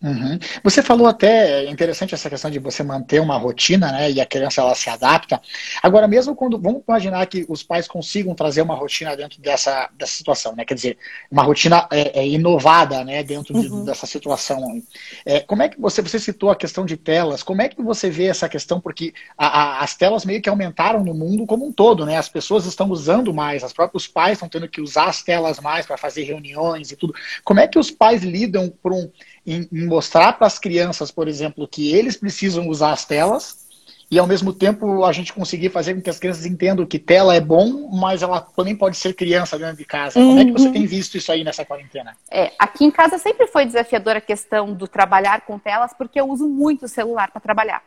Uhum. 0.05 0.39
Você 0.63 0.83
falou 0.83 1.07
até, 1.07 1.65
é 1.65 1.71
interessante 1.71 2.15
essa 2.15 2.29
questão 2.29 2.51
de 2.51 2.59
você 2.59 2.83
manter 2.83 3.21
uma 3.21 3.39
rotina, 3.39 3.91
né, 3.91 4.11
e 4.11 4.21
a 4.21 4.27
criança 4.27 4.61
ela 4.61 4.75
se 4.75 4.91
adapta. 4.91 5.41
Agora, 5.83 6.07
mesmo 6.07 6.37
quando, 6.37 6.61
vamos 6.61 6.83
imaginar 6.87 7.25
que 7.27 7.47
os 7.49 7.63
pais 7.63 7.89
consigam 7.89 8.35
trazer 8.35 8.61
uma 8.61 8.75
rotina 8.75 9.17
dentro 9.17 9.41
dessa, 9.41 9.89
dessa 9.97 10.13
situação, 10.13 10.55
né, 10.55 10.63
quer 10.67 10.75
dizer, 10.75 10.99
uma 11.31 11.43
rotina 11.43 11.89
é, 11.91 12.21
é 12.21 12.29
inovada, 12.29 13.03
né, 13.03 13.23
dentro 13.23 13.59
de, 13.59 13.67
uhum. 13.67 13.87
dessa 13.87 14.07
situação. 14.07 14.83
É, 15.25 15.41
como 15.41 15.63
é 15.63 15.71
que 15.71 15.81
você, 15.81 16.03
você 16.03 16.19
citou 16.19 16.51
a 16.51 16.57
questão 16.57 16.85
de 16.85 16.99
telas, 16.99 17.43
como 17.43 17.63
é 17.63 17.69
que 17.71 17.83
você 17.83 18.11
vê 18.11 18.27
essa 18.27 18.47
questão, 18.47 18.79
porque 18.79 19.15
a, 19.39 19.47
a, 19.47 19.85
as 19.85 19.95
telas 19.95 20.27
meio 20.27 20.43
que 20.43 20.51
aumentaram 20.51 21.03
no 21.03 21.15
mundo 21.15 21.47
como 21.47 21.67
um 21.67 21.73
todo, 21.73 22.05
né, 22.05 22.19
as 22.19 22.29
pessoas 22.29 22.67
estão 22.67 22.91
usando 22.91 23.33
mais, 23.33 23.63
os 23.63 23.73
próprios 23.73 24.07
pais 24.07 24.35
estão 24.35 24.51
tendo 24.51 24.69
que 24.69 24.83
usar 24.83 25.07
as 25.07 25.23
telas 25.23 25.61
mais 25.61 25.87
para 25.87 25.97
fazer 25.97 26.25
reuniões 26.25 26.93
e 26.93 26.97
tudo. 26.97 27.15
Como 27.43 27.59
é 27.59 27.67
que 27.67 27.79
os 27.79 27.91
pais 27.91 28.23
lidam 28.23 28.69
por 28.83 28.93
um 28.93 29.11
em, 29.47 29.69
em 29.73 29.87
mostrar 29.87 30.33
para 30.35 30.47
as 30.47 30.59
crianças, 30.59 31.11
por 31.11 31.29
exemplo, 31.29 31.69
que 31.69 31.95
eles 31.95 32.17
precisam 32.17 32.69
usar 32.69 32.93
as 32.93 33.05
telas 33.05 33.65
e 34.11 34.19
ao 34.19 34.27
mesmo 34.27 34.53
tempo 34.53 35.05
a 35.05 35.13
gente 35.13 35.33
conseguir 35.33 35.71
fazer 35.71 35.95
com 35.95 36.01
que 36.01 36.11
as 36.11 36.19
crianças 36.19 36.47
entendam 36.47 36.87
que 36.87 36.99
tela 36.99 37.35
é 37.35 37.41
bom, 37.41 37.91
mas 37.91 38.23
ela 38.23 38.41
também 38.41 38.77
pode 38.77 38.97
ser 38.97 39.15
criança 39.15 39.59
dentro 39.59 39.77
de 39.77 39.85
casa. 39.85 40.19
Uhum. 40.19 40.29
Como 40.29 40.41
é 40.41 40.45
que 40.45 40.53
você 40.53 40.67
uhum. 40.67 40.73
tem 40.73 40.87
visto 40.87 41.17
isso 41.17 41.33
aí 41.33 41.43
nessa 41.43 41.65
quarentena? 41.65 42.17
É, 42.31 42.53
aqui 42.59 42.85
em 42.85 42.91
casa 42.91 43.19
sempre 43.19 43.47
foi 43.47 43.67
desafiadora 43.67 44.19
a 44.19 44.23
questão 44.23 44.73
do 44.73 44.87
trabalhar 44.87 45.41
com 45.43 45.59
telas, 45.59 45.93
porque 45.97 46.21
eu 46.21 46.29
uso 46.29 46.49
muito 46.49 46.85
o 46.85 46.89
celular 46.89 47.31
para 47.31 47.41
trabalhar. 47.41 47.83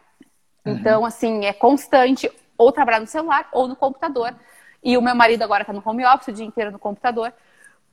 Uhum. 0.66 0.74
Então, 0.74 1.06
assim, 1.06 1.46
é 1.46 1.54
constante 1.54 2.30
ou 2.58 2.72
trabalhar 2.72 3.00
no 3.00 3.08
celular 3.08 3.48
ou 3.52 3.68
no 3.68 3.76
computador. 3.76 4.36
E 4.84 4.98
o 4.98 5.02
meu 5.02 5.16
marido 5.16 5.44
agora 5.44 5.64
está 5.64 5.74
no 5.74 5.82
home 5.86 6.06
office 6.06 6.28
o 6.30 6.34
dia 6.34 6.46
inteiro 6.46 6.72
no 6.72 6.80
computador. 6.80 7.32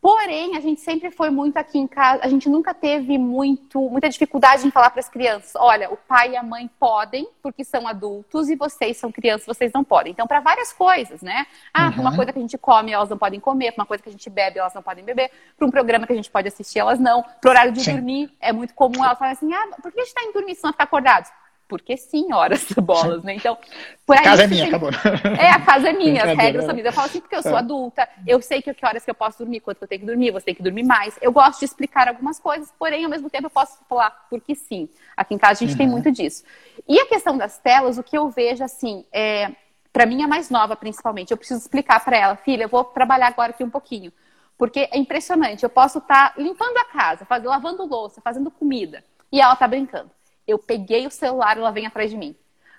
Porém, 0.04 0.54
a 0.54 0.60
gente 0.60 0.82
sempre 0.82 1.10
foi 1.10 1.30
muito 1.30 1.56
aqui 1.56 1.78
em 1.78 1.86
casa, 1.86 2.22
a 2.22 2.28
gente 2.28 2.46
nunca 2.46 2.74
teve 2.74 3.16
muito, 3.16 3.80
muita 3.88 4.06
dificuldade 4.06 4.66
em 4.66 4.70
falar 4.70 4.90
para 4.90 5.00
as 5.00 5.08
crianças: 5.08 5.52
olha, 5.56 5.90
o 5.90 5.96
pai 5.96 6.32
e 6.32 6.36
a 6.36 6.42
mãe 6.42 6.70
podem, 6.78 7.26
porque 7.42 7.64
são 7.64 7.88
adultos, 7.88 8.50
e 8.50 8.54
vocês 8.54 8.98
são 8.98 9.10
crianças, 9.10 9.46
vocês 9.46 9.72
não 9.72 9.82
podem. 9.82 10.12
Então, 10.12 10.26
para 10.26 10.40
várias 10.40 10.74
coisas, 10.74 11.22
né? 11.22 11.46
Ah, 11.72 11.86
uhum. 11.86 12.02
uma 12.02 12.14
coisa 12.14 12.34
que 12.34 12.38
a 12.38 12.42
gente 12.42 12.58
come, 12.58 12.92
elas 12.92 13.08
não 13.08 13.16
podem 13.16 13.40
comer, 13.40 13.72
para 13.72 13.80
uma 13.80 13.86
coisa 13.86 14.02
que 14.02 14.10
a 14.10 14.12
gente 14.12 14.28
bebe, 14.28 14.58
elas 14.58 14.74
não 14.74 14.82
podem 14.82 15.02
beber, 15.02 15.30
para 15.56 15.66
um 15.66 15.70
programa 15.70 16.06
que 16.06 16.12
a 16.12 16.16
gente 16.16 16.30
pode 16.30 16.48
assistir, 16.48 16.80
elas 16.80 17.00
não. 17.00 17.24
Para 17.40 17.50
horário 17.50 17.72
de 17.72 17.80
Sim. 17.80 17.94
dormir, 17.94 18.30
é 18.42 18.52
muito 18.52 18.74
comum 18.74 19.02
elas 19.02 19.18
falarem 19.18 19.38
assim: 19.38 19.54
ah, 19.54 19.68
por 19.80 19.90
que 19.90 20.00
a 20.00 20.04
gente 20.04 20.08
está 20.08 20.22
em 20.22 20.34
dormir 20.34 20.54
se 20.54 20.64
não 20.64 20.72
ficar 20.72 20.84
acordados? 20.84 21.30
Porque 21.74 21.96
sim, 21.96 22.32
horas 22.32 22.70
bolas, 22.80 23.24
né? 23.24 23.34
Então, 23.34 23.58
por 24.06 24.16
aí. 24.16 24.20
A 24.20 24.22
casa 24.22 24.44
é 24.44 24.46
minha, 24.46 24.68
acabou. 24.68 24.90
É, 25.36 25.50
a 25.50 25.60
casa 25.60 25.88
é 25.88 25.92
minha, 25.92 26.22
as 26.22 26.38
regras 26.38 26.64
são 26.66 26.72
minhas. 26.72 26.86
Eu 26.86 26.92
falo 26.92 27.06
assim 27.08 27.20
porque 27.20 27.34
eu 27.34 27.42
sou 27.42 27.56
é. 27.56 27.58
adulta, 27.58 28.08
eu 28.24 28.40
sei 28.40 28.62
que, 28.62 28.72
que 28.72 28.86
horas 28.86 29.04
que 29.04 29.10
eu 29.10 29.14
posso 29.14 29.38
dormir, 29.38 29.58
quanto 29.58 29.78
que 29.78 29.84
eu 29.84 29.88
tenho 29.88 30.02
que 30.02 30.06
dormir, 30.06 30.30
você 30.30 30.46
tem 30.46 30.54
que 30.54 30.62
dormir 30.62 30.84
mais. 30.84 31.18
Eu 31.20 31.32
gosto 31.32 31.58
de 31.58 31.64
explicar 31.64 32.06
algumas 32.06 32.38
coisas, 32.38 32.72
porém, 32.78 33.02
ao 33.04 33.10
mesmo 33.10 33.28
tempo, 33.28 33.46
eu 33.46 33.50
posso 33.50 33.76
falar 33.88 34.10
porque 34.30 34.54
sim. 34.54 34.88
Aqui 35.16 35.34
em 35.34 35.38
casa 35.38 35.64
a 35.64 35.66
gente 35.66 35.72
uhum. 35.72 35.78
tem 35.78 35.88
muito 35.88 36.12
disso. 36.12 36.44
E 36.86 36.96
a 37.00 37.06
questão 37.06 37.36
das 37.36 37.58
telas, 37.58 37.98
o 37.98 38.04
que 38.04 38.16
eu 38.16 38.30
vejo, 38.30 38.62
assim, 38.62 39.04
é. 39.12 39.50
Para 39.92 40.06
mim, 40.06 40.22
a 40.22 40.28
mais 40.28 40.48
nova, 40.50 40.76
principalmente, 40.76 41.32
eu 41.32 41.36
preciso 41.36 41.60
explicar 41.60 42.04
para 42.04 42.16
ela, 42.16 42.36
filha, 42.36 42.64
eu 42.64 42.68
vou 42.68 42.84
trabalhar 42.84 43.28
agora 43.28 43.50
aqui 43.50 43.64
um 43.64 43.70
pouquinho. 43.70 44.12
Porque 44.56 44.88
é 44.92 44.96
impressionante, 44.96 45.64
eu 45.64 45.70
posso 45.70 45.98
estar 45.98 46.34
tá 46.34 46.40
limpando 46.40 46.76
a 46.78 46.84
casa, 46.84 47.24
faz, 47.24 47.42
lavando 47.42 47.84
louça, 47.84 48.20
fazendo 48.20 48.48
comida, 48.48 49.04
e 49.32 49.40
ela 49.40 49.56
tá 49.56 49.66
brincando 49.66 50.10
eu 50.46 50.58
peguei 50.58 51.06
o 51.06 51.10
celular 51.10 51.56
e 51.56 51.60
ela 51.60 51.70
vem 51.70 51.86
atrás 51.86 52.10
de 52.10 52.16
mim. 52.16 52.36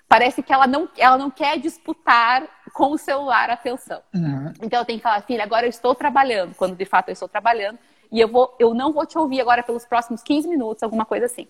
Parece 0.08 0.42
que 0.42 0.52
ela 0.52 0.66
não, 0.66 0.88
ela 0.96 1.18
não 1.18 1.30
quer 1.30 1.58
disputar 1.58 2.46
com 2.72 2.92
o 2.92 2.98
celular 2.98 3.50
a 3.50 3.54
atenção. 3.54 4.00
Uhum. 4.14 4.52
Então 4.62 4.80
eu 4.80 4.84
tenho 4.84 4.98
que 4.98 5.02
falar, 5.02 5.20
filha, 5.22 5.42
agora 5.42 5.66
eu 5.66 5.70
estou 5.70 5.94
trabalhando, 5.94 6.54
quando 6.54 6.76
de 6.76 6.84
fato 6.84 7.08
eu 7.08 7.12
estou 7.12 7.28
trabalhando, 7.28 7.78
e 8.10 8.20
eu, 8.20 8.28
vou, 8.28 8.54
eu 8.58 8.72
não 8.72 8.92
vou 8.92 9.04
te 9.04 9.18
ouvir 9.18 9.40
agora 9.40 9.64
pelos 9.64 9.84
próximos 9.84 10.22
15 10.22 10.46
minutos, 10.46 10.82
alguma 10.82 11.04
coisa 11.04 11.26
assim. 11.26 11.48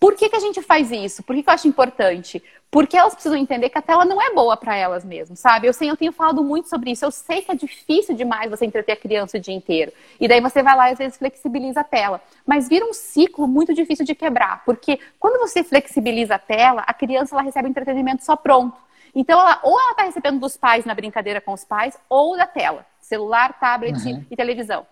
Por 0.00 0.14
que, 0.14 0.28
que 0.28 0.36
a 0.36 0.40
gente 0.40 0.62
faz 0.62 0.92
isso? 0.92 1.22
Por 1.22 1.34
que, 1.34 1.42
que 1.42 1.50
eu 1.50 1.54
acho 1.54 1.66
importante? 1.66 2.42
Porque 2.70 2.96
elas 2.96 3.14
precisam 3.14 3.36
entender 3.36 3.68
que 3.70 3.78
a 3.78 3.82
tela 3.82 4.04
não 4.04 4.20
é 4.20 4.32
boa 4.32 4.56
para 4.56 4.76
elas 4.76 5.04
mesmas, 5.04 5.40
sabe? 5.40 5.66
Eu 5.66 5.72
sei, 5.72 5.90
eu 5.90 5.96
tenho 5.96 6.12
falado 6.12 6.44
muito 6.44 6.68
sobre 6.68 6.92
isso. 6.92 7.04
Eu 7.04 7.10
sei 7.10 7.42
que 7.42 7.50
é 7.50 7.54
difícil 7.54 8.14
demais 8.14 8.50
você 8.50 8.64
entreter 8.64 8.92
a 8.92 8.96
criança 8.96 9.38
o 9.38 9.40
dia 9.40 9.54
inteiro. 9.54 9.90
E 10.20 10.28
daí 10.28 10.40
você 10.40 10.62
vai 10.62 10.76
lá 10.76 10.88
e 10.88 10.92
às 10.92 10.98
vezes 10.98 11.18
flexibiliza 11.18 11.80
a 11.80 11.84
tela. 11.84 12.22
Mas 12.46 12.68
vira 12.68 12.84
um 12.84 12.92
ciclo 12.92 13.48
muito 13.48 13.74
difícil 13.74 14.04
de 14.04 14.14
quebrar. 14.14 14.62
Porque 14.64 15.00
quando 15.18 15.40
você 15.40 15.64
flexibiliza 15.64 16.36
a 16.36 16.38
tela, 16.38 16.84
a 16.86 16.94
criança 16.94 17.34
ela 17.34 17.42
recebe 17.42 17.66
o 17.66 17.70
entretenimento 17.70 18.24
só 18.24 18.36
pronto. 18.36 18.76
Então, 19.14 19.40
ela, 19.40 19.58
ou 19.62 19.80
ela 19.80 19.92
está 19.92 20.02
recebendo 20.04 20.38
dos 20.38 20.56
pais 20.56 20.84
na 20.84 20.94
brincadeira 20.94 21.40
com 21.40 21.52
os 21.52 21.64
pais, 21.64 21.98
ou 22.08 22.36
da 22.36 22.46
tela. 22.46 22.86
Celular, 23.00 23.58
tablet 23.58 23.96
uhum. 24.06 24.24
e 24.30 24.36
televisão. 24.36 24.86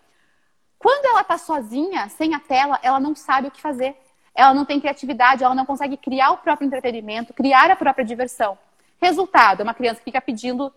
Quando 0.78 1.04
ela 1.06 1.20
está 1.20 1.38
sozinha, 1.38 2.08
sem 2.08 2.34
a 2.34 2.40
tela, 2.40 2.78
ela 2.82 2.98
não 2.98 3.14
sabe 3.14 3.48
o 3.48 3.50
que 3.50 3.60
fazer 3.60 3.96
ela 4.36 4.52
não 4.52 4.64
tem 4.64 4.78
criatividade, 4.78 5.42
ela 5.42 5.54
não 5.54 5.64
consegue 5.64 5.96
criar 5.96 6.30
o 6.30 6.36
próprio 6.36 6.66
entretenimento, 6.66 7.32
criar 7.32 7.70
a 7.70 7.76
própria 7.76 8.04
diversão. 8.04 8.58
Resultado, 9.00 9.60
é 9.60 9.62
uma 9.62 9.74
criança 9.74 9.98
que 9.98 10.04
fica 10.04 10.20
pedindo, 10.20 10.72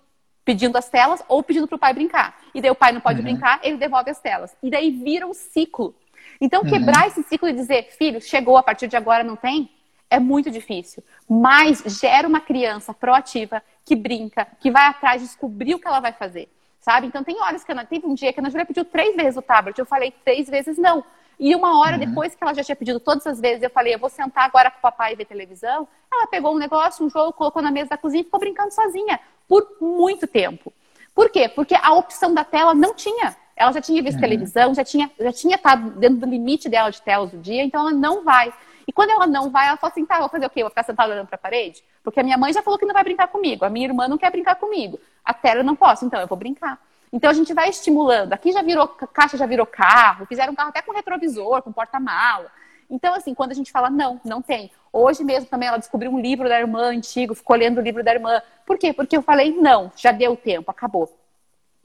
pedindo 0.46 0.78
as 0.78 0.90
telas 0.90 1.24
ou 1.28 1.44
pedindo 1.44 1.68
para 1.68 1.76
o 1.76 1.80
pai 1.80 1.94
brincar. 1.94 2.40
E 2.56 2.62
daí 2.62 2.72
o 2.72 2.76
pai 2.76 2.94
não 2.94 3.02
pode 3.02 3.20
uhum. 3.20 3.26
brincar, 3.26 3.60
ele 3.62 3.78
devolve 3.78 4.10
as 4.10 4.20
telas. 4.20 4.56
E 4.64 4.70
daí 4.70 4.92
vira 4.92 5.28
um 5.28 5.34
ciclo. 5.34 5.94
Então, 6.40 6.62
uhum. 6.62 6.70
quebrar 6.70 7.08
esse 7.08 7.22
ciclo 7.24 7.50
e 7.50 7.54
dizer, 7.54 7.90
filho, 7.98 8.22
chegou, 8.22 8.58
a 8.58 8.64
partir 8.64 8.88
de 8.88 8.96
agora 8.96 9.24
não 9.24 9.36
tem, 9.36 9.70
é 10.10 10.20
muito 10.20 10.50
difícil. 10.50 11.04
Mas 11.30 11.84
gera 12.00 12.28
uma 12.28 12.40
criança 12.40 12.94
proativa, 12.94 13.62
que 13.86 13.96
brinca, 13.96 14.48
que 14.60 14.72
vai 14.72 14.86
atrás, 14.86 15.22
descobrir 15.22 15.76
o 15.76 15.80
que 15.80 15.88
ela 15.88 16.00
vai 16.00 16.14
fazer. 16.14 16.50
Sabe? 16.80 17.08
Então, 17.08 17.24
tem 17.24 17.42
horas 17.42 17.64
que 17.64 17.72
a 17.72 17.76
Ana, 17.76 17.86
teve 17.86 18.08
um 18.08 18.14
dia 18.14 18.32
que 18.32 18.40
a 18.40 18.42
Ana 18.42 18.50
Júlia 18.50 18.66
pediu 18.66 18.86
três 18.86 19.16
vezes 19.16 19.36
o 19.36 19.42
tablet. 19.42 19.78
Eu 19.78 19.86
falei 19.86 20.14
três 20.24 20.50
vezes 20.50 20.78
não. 20.78 21.04
E 21.40 21.56
uma 21.56 21.80
hora 21.80 21.94
uhum. 21.94 22.06
depois 22.06 22.36
que 22.36 22.44
ela 22.44 22.54
já 22.54 22.64
tinha 22.64 22.76
pedido 22.76 23.00
todas 23.00 23.26
as 23.26 23.40
vezes, 23.40 23.64
eu 23.64 23.70
falei, 23.70 23.96
eu 23.96 24.00
vou 24.00 24.10
sentar 24.10 24.46
agora 24.46 24.70
com 24.70 24.78
o 24.80 24.82
papai 24.82 25.14
e 25.14 25.16
ver 25.16 25.26
televisão. 25.26 25.88
Ela 26.12 26.28
pegou 26.28 26.54
um 26.54 26.58
negócio, 26.58 27.06
um 27.06 27.10
jogo, 27.10 27.32
colocou 27.32 27.62
na 27.62 27.72
mesa 27.72 27.92
da 27.92 27.98
cozinha 27.98 28.22
e 28.22 28.26
ficou 28.26 28.40
brincando 28.40 28.74
sozinha 28.74 29.20
por 29.48 29.66
muito 29.80 30.28
tempo. 30.28 30.74
Por 31.16 31.30
quê? 31.30 31.48
Porque 31.48 31.76
a 31.76 31.94
opção 31.94 32.34
da 32.34 32.44
tela 32.44 32.74
não 32.74 32.94
tinha. 32.94 33.36
Ela 33.56 33.72
já 33.72 33.82
tinha 33.82 34.02
visto 34.02 34.16
uhum. 34.16 34.22
televisão, 34.22 34.74
já 34.74 34.84
tinha, 34.84 35.10
já 35.20 35.32
tinha 35.32 35.56
estado 35.56 35.92
dentro 35.92 36.18
do 36.18 36.26
limite 36.26 36.68
dela 36.68 36.90
de 36.90 37.02
telas 37.02 37.32
do 37.32 37.38
dia, 37.38 37.64
então 37.64 37.82
ela 37.82 37.92
não 37.92 38.24
vai. 38.24 38.54
E 38.86 38.92
quando 38.92 39.12
ela 39.12 39.28
não 39.28 39.50
vai, 39.50 39.68
ela 39.68 39.78
fala 39.78 39.92
assim, 39.92 40.06
tá, 40.06 40.20
vou 40.20 40.30
fazer 40.30 40.46
o 40.46 40.50
quê? 40.50 40.62
Vou 40.62 40.70
ficar 40.70 40.84
sentada 40.84 41.14
olhando 41.14 41.28
para 41.28 41.36
a 41.36 41.40
parede? 41.40 41.84
Porque 42.04 42.20
a 42.20 42.24
minha 42.24 42.38
mãe 42.38 42.52
já 42.52 42.62
falou 42.62 42.80
que 42.80 42.86
não 42.86 42.94
vai 42.94 43.04
brincar 43.04 43.28
comigo, 43.28 43.64
a 43.64 43.70
minha 43.70 43.86
irmã 43.86 44.08
não 44.08 44.18
quer 44.18 44.32
brincar 44.32 44.56
comigo. 44.56 45.00
A 45.24 45.34
tela 45.34 45.60
eu 45.60 45.64
não 45.64 45.76
posso, 45.76 46.06
então 46.06 46.20
eu 46.20 46.28
vou 46.28 46.38
brincar. 46.38 46.80
Então 47.12 47.30
a 47.30 47.34
gente 47.34 47.54
vai 47.54 47.70
estimulando. 47.70 48.34
Aqui 48.34 48.52
já 48.52 48.62
virou, 48.62 48.88
caixa 48.88 49.38
já 49.38 49.46
virou 49.46 49.66
carro, 49.66 50.26
fizeram 50.26 50.54
um 50.54 50.56
carro 50.56 50.70
até 50.70 50.82
com 50.82 50.92
retrovisor, 50.92 51.62
com 51.62 51.72
porta-mala. 51.72 52.52
Então, 52.90 53.14
assim, 53.14 53.36
quando 53.36 53.52
a 53.52 53.56
gente 53.56 53.72
fala, 53.72 53.90
não, 53.90 54.20
não 54.26 54.42
tem. 54.42 54.72
Hoje 54.92 55.24
mesmo 55.24 55.48
também 55.48 55.68
ela 55.68 55.78
descobriu 55.78 56.12
um 56.12 56.20
livro 56.20 56.50
da 56.50 56.60
irmã 56.60 56.90
antigo, 56.90 57.36
ficou 57.36 57.56
lendo 57.56 57.78
o 57.78 57.82
livro 57.82 58.04
da 58.04 58.12
irmã. 58.12 58.42
Por 58.66 58.78
quê? 58.78 58.92
Porque 58.92 59.16
eu 59.16 59.22
falei, 59.22 59.56
não, 59.56 59.92
já 59.96 60.12
deu 60.12 60.36
tempo, 60.36 60.72
acabou. 60.72 61.19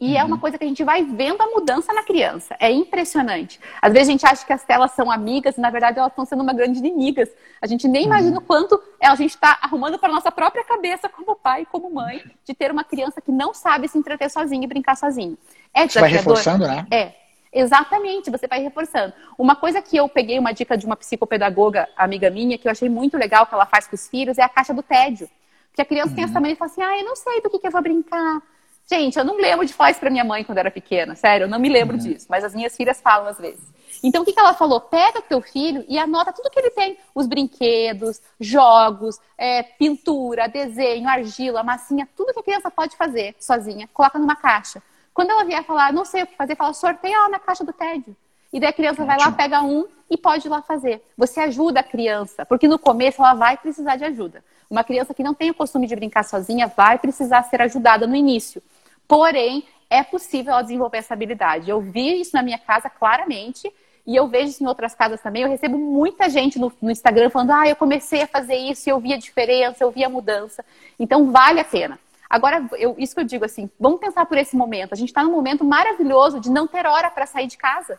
E 0.01 0.13
uhum. 0.13 0.19
é 0.19 0.25
uma 0.25 0.35
uhum. 0.35 0.41
coisa 0.41 0.59
que 0.59 0.65
a 0.65 0.67
gente 0.67 0.83
vai 0.83 1.05
vendo 1.05 1.41
a 1.41 1.47
mudança 1.47 1.93
na 1.93 2.03
criança. 2.03 2.57
É 2.59 2.71
impressionante. 2.71 3.61
Às 3.81 3.93
vezes 3.93 4.09
a 4.09 4.13
gente 4.13 4.27
acha 4.27 4.45
que 4.45 4.53
as 4.53 4.65
telas 4.65 4.91
são 4.93 5.11
amigas, 5.11 5.57
e 5.57 5.61
na 5.61 5.71
verdade 5.71 5.99
elas 5.99 6.11
estão 6.11 6.25
sendo 6.25 6.43
uma 6.43 6.53
grande 6.53 6.79
inimigas. 6.79 7.31
A 7.63 7.67
gente 7.67 7.87
nem 7.87 8.03
uhum. 8.03 8.09
imagina 8.09 8.39
o 8.39 8.43
quanto 8.43 8.81
a 9.01 9.15
gente 9.15 9.31
está 9.31 9.59
arrumando 9.63 9.99
para 9.99 10.13
nossa 10.13 10.33
própria 10.33 10.65
cabeça, 10.65 11.09
como 11.09 11.37
pai 11.37 11.63
e 11.63 11.67
como 11.67 11.91
mãe, 11.91 12.23
de 12.45 12.55
ter 12.55 12.71
uma 12.71 12.83
criança 12.83 13.21
que 13.21 13.31
não 13.31 13.55
sabe 13.55 13.89
se 13.89 13.97
entreter 13.97 14.31
sozinha 14.31 14.65
e 14.65 14.67
brincar 14.67 14.97
sozinho. 14.97 15.39
É 15.73 15.87
Você 15.87 16.01
vai 16.01 16.11
reforçando, 16.11 16.67
né? 16.67 16.87
É. 16.91 17.13
Exatamente, 17.57 18.33
você 18.33 18.49
vai 18.49 18.61
reforçando. 18.61 19.13
Uma 19.39 19.55
coisa 19.55 19.81
que 19.81 19.97
eu 19.97 20.09
peguei 20.09 20.41
uma 20.41 20.53
dica 20.53 20.77
de 20.77 20.85
uma 20.85 20.97
psicopedagoga 20.97 21.89
amiga 21.97 22.29
minha, 22.29 22.59
que 22.59 22.67
eu 22.67 22.73
achei 22.73 22.89
muito 22.89 23.17
legal 23.17 23.47
que 23.47 23.55
ela 23.55 23.65
faz 23.65 23.87
com 23.87 23.95
os 23.95 24.09
filhos, 24.09 24.39
é 24.39 24.43
a 24.43 24.49
caixa 24.49 24.75
do 24.75 24.83
tédio. 24.83 25.31
Porque 25.69 25.81
a 25.81 25.85
criança 25.85 26.09
uhum. 26.11 26.15
tem 26.17 26.25
essa 26.25 26.41
mãe 26.41 26.53
e 26.53 26.57
fala 26.57 26.71
assim: 26.71 26.83
ah, 26.83 26.99
eu 26.99 27.05
não 27.05 27.15
sei 27.15 27.41
do 27.41 27.49
que, 27.49 27.61
que 27.61 27.67
eu 27.69 27.71
vou 27.71 27.81
brincar. 27.81 28.43
Gente, 28.89 29.19
eu 29.19 29.25
não 29.25 29.37
lembro 29.37 29.65
de 29.65 29.73
falar 29.73 29.91
isso 29.91 30.01
pra 30.01 30.11
minha 30.11 30.25
mãe 30.25 30.45
quando 30.45 30.59
era 30.59 30.71
pequena, 30.71 31.15
sério, 31.15 31.45
eu 31.45 31.49
não 31.49 31.59
me 31.59 31.71
lembro 31.71 31.97
uhum. 31.97 32.03
disso, 32.03 32.27
mas 32.29 32.45
as 32.45 32.55
minhas 32.55 32.77
filhas 32.77 33.01
falam 33.01 33.29
às 33.29 33.39
vezes. 33.39 33.63
Então, 34.03 34.21
o 34.21 34.25
que, 34.25 34.35
que 34.35 34.41
ela 34.41 34.53
falou? 34.53 34.81
Pega 34.81 35.23
teu 35.23 35.41
filho 35.41 35.83
e 35.89 35.99
anota 35.99 36.33
tudo 36.33 36.51
que 36.51 36.59
ele 36.59 36.71
tem: 36.71 36.99
os 37.15 37.27
brinquedos, 37.27 38.21
jogos, 38.39 39.19
é, 39.39 39.63
pintura, 39.63 40.47
desenho, 40.47 41.09
argila, 41.09 41.63
massinha, 41.63 42.07
tudo 42.15 42.35
que 42.35 42.41
a 42.41 42.43
criança 42.43 42.71
pode 42.71 42.97
fazer 42.97 43.35
sozinha, 43.41 43.89
coloca 43.95 44.19
numa 44.19 44.37
caixa. 44.37 44.83
Quando 45.15 45.31
ela 45.31 45.45
vier 45.45 45.65
falar, 45.65 45.93
não 45.93 46.05
sei 46.05 46.25
o 46.25 46.27
que 46.27 46.37
fazer, 46.37 46.57
fala, 46.57 46.75
sorteia 46.75 47.19
lá 47.21 47.29
na 47.31 47.39
caixa 47.39 47.65
do 47.65 47.73
tédio. 47.73 48.15
E 48.53 48.61
daí 48.61 48.69
a 48.69 48.73
criança 48.73 49.03
Ótimo. 49.03 49.17
vai 49.17 49.27
lá, 49.27 49.33
pega 49.33 49.63
um 49.63 49.87
e 50.11 50.17
pode 50.19 50.47
ir 50.47 50.51
lá 50.51 50.61
fazer. 50.61 51.03
Você 51.17 51.41
ajuda 51.41 51.81
a 51.81 51.83
criança, 51.83 52.45
porque 52.45 52.69
no 52.69 52.79
começo 52.79 53.23
ela 53.23 53.35
vai 53.35 53.57
precisar 53.57 53.97
de 53.97 54.05
ajuda. 54.05 54.45
Uma 54.69 54.85
criança 54.85 55.15
que 55.15 55.23
não 55.23 55.35
tem 55.35 55.51
o 55.51 55.55
costume 55.55 55.87
de 55.87 55.97
brincar 55.97 56.25
sozinha 56.25 56.67
vai 56.67 56.99
precisar 56.99 57.43
ser 57.45 57.63
ajudada 57.63 58.07
no 58.07 58.15
início. 58.15 58.63
Porém, 59.07 59.65
é 59.91 60.03
possível 60.03 60.53
ela 60.53 60.63
desenvolver 60.63 60.99
essa 60.99 61.15
habilidade. 61.15 61.71
Eu 61.71 61.81
vi 61.81 62.21
isso 62.21 62.35
na 62.35 62.43
minha 62.43 62.59
casa 62.59 62.91
claramente 62.91 63.73
e 64.07 64.17
eu 64.17 64.29
vejo 64.29 64.51
isso 64.51 64.63
em 64.63 64.67
outras 64.67 64.95
casas 64.95 65.21
também. 65.21 65.43
Eu 65.43 65.49
recebo 65.49 65.79
muita 65.79 66.29
gente 66.29 66.59
no, 66.59 66.73
no 66.81 66.91
Instagram 66.91 67.31
falando: 67.31 67.53
ah, 67.53 67.69
eu 67.69 67.77
comecei 67.77 68.23
a 68.23 68.27
fazer 68.27 68.57
isso 68.57 68.89
e 68.89 68.91
eu 68.91 69.01
vi 69.01 69.13
a 69.13 69.19
diferença, 69.19 69.85
eu 69.85 69.91
vi 69.91 70.05
a 70.05 70.09
mudança. 70.09 70.65
Então, 70.99 71.31
vale 71.31 71.61
a 71.61 71.65
pena. 71.65 71.99
Agora, 72.29 72.67
eu, 72.73 72.97
isso 72.99 73.15
que 73.15 73.21
eu 73.21 73.25
digo 73.25 73.45
assim, 73.45 73.71
vamos 73.79 74.01
pensar 74.01 74.27
por 74.27 74.37
esse 74.37 74.57
momento. 74.57 74.93
A 74.93 74.97
gente 74.97 75.11
está 75.11 75.23
num 75.23 75.31
momento 75.31 75.65
maravilhoso 75.65 76.41
de 76.41 76.51
não 76.51 76.67
ter 76.67 76.87
hora 76.87 77.11
para 77.11 77.27
sair 77.27 77.47
de 77.47 77.57
casa. 77.57 77.99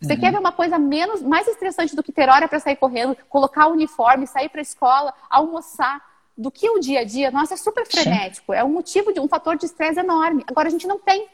Você 0.00 0.14
uhum. 0.14 0.20
quer 0.20 0.32
ver 0.32 0.38
uma 0.38 0.50
coisa 0.50 0.78
menos, 0.78 1.22
mais 1.22 1.46
estressante 1.46 1.94
do 1.94 2.02
que 2.02 2.10
ter 2.10 2.28
hora 2.28 2.48
para 2.48 2.58
sair 2.58 2.76
correndo, 2.76 3.16
colocar 3.28 3.68
o 3.68 3.72
uniforme, 3.72 4.26
sair 4.26 4.48
para 4.48 4.60
a 4.60 4.62
escola, 4.62 5.14
almoçar, 5.28 6.00
do 6.40 6.50
que 6.50 6.68
o 6.70 6.80
dia 6.80 7.00
a 7.00 7.04
dia? 7.04 7.30
Nossa, 7.30 7.54
é 7.54 7.56
super 7.56 7.86
frenético. 7.86 8.52
É 8.52 8.64
um 8.64 8.70
motivo 8.70 9.12
de 9.12 9.20
um 9.20 9.28
fator 9.28 9.56
de 9.56 9.66
estresse 9.66 10.00
enorme. 10.00 10.42
Agora 10.46 10.68
a 10.68 10.70
gente 10.70 10.86
não 10.86 10.98
tem. 10.98 11.28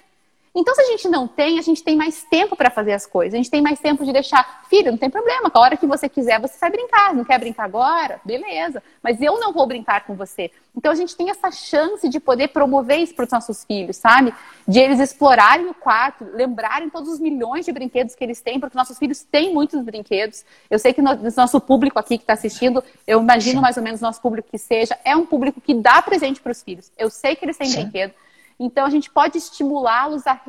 Então, 0.59 0.75
se 0.75 0.81
a 0.81 0.87
gente 0.87 1.07
não 1.11 1.29
tem, 1.29 1.59
a 1.59 1.63
gente 1.63 1.85
tem 1.85 1.95
mais 1.95 2.23
tempo 2.23 2.57
para 2.57 2.71
fazer 2.71 2.95
as 2.95 3.05
coisas. 3.05 3.35
A 3.35 3.37
gente 3.37 3.51
tem 3.51 3.61
mais 3.61 3.79
tempo 3.79 4.07
de 4.07 4.11
deixar, 4.11 4.65
filho, 4.71 4.91
não 4.91 4.97
tem 4.97 5.11
problema, 5.11 5.51
a 5.53 5.61
hora 5.61 5.77
que 5.77 5.87
você 5.87 6.09
quiser, 6.09 6.41
você 6.41 6.57
vai 6.59 6.71
brincar. 6.71 7.15
Não 7.15 7.27
quer 7.27 7.39
brincar 7.39 7.65
agora? 7.65 8.19
Beleza. 8.25 8.83
Mas 9.03 9.21
eu 9.21 9.39
não 9.39 9.53
vou 9.53 9.67
brincar 9.67 10.07
com 10.07 10.15
você. 10.15 10.51
Então, 10.75 10.91
a 10.91 10.95
gente 10.95 11.15
tem 11.15 11.29
essa 11.29 11.51
chance 11.51 12.09
de 12.09 12.19
poder 12.19 12.49
promover 12.49 13.01
isso 13.01 13.15
para 13.15 13.27
os 13.27 13.31
nossos 13.31 13.65
filhos, 13.65 13.99
sabe? 13.99 14.33
De 14.67 14.79
eles 14.79 14.99
explorarem 14.99 15.67
o 15.67 15.75
quarto, 15.75 16.25
lembrarem 16.33 16.89
todos 16.89 17.11
os 17.11 17.21
milhões 17.21 17.67
de 17.67 17.73
brinquedos 17.73 18.15
que 18.15 18.25
eles 18.25 18.41
têm, 18.41 18.59
porque 18.59 18.79
nossos 18.79 18.99
filhos 18.99 19.23
têm 19.23 19.53
muitos 19.53 19.83
brinquedos. 19.83 20.43
Eu 20.71 20.79
sei 20.79 20.95
que 20.95 21.03
no, 21.03 21.11
nosso 21.37 21.61
público 21.61 21.99
aqui 21.99 22.17
que 22.17 22.25
está 22.25 22.33
assistindo, 22.33 22.83
eu 23.07 23.21
imagino 23.21 23.61
mais 23.61 23.77
ou 23.77 23.83
menos 23.83 24.01
nosso 24.01 24.23
público 24.23 24.49
que 24.51 24.59
seja, 24.59 24.99
é 25.05 25.15
um 25.15 25.27
público 25.27 25.61
que 25.61 25.75
dá 25.75 26.01
presente 26.01 26.41
para 26.41 26.53
os 26.53 26.63
filhos. 26.63 26.91
Eu 26.97 27.11
sei 27.11 27.37
que 27.37 27.45
eles 27.45 27.59
têm 27.59 27.69
Sim. 27.69 27.83
brinquedo 27.83 28.15
então, 28.59 28.87
a 28.87 28.91
gente 28.91 29.11
pode 29.11 29.37
estimulá-los 29.37 30.27
a 30.27 30.41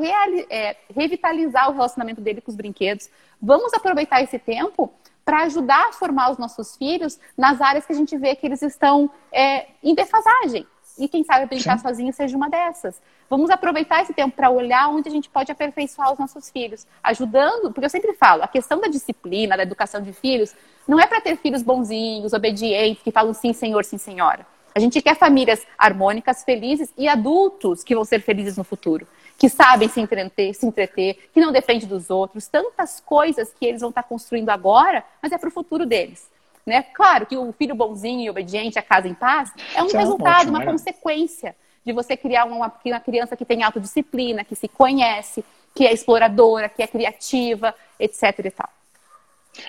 é, 0.50 0.78
revitalizar 0.96 1.70
o 1.70 1.74
relacionamento 1.74 2.22
dele 2.22 2.42
com 2.42 2.50
os 2.50 2.56
brinquedos. 2.56 3.10
Vamos 3.42 3.74
aproveitar 3.74 4.22
esse 4.22 4.40
tempo 4.40 4.92
para 5.26 5.44
ajudar 5.44 5.90
a 5.90 5.94
formar 5.94 6.32
os 6.32 6.38
nossos 6.38 6.78
filhos 6.78 7.20
nas 7.38 7.60
áreas 7.60 7.86
que 7.86 7.92
a 7.92 7.96
gente 7.96 8.18
vê 8.18 8.34
que 8.34 8.46
eles 8.46 8.62
estão 8.62 9.12
é, 9.32 9.68
em 9.84 9.94
defasagem. 9.94 10.66
E 10.98 11.08
quem 11.08 11.24
sabe 11.24 11.46
brincar 11.46 11.78
Sim. 11.78 11.88
sozinho 11.88 12.14
seja 12.14 12.36
uma 12.36 12.50
dessas. 12.50 13.00
Vamos 13.30 13.50
aproveitar 13.50 14.02
esse 14.02 14.14
tempo 14.14 14.36
para 14.36 14.50
olhar 14.50 14.88
onde 14.88 15.10
a 15.10 15.12
gente 15.12 15.30
pode 15.30 15.52
aperfeiçoar 15.52 16.14
os 16.14 16.18
nossos 16.18 16.50
filhos, 16.50 16.88
ajudando, 17.04 17.72
porque 17.72 17.86
eu 17.86 17.90
sempre 17.90 18.14
falo, 18.14 18.42
a 18.42 18.48
questão 18.48 18.80
da 18.80 18.88
disciplina, 18.88 19.58
da 19.58 19.64
educação 19.64 20.02
de 20.02 20.14
filhos, 20.14 20.56
não 20.88 21.00
é 21.00 21.06
para 21.06 21.22
ter 21.22 21.36
filhos 21.36 21.62
bonzinhos, 21.62 22.34
obedientes, 22.34 23.04
que 23.04 23.12
falam 23.12 23.34
sim, 23.34 23.54
senhor, 23.54 23.84
sim, 23.84 23.98
senhora. 23.98 24.46
A 24.78 24.80
gente 24.80 25.02
quer 25.02 25.16
famílias 25.16 25.66
harmônicas, 25.76 26.44
felizes 26.44 26.94
e 26.96 27.08
adultos 27.08 27.84
que 27.84 27.96
vão 27.96 28.06
ser 28.06 28.22
felizes 28.22 28.58
no 28.58 28.64
futuro, 28.64 29.08
que 29.36 29.50
sabem 29.50 29.90
se 29.90 30.00
entreter, 30.00 30.54
se 30.54 30.68
entreter, 30.68 31.32
que 31.34 31.42
não 31.42 31.52
dependem 31.52 31.88
dos 31.88 32.12
outros, 32.12 32.48
tantas 32.48 33.00
coisas 33.00 33.52
que 33.60 33.66
eles 33.66 33.82
vão 33.82 33.90
estar 33.90 34.04
construindo 34.04 34.50
agora, 34.50 35.04
mas 35.20 35.32
é 35.32 35.38
para 35.40 35.50
o 35.50 35.52
futuro 35.52 35.84
deles. 35.84 36.30
Né? 36.64 36.84
Claro 36.94 37.26
que 37.26 37.36
o 37.36 37.52
filho 37.54 37.74
bonzinho 37.74 38.22
e 38.22 38.30
obediente, 38.30 38.78
a 38.78 38.84
casa 38.84 39.08
em 39.08 39.16
paz, 39.16 39.52
é 39.74 39.82
um 39.82 39.88
Isso 39.88 39.98
resultado, 39.98 40.28
é 40.28 40.38
ótimo, 40.42 40.52
uma 40.52 40.62
é. 40.62 40.66
consequência 40.68 41.56
de 41.84 41.92
você 41.92 42.16
criar 42.16 42.46
uma, 42.46 42.72
uma 42.86 43.00
criança 43.00 43.36
que 43.36 43.46
tem 43.46 43.64
autodisciplina, 43.64 44.44
que 44.44 44.56
se 44.56 44.68
conhece, 44.68 45.44
que 45.74 45.88
é 45.88 45.92
exploradora, 45.92 46.70
que 46.70 46.84
é 46.84 46.88
criativa, 46.88 47.74
etc. 48.00 48.46
e 48.46 48.52
tal. 48.52 48.70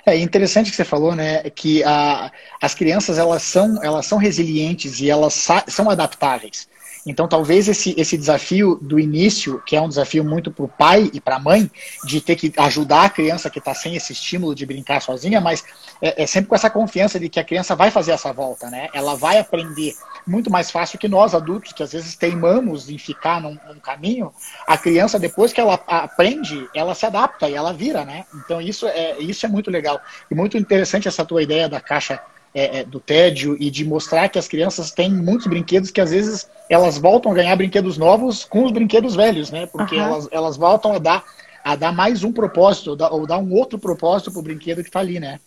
É 0.05 0.17
interessante 0.17 0.71
que 0.71 0.77
você 0.77 0.85
falou, 0.85 1.15
né, 1.15 1.49
que 1.51 1.83
a, 1.85 2.31
as 2.61 2.75
crianças 2.75 3.19
elas 3.19 3.43
são, 3.43 3.83
elas 3.83 4.07
são 4.07 4.19
resilientes 4.19 5.01
e 5.01 5.11
elas 5.11 5.35
são 5.69 5.91
adaptáveis. 5.91 6.69
Então, 7.09 7.27
talvez 7.27 7.69
esse, 7.69 7.95
esse 7.97 8.19
desafio 8.19 8.79
do 8.83 9.01
início, 9.01 9.63
que 9.65 9.75
é 9.75 9.81
um 9.81 9.89
desafio 9.89 10.23
muito 10.23 10.51
para 10.51 10.65
o 10.67 10.69
pai 10.69 11.11
e 11.13 11.21
para 11.21 11.37
a 11.37 11.41
mãe, 11.41 11.71
de 12.05 12.21
ter 12.21 12.37
que 12.37 12.53
ajudar 12.59 13.05
a 13.05 13.11
criança 13.11 13.49
que 13.49 13.59
está 13.59 13.73
sem 13.73 13.97
esse 13.97 14.13
estímulo 14.13 14.55
de 14.55 14.67
brincar 14.67 15.01
sozinha, 15.01 15.41
mas 15.41 15.65
é, 16.03 16.23
é, 16.23 16.27
sempre 16.27 16.51
com 16.51 16.55
essa 16.55 16.69
confiança 16.69 17.19
de 17.19 17.31
que 17.31 17.41
a 17.41 17.45
criança 17.45 17.75
vai 17.75 17.91
fazer 17.91 18.13
essa 18.13 18.31
volta, 18.31 18.69
né? 18.69 18.89
Ela 18.93 19.15
vai 19.15 19.39
aprender 19.39 19.95
muito 20.27 20.51
mais 20.51 20.71
fácil 20.71 20.99
que 20.99 21.09
nós 21.09 21.35
adultos, 21.35 21.73
que 21.73 21.83
às 21.83 21.93
vezes 21.93 22.15
teimamos 22.15 22.91
em 22.91 22.99
ficar 22.99 23.41
num, 23.41 23.57
num 23.67 23.81
caminho. 23.81 24.31
A 24.67 24.77
criança, 24.77 25.19
depois 25.19 25.51
que 25.51 25.61
ela 25.61 25.81
aprende, 25.87 26.69
ela 26.75 26.95
se 26.95 27.07
adapta 27.07 27.49
e 27.49 27.55
ela 27.55 27.73
vira, 27.73 28.05
né? 28.05 28.27
Então, 28.35 28.61
isso 28.61 28.87
é, 28.87 29.19
isso 29.19 29.47
é 29.47 29.49
muito 29.49 29.71
legal. 29.71 29.99
E 30.31 30.35
muito 30.35 30.59
interessante 30.59 31.09
essa 31.09 31.25
tua 31.25 31.43
ideia 31.43 31.71
da 31.71 31.81
caixa 31.81 32.21
é, 32.55 32.79
é, 32.79 32.85
do 32.85 32.99
tédio 33.01 33.57
e 33.61 33.71
de 33.71 33.85
mostrar 33.85 34.29
que 34.29 34.39
as 34.39 34.49
crianças 34.49 34.91
têm 34.91 35.11
muitos 35.11 35.47
brinquedos 35.47 35.91
que 35.91 36.01
às 36.01 36.11
vezes 36.11 36.49
elas 36.69 36.99
voltam 36.99 37.33
a 37.33 37.35
ganhar 37.35 37.57
brinquedos 37.57 37.99
novos 37.99 38.45
com 38.45 38.65
os 38.65 38.73
brinquedos 38.73 39.15
velhos, 39.15 39.51
né? 39.51 39.67
Porque 39.67 39.97
uhum. 39.97 40.03
elas, 40.03 40.29
elas 40.31 40.57
voltam 40.57 40.93
a 40.95 40.99
dar, 40.99 41.25
a 41.65 41.77
dar 41.77 41.93
mais 41.93 42.25
um 42.25 42.33
propósito, 42.33 42.91
ou 42.91 42.97
dar, 42.97 43.11
ou 43.11 43.27
dar 43.27 43.39
um 43.39 43.53
outro 43.53 43.79
propósito 43.79 44.31
para 44.31 44.41
o 44.41 44.43
brinquedo 44.43 44.83
que 44.83 44.89
está 44.89 45.01
ali, 45.01 45.21
né? 45.21 45.41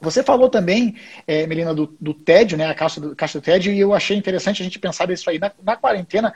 Você 0.00 0.22
falou 0.24 0.50
também, 0.50 0.96
é, 1.28 1.46
Melina, 1.46 1.72
do, 1.72 1.94
do 2.00 2.12
tédio, 2.12 2.58
né? 2.58 2.66
A 2.66 2.74
caixa 2.74 3.00
do, 3.00 3.14
caixa 3.14 3.38
do 3.38 3.44
tédio, 3.44 3.72
e 3.72 3.78
eu 3.78 3.94
achei 3.94 4.16
interessante 4.16 4.60
a 4.60 4.64
gente 4.64 4.78
pensar 4.78 5.06
nisso 5.06 5.30
aí. 5.30 5.38
Na, 5.38 5.52
na 5.62 5.76
quarentena, 5.76 6.34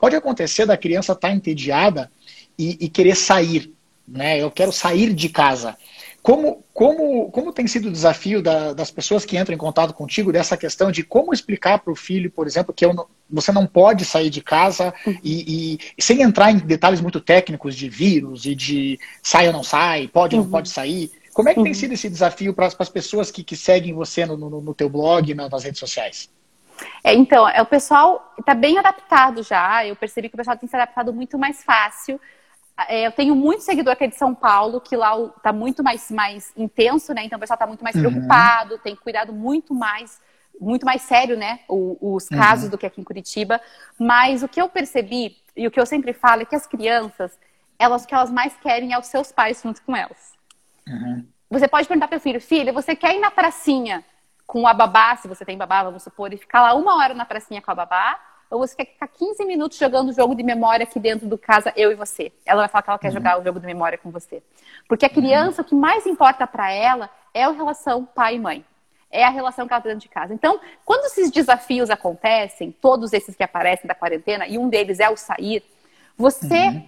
pode 0.00 0.14
acontecer 0.14 0.64
da 0.66 0.76
criança 0.76 1.12
estar 1.12 1.28
tá 1.28 1.34
entediada 1.34 2.12
e, 2.56 2.76
e 2.80 2.88
querer 2.88 3.16
sair, 3.16 3.72
né? 4.06 4.40
Eu 4.40 4.52
quero 4.52 4.70
sair 4.70 5.12
de 5.12 5.28
casa. 5.28 5.76
Como, 6.28 6.62
como, 6.74 7.30
como 7.30 7.54
tem 7.54 7.66
sido 7.66 7.88
o 7.88 7.90
desafio 7.90 8.42
da, 8.42 8.74
das 8.74 8.90
pessoas 8.90 9.24
que 9.24 9.38
entram 9.38 9.54
em 9.54 9.58
contato 9.58 9.94
contigo 9.94 10.30
dessa 10.30 10.58
questão 10.58 10.92
de 10.92 11.02
como 11.02 11.32
explicar 11.32 11.78
para 11.78 11.90
o 11.90 11.96
filho, 11.96 12.30
por 12.30 12.46
exemplo, 12.46 12.74
que 12.74 12.86
não, 12.86 13.06
você 13.30 13.50
não 13.50 13.66
pode 13.66 14.04
sair 14.04 14.28
de 14.28 14.42
casa 14.42 14.92
e, 15.24 15.78
e, 15.96 16.02
sem 16.02 16.20
entrar 16.20 16.50
em 16.50 16.58
detalhes 16.58 17.00
muito 17.00 17.18
técnicos 17.18 17.74
de 17.74 17.88
vírus 17.88 18.44
e 18.44 18.54
de 18.54 19.00
sai 19.22 19.46
ou 19.46 19.54
não 19.54 19.62
sai, 19.62 20.06
pode 20.06 20.36
ou 20.36 20.40
não 20.42 20.44
uhum. 20.44 20.52
pode 20.52 20.68
sair. 20.68 21.10
Como 21.32 21.48
é 21.48 21.54
que 21.54 21.60
uhum. 21.60 21.64
tem 21.64 21.72
sido 21.72 21.94
esse 21.94 22.10
desafio 22.10 22.52
para 22.52 22.66
as 22.66 22.90
pessoas 22.90 23.30
que, 23.30 23.42
que 23.42 23.56
seguem 23.56 23.94
você 23.94 24.26
no, 24.26 24.36
no, 24.36 24.60
no 24.60 24.74
teu 24.74 24.90
blog, 24.90 25.32
nas 25.32 25.64
redes 25.64 25.80
sociais? 25.80 26.28
É, 27.02 27.14
então, 27.14 27.48
é, 27.48 27.62
o 27.62 27.66
pessoal 27.66 28.34
está 28.38 28.52
bem 28.52 28.76
adaptado 28.76 29.42
já. 29.42 29.86
Eu 29.86 29.96
percebi 29.96 30.28
que 30.28 30.34
o 30.34 30.36
pessoal 30.36 30.58
tem 30.58 30.68
se 30.68 30.76
adaptado 30.76 31.10
muito 31.10 31.38
mais 31.38 31.64
fácil 31.64 32.20
eu 32.88 33.12
tenho 33.12 33.34
muito 33.34 33.62
seguidor 33.62 33.92
aqui 33.92 34.06
de 34.06 34.16
São 34.16 34.34
Paulo, 34.34 34.80
que 34.80 34.96
lá 34.96 35.18
está 35.36 35.52
muito 35.52 35.82
mais, 35.82 36.10
mais 36.10 36.52
intenso, 36.56 37.12
né? 37.12 37.24
Então 37.24 37.36
o 37.36 37.40
pessoal 37.40 37.56
está 37.56 37.66
muito 37.66 37.82
mais 37.82 37.96
uhum. 37.96 38.02
preocupado, 38.02 38.78
tem 38.78 38.94
cuidado 38.94 39.32
muito 39.32 39.74
mais, 39.74 40.20
muito 40.60 40.86
mais 40.86 41.02
sério, 41.02 41.36
né? 41.36 41.60
O, 41.68 42.14
os 42.14 42.30
uhum. 42.30 42.38
casos 42.38 42.64
uhum. 42.66 42.70
do 42.70 42.78
que 42.78 42.86
aqui 42.86 43.00
em 43.00 43.04
Curitiba. 43.04 43.60
Mas 43.98 44.42
o 44.42 44.48
que 44.48 44.60
eu 44.60 44.68
percebi, 44.68 45.36
e 45.56 45.66
o 45.66 45.70
que 45.70 45.80
eu 45.80 45.86
sempre 45.86 46.12
falo, 46.12 46.42
é 46.42 46.44
que 46.44 46.54
as 46.54 46.66
crianças, 46.66 47.36
elas 47.78 48.04
o 48.04 48.06
que 48.06 48.14
elas 48.14 48.30
mais 48.30 48.56
querem 48.58 48.92
é 48.92 48.98
os 48.98 49.06
seus 49.06 49.32
pais 49.32 49.60
junto 49.60 49.82
com 49.82 49.96
elas. 49.96 50.32
Uhum. 50.86 51.26
Você 51.50 51.66
pode 51.66 51.88
perguntar 51.88 52.08
para 52.08 52.18
o 52.18 52.20
filho, 52.20 52.40
filha, 52.40 52.72
você 52.72 52.94
quer 52.94 53.14
ir 53.14 53.20
na 53.20 53.30
pracinha 53.30 54.04
com 54.46 54.66
a 54.68 54.72
babá, 54.72 55.16
se 55.16 55.26
você 55.26 55.44
tem 55.44 55.58
babá, 55.58 55.82
vamos 55.82 56.02
supor, 56.02 56.32
e 56.32 56.36
ficar 56.36 56.62
lá 56.62 56.74
uma 56.74 56.96
hora 56.96 57.12
na 57.12 57.24
pracinha 57.24 57.60
com 57.60 57.70
a 57.70 57.74
babá? 57.74 58.20
Ou 58.50 58.58
você 58.58 58.74
quer 58.74 58.86
ficar 58.86 59.08
15 59.08 59.44
minutos 59.44 59.78
jogando 59.78 60.08
o 60.08 60.12
jogo 60.12 60.34
de 60.34 60.42
memória 60.42 60.84
aqui 60.84 60.98
dentro 60.98 61.26
do 61.26 61.36
casa, 61.36 61.72
eu 61.76 61.92
e 61.92 61.94
você. 61.94 62.32
Ela 62.46 62.62
vai 62.62 62.68
falar 62.68 62.82
que 62.82 62.90
ela 62.90 62.98
quer 62.98 63.08
uhum. 63.08 63.14
jogar 63.14 63.40
o 63.40 63.44
jogo 63.44 63.60
de 63.60 63.66
memória 63.66 63.98
com 63.98 64.10
você. 64.10 64.42
Porque 64.88 65.04
a 65.04 65.10
criança, 65.10 65.60
uhum. 65.60 65.66
o 65.66 65.68
que 65.68 65.74
mais 65.74 66.06
importa 66.06 66.46
para 66.46 66.72
ela 66.72 67.10
é 67.34 67.44
a 67.44 67.50
relação 67.50 68.04
pai 68.06 68.36
e 68.36 68.40
mãe. 68.40 68.64
É 69.10 69.24
a 69.24 69.30
relação 69.30 69.66
que 69.66 69.72
ela 69.72 69.82
tem 69.82 69.92
dentro 69.92 70.08
de 70.08 70.14
casa. 70.14 70.32
Então, 70.32 70.60
quando 70.84 71.04
esses 71.06 71.30
desafios 71.30 71.90
acontecem, 71.90 72.72
todos 72.72 73.12
esses 73.12 73.34
que 73.34 73.42
aparecem 73.42 73.86
da 73.86 73.94
quarentena, 73.94 74.46
e 74.46 74.58
um 74.58 74.68
deles 74.68 75.00
é 75.00 75.08
o 75.08 75.16
sair, 75.16 75.62
você 76.16 76.68
uhum. 76.68 76.86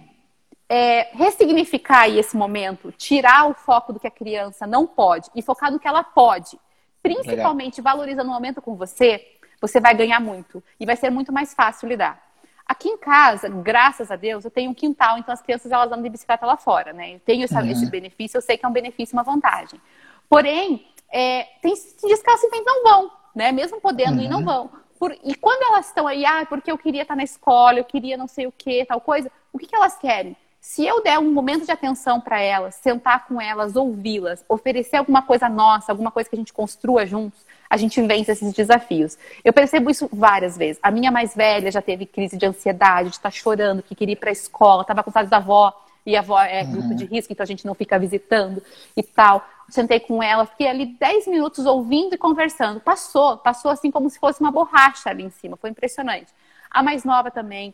é, 0.67 1.09
ressignificar 1.13 2.09
esse 2.09 2.35
momento, 2.35 2.91
tirar 2.91 3.49
o 3.49 3.53
foco 3.53 3.93
do 3.93 3.99
que 3.99 4.07
a 4.07 4.11
criança 4.11 4.65
não 4.65 4.85
pode 4.85 5.29
e 5.35 5.41
focar 5.41 5.71
no 5.71 5.79
que 5.79 5.87
ela 5.87 6.03
pode, 6.03 6.59
principalmente 7.01 7.77
Legal. 7.77 7.95
valorizando 7.95 8.29
o 8.29 8.33
momento 8.33 8.61
com 8.61 8.75
você, 8.75 9.25
você 9.61 9.79
vai 9.79 9.93
ganhar 9.93 10.19
muito 10.19 10.63
e 10.79 10.85
vai 10.85 10.95
ser 10.95 11.11
muito 11.11 11.31
mais 11.31 11.53
fácil 11.53 11.87
lidar. 11.87 12.19
Aqui 12.65 12.89
em 12.89 12.97
casa, 12.97 13.47
graças 13.47 14.09
a 14.09 14.15
Deus, 14.15 14.43
eu 14.43 14.51
tenho 14.51 14.71
um 14.71 14.73
quintal, 14.73 15.17
então 15.17 15.33
as 15.33 15.41
crianças 15.41 15.71
elas 15.71 15.87
andam 15.87 16.01
de 16.01 16.09
bicicleta 16.09 16.45
lá 16.45 16.57
fora, 16.57 16.91
né? 16.91 17.15
Eu 17.15 17.19
tenho 17.19 17.43
essa, 17.43 17.61
uhum. 17.61 17.69
esse 17.69 17.85
benefício, 17.85 18.37
eu 18.37 18.41
sei 18.41 18.57
que 18.57 18.65
é 18.65 18.69
um 18.69 18.73
benefício, 18.73 19.15
uma 19.15 19.23
vantagem. 19.23 19.79
Porém, 20.27 20.87
é, 21.11 21.43
tem 21.61 21.73
dias 21.73 22.21
que 22.21 22.29
elas 22.29 22.39
simplesmente 22.39 22.65
não 22.65 22.83
vão, 22.83 23.11
né? 23.35 23.51
Mesmo 23.51 23.79
podendo 23.81 24.17
uhum. 24.17 24.23
ir, 24.23 24.29
não 24.29 24.39
uhum. 24.39 24.45
vão. 24.45 24.69
Por, 24.97 25.11
e 25.23 25.35
quando 25.35 25.63
elas 25.63 25.87
estão 25.87 26.07
aí, 26.07 26.25
ah, 26.25 26.45
porque 26.45 26.71
eu 26.71 26.77
queria 26.77 27.01
estar 27.01 27.15
na 27.15 27.23
escola, 27.23 27.79
eu 27.79 27.83
queria 27.83 28.15
não 28.15 28.27
sei 28.27 28.47
o 28.47 28.51
que, 28.51 28.85
tal 28.85 29.01
coisa, 29.01 29.29
o 29.51 29.59
que, 29.59 29.67
que 29.67 29.75
elas 29.75 29.97
querem? 29.97 30.37
Se 30.61 30.85
eu 30.85 31.01
der 31.01 31.17
um 31.17 31.33
momento 31.33 31.65
de 31.65 31.71
atenção 31.71 32.21
para 32.21 32.39
elas, 32.39 32.75
sentar 32.75 33.25
com 33.25 33.41
elas, 33.41 33.75
ouvi-las, 33.75 34.45
oferecer 34.47 34.97
alguma 34.97 35.23
coisa 35.23 35.49
nossa, 35.49 35.91
alguma 35.91 36.11
coisa 36.11 36.29
que 36.29 36.35
a 36.35 36.39
gente 36.39 36.53
construa 36.53 37.05
juntos, 37.05 37.43
a 37.71 37.77
gente 37.77 38.01
vence 38.01 38.29
esses 38.29 38.51
desafios. 38.51 39.17
Eu 39.45 39.53
percebo 39.53 39.89
isso 39.89 40.09
várias 40.11 40.57
vezes. 40.57 40.77
A 40.83 40.91
minha 40.91 41.09
mais 41.09 41.33
velha 41.33 41.71
já 41.71 41.81
teve 41.81 42.05
crise 42.05 42.35
de 42.35 42.45
ansiedade, 42.45 43.07
de 43.07 43.15
estar 43.15 43.31
chorando, 43.31 43.81
que 43.81 43.95
queria 43.95 44.11
ir 44.11 44.17
para 44.17 44.29
a 44.29 44.33
escola, 44.33 44.81
estava 44.81 45.01
com 45.01 45.09
saudade 45.09 45.31
da 45.31 45.37
avó. 45.37 45.73
e 46.05 46.17
a 46.17 46.19
avó 46.19 46.37
é 46.41 46.65
grupo 46.65 46.89
uhum. 46.89 46.95
de 46.95 47.05
risco, 47.05 47.31
então 47.31 47.45
a 47.45 47.47
gente 47.47 47.65
não 47.65 47.73
fica 47.73 47.97
visitando 47.97 48.61
e 48.97 49.01
tal. 49.01 49.47
Sentei 49.69 50.01
com 50.01 50.21
ela, 50.21 50.45
fiquei 50.45 50.67
ali 50.67 50.97
10 50.99 51.27
minutos 51.27 51.65
ouvindo 51.65 52.13
e 52.13 52.17
conversando. 52.17 52.81
Passou, 52.81 53.37
passou 53.37 53.71
assim 53.71 53.89
como 53.89 54.09
se 54.09 54.19
fosse 54.19 54.41
uma 54.41 54.51
borracha 54.51 55.09
ali 55.09 55.23
em 55.23 55.29
cima, 55.29 55.55
foi 55.55 55.69
impressionante. 55.69 56.27
A 56.69 56.83
mais 56.83 57.05
nova 57.05 57.31
também, 57.31 57.73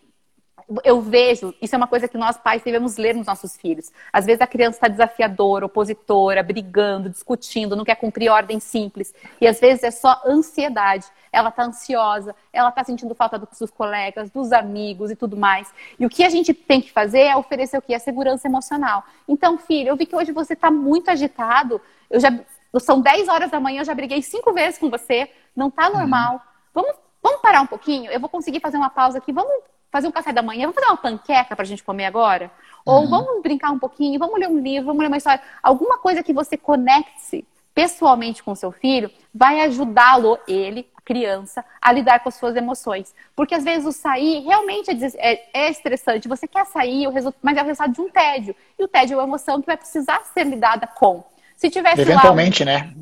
eu 0.84 1.00
vejo, 1.00 1.54
isso 1.62 1.74
é 1.74 1.78
uma 1.78 1.88
coisa 1.88 2.10
que 2.10 2.18
nós 2.18 2.36
pais 2.36 2.62
devemos 2.62 2.98
ler 2.98 3.16
nos 3.16 3.26
nossos 3.26 3.56
filhos. 3.56 3.90
Às 4.12 4.26
vezes 4.26 4.42
a 4.42 4.48
criança 4.48 4.78
está 4.78 4.88
desafiadora, 4.90 5.66
opositora, 5.66 6.44
brigando, 6.44 7.10
discutindo, 7.10 7.76
não 7.76 7.86
quer 7.86 7.96
cumprir 7.96 8.30
ordem 8.30 8.60
simples. 8.60 9.16
E 9.40 9.48
às 9.48 9.62
vezes 9.62 9.84
é 9.84 9.92
só 9.92 10.22
ansiedade. 10.26 11.06
Ela 11.32 11.50
está 11.50 11.64
ansiosa, 11.64 12.36
ela 12.52 12.68
está 12.68 12.84
sentindo 12.84 13.16
falta 13.16 13.40
dos 13.40 13.72
colegas, 13.72 14.30
dos 14.30 14.52
amigos 14.52 15.10
e 15.10 15.16
tudo 15.16 15.38
mais. 15.38 15.74
E 15.98 16.06
o 16.06 16.10
que 16.10 16.24
a 16.24 16.30
gente 16.30 16.54
tem 16.54 16.82
que 16.82 16.92
fazer 16.92 17.22
é 17.22 17.38
oferecer 17.38 17.78
o 17.78 17.82
que? 17.82 17.94
A 17.94 18.00
segurança 18.00 18.48
emocional. 18.48 19.06
Então, 19.26 19.58
filho, 19.58 19.90
eu 19.90 19.96
vi 19.96 20.06
que 20.06 20.16
hoje 20.16 20.34
você 20.34 20.52
está 20.52 20.70
muito 20.70 21.10
agitado. 21.10 21.80
Eu 22.10 22.20
já, 22.20 22.38
são 22.80 23.00
10 23.00 23.30
horas 23.30 23.52
da 23.52 23.60
manhã, 23.60 23.82
eu 23.82 23.86
já 23.86 23.96
briguei 23.96 24.22
cinco 24.22 24.52
vezes 24.52 24.78
com 24.78 24.90
você. 24.90 25.30
Não 25.56 25.70
está 25.70 25.90
normal. 25.90 26.34
Uhum. 26.34 26.40
Vamos, 26.74 26.96
vamos 27.24 27.42
parar 27.42 27.62
um 27.62 27.68
pouquinho? 27.68 28.12
Eu 28.12 28.20
vou 28.20 28.30
conseguir 28.30 28.60
fazer 28.60 28.76
uma 28.76 28.90
pausa 28.90 29.20
aqui. 29.20 29.32
Vamos 29.32 29.54
fazer 29.92 30.08
um 30.08 30.12
café 30.12 30.32
da 30.34 30.42
manhã, 30.42 30.62
vamos 30.62 30.76
fazer 30.76 30.88
uma 30.88 30.98
panqueca 30.98 31.56
para 31.56 31.64
a 31.64 31.68
gente 31.68 31.84
comer 31.84 32.06
agora? 32.06 32.52
Ou 32.86 33.02
uhum. 33.02 33.10
vamos 33.10 33.42
brincar 33.42 33.72
um 33.72 33.80
pouquinho, 33.80 34.20
vamos 34.20 34.40
ler 34.40 34.48
um 34.48 34.60
livro, 34.60 34.88
vamos 34.88 35.02
ler 35.02 35.08
uma 35.08 35.18
história. 35.18 35.42
Alguma 35.62 35.98
coisa 35.98 36.24
que 36.24 36.34
você 36.34 36.56
conecte 36.56 37.46
pessoalmente 37.74 38.42
com 38.42 38.56
seu 38.56 38.72
filho 38.72 39.12
vai 39.32 39.62
ajudá-lo, 39.62 40.40
ele, 40.48 40.90
a 40.96 41.02
criança, 41.02 41.64
a 41.80 41.92
lidar 41.92 42.22
com 42.22 42.30
as 42.30 42.36
suas 42.36 42.56
emoções. 42.56 43.14
Porque 43.36 43.54
às 43.54 43.64
vezes 43.64 43.86
o 43.86 43.92
sair 43.92 44.40
realmente 44.40 44.90
é, 44.90 45.32
é, 45.34 45.50
é 45.54 45.70
estressante. 45.70 46.28
Você 46.28 46.48
quer 46.48 46.66
sair, 46.66 47.08
mas 47.42 47.56
é 47.56 47.62
o 47.62 47.66
resultado 47.66 47.94
de 47.94 48.02
um 48.02 48.10
tédio. 48.10 48.56
E 48.80 48.84
o 48.84 48.88
tédio 48.88 49.14
é 49.14 49.18
uma 49.18 49.28
emoção 49.28 49.62
que 49.62 49.68
vai 49.68 49.78
precisar 49.78 50.22
ser 50.34 50.46
lidada 50.46 50.88
com. 50.88 51.24
Se 51.58 51.72
tivesse 51.72 52.02
Eventualmente, 52.02 52.64
lá, 52.64 52.72
né? 52.72 52.94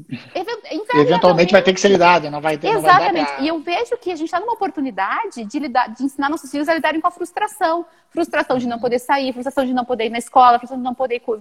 Eventualmente 0.93 1.51
vai 1.51 1.61
ter 1.61 1.73
que 1.73 1.81
ser 1.81 1.89
lidado, 1.89 2.31
não 2.31 2.39
vai 2.39 2.57
ter. 2.57 2.69
Exatamente. 2.69 3.25
Vai 3.25 3.35
pra... 3.35 3.43
E 3.43 3.49
eu 3.49 3.59
vejo 3.59 3.97
que 3.97 4.09
a 4.09 4.15
gente 4.15 4.27
está 4.27 4.39
numa 4.39 4.53
oportunidade 4.53 5.43
de, 5.43 5.59
lidar, 5.59 5.89
de 5.89 6.01
ensinar 6.01 6.29
nossos 6.29 6.49
filhos 6.49 6.69
a 6.69 6.73
lidarem 6.73 7.01
com 7.01 7.07
a 7.07 7.11
frustração. 7.11 7.85
Frustração 8.09 8.57
de 8.57 8.65
não 8.65 8.79
poder 8.79 8.99
sair, 8.99 9.33
frustração 9.33 9.65
de 9.65 9.73
não 9.73 9.83
poder 9.83 10.05
ir 10.05 10.09
na 10.09 10.19
escola, 10.19 10.57
frustração 10.57 10.77
de 10.77 10.85
não 10.85 10.95
poder 10.95 11.15
ir 11.15 11.19
com 11.19 11.37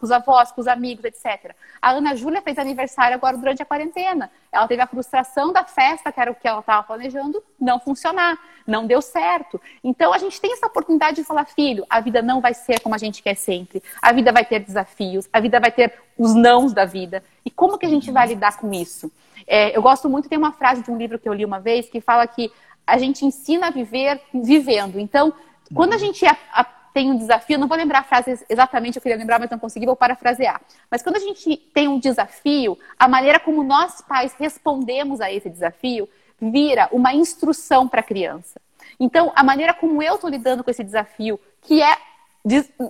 os 0.00 0.10
avós, 0.10 0.50
com 0.50 0.62
os 0.62 0.66
amigos, 0.66 1.04
etc. 1.04 1.54
A 1.82 1.90
Ana 1.90 2.16
Júlia 2.16 2.40
fez 2.40 2.56
aniversário 2.58 3.14
agora 3.14 3.36
durante 3.36 3.60
a 3.60 3.66
quarentena. 3.66 4.30
Ela 4.50 4.66
teve 4.66 4.80
a 4.80 4.86
frustração 4.86 5.52
da 5.52 5.62
festa, 5.62 6.10
que 6.10 6.18
era 6.18 6.30
o 6.30 6.34
que 6.34 6.48
ela 6.48 6.60
estava 6.60 6.82
planejando, 6.84 7.44
não 7.60 7.78
funcionar, 7.78 8.38
não 8.66 8.86
deu 8.86 9.02
certo. 9.02 9.60
Então 9.84 10.10
a 10.14 10.16
gente 10.16 10.40
tem 10.40 10.54
essa 10.54 10.66
oportunidade 10.66 11.16
de 11.16 11.24
falar, 11.24 11.44
filho, 11.44 11.84
a 11.90 12.00
vida 12.00 12.22
não 12.22 12.40
vai 12.40 12.54
ser 12.54 12.80
como 12.80 12.94
a 12.94 12.98
gente 12.98 13.22
quer 13.22 13.34
sempre. 13.34 13.82
A 14.00 14.10
vida 14.10 14.32
vai 14.32 14.46
ter 14.46 14.60
desafios, 14.60 15.28
a 15.30 15.38
vida 15.38 15.60
vai 15.60 15.70
ter 15.70 16.05
os 16.18 16.34
nãos 16.34 16.72
da 16.72 16.84
vida. 16.84 17.22
E 17.44 17.50
como 17.50 17.78
que 17.78 17.86
a 17.86 17.88
gente 17.88 18.10
vai 18.10 18.28
lidar 18.28 18.56
com 18.58 18.72
isso? 18.72 19.10
É, 19.46 19.76
eu 19.76 19.82
gosto 19.82 20.08
muito, 20.08 20.28
tem 20.28 20.38
uma 20.38 20.52
frase 20.52 20.82
de 20.82 20.90
um 20.90 20.96
livro 20.96 21.18
que 21.18 21.28
eu 21.28 21.34
li 21.34 21.44
uma 21.44 21.60
vez 21.60 21.88
que 21.88 22.00
fala 22.00 22.26
que 22.26 22.50
a 22.86 22.98
gente 22.98 23.24
ensina 23.24 23.68
a 23.68 23.70
viver 23.70 24.20
vivendo. 24.32 24.98
Então, 24.98 25.32
quando 25.74 25.92
a 25.92 25.98
gente 25.98 26.24
a, 26.24 26.36
a, 26.52 26.64
tem 26.64 27.10
um 27.10 27.18
desafio, 27.18 27.58
não 27.58 27.68
vou 27.68 27.76
lembrar 27.76 28.00
a 28.00 28.04
frase 28.04 28.44
exatamente, 28.48 28.96
eu 28.96 29.02
queria 29.02 29.18
lembrar, 29.18 29.38
mas 29.38 29.50
não 29.50 29.58
consegui, 29.58 29.84
vou 29.86 29.96
parafrasear. 29.96 30.60
Mas 30.90 31.02
quando 31.02 31.16
a 31.16 31.20
gente 31.20 31.56
tem 31.74 31.88
um 31.88 31.98
desafio, 31.98 32.78
a 32.98 33.08
maneira 33.08 33.38
como 33.38 33.62
nós 33.62 34.00
pais 34.00 34.34
respondemos 34.38 35.20
a 35.20 35.30
esse 35.30 35.50
desafio 35.50 36.08
vira 36.40 36.88
uma 36.92 37.12
instrução 37.14 37.88
para 37.88 38.00
a 38.00 38.04
criança. 38.04 38.60
Então, 38.98 39.32
a 39.34 39.42
maneira 39.42 39.74
como 39.74 40.02
eu 40.02 40.14
estou 40.14 40.30
lidando 40.30 40.62
com 40.62 40.70
esse 40.70 40.84
desafio, 40.84 41.38
que 41.62 41.82
é 41.82 41.96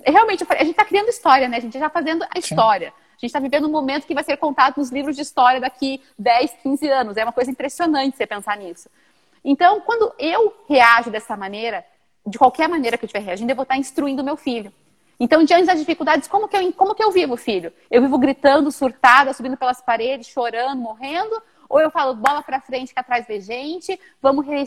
realmente, 0.05 0.45
a 0.47 0.59
gente 0.59 0.71
está 0.71 0.85
criando 0.85 1.09
história, 1.09 1.47
né? 1.47 1.57
A 1.57 1.59
gente 1.59 1.75
está 1.75 1.89
fazendo 1.89 2.23
a 2.23 2.37
história. 2.37 2.89
Sim. 2.89 3.06
A 3.17 3.19
gente 3.19 3.29
está 3.29 3.39
vivendo 3.39 3.67
um 3.67 3.71
momento 3.71 4.05
que 4.05 4.13
vai 4.13 4.23
ser 4.23 4.37
contado 4.37 4.77
nos 4.77 4.91
livros 4.91 5.15
de 5.15 5.23
história 5.23 5.59
daqui 5.59 6.03
10, 6.19 6.51
15 6.61 6.87
anos. 6.87 7.17
É 7.17 7.23
uma 7.23 7.33
coisa 7.33 7.49
impressionante 7.49 8.15
você 8.15 8.27
pensar 8.27 8.55
nisso. 8.57 8.87
Então, 9.43 9.81
quando 9.81 10.13
eu 10.19 10.55
reajo 10.69 11.09
dessa 11.09 11.35
maneira, 11.35 11.83
de 12.25 12.37
qualquer 12.37 12.69
maneira 12.69 12.95
que 12.95 13.05
eu 13.05 13.07
estiver 13.07 13.25
reagindo, 13.25 13.51
eu 13.51 13.55
vou 13.55 13.63
estar 13.63 13.75
instruindo 13.75 14.23
meu 14.23 14.37
filho. 14.37 14.71
Então, 15.19 15.43
diante 15.43 15.65
das 15.65 15.79
dificuldades, 15.79 16.27
como 16.27 16.47
que 16.47 16.55
eu, 16.55 16.73
como 16.73 16.93
que 16.93 17.03
eu 17.03 17.11
vivo, 17.11 17.35
filho? 17.35 17.73
Eu 17.89 18.03
vivo 18.03 18.19
gritando, 18.19 18.71
surtada, 18.71 19.33
subindo 19.33 19.57
pelas 19.57 19.81
paredes, 19.81 20.27
chorando, 20.27 20.79
morrendo? 20.79 21.41
Ou 21.67 21.81
eu 21.81 21.89
falo, 21.89 22.13
bola 22.13 22.43
para 22.43 22.61
frente 22.61 22.93
que 22.93 22.99
atrás 22.99 23.25
vem 23.25 23.41
gente, 23.41 23.99
vamos 24.21 24.45
re 24.45 24.63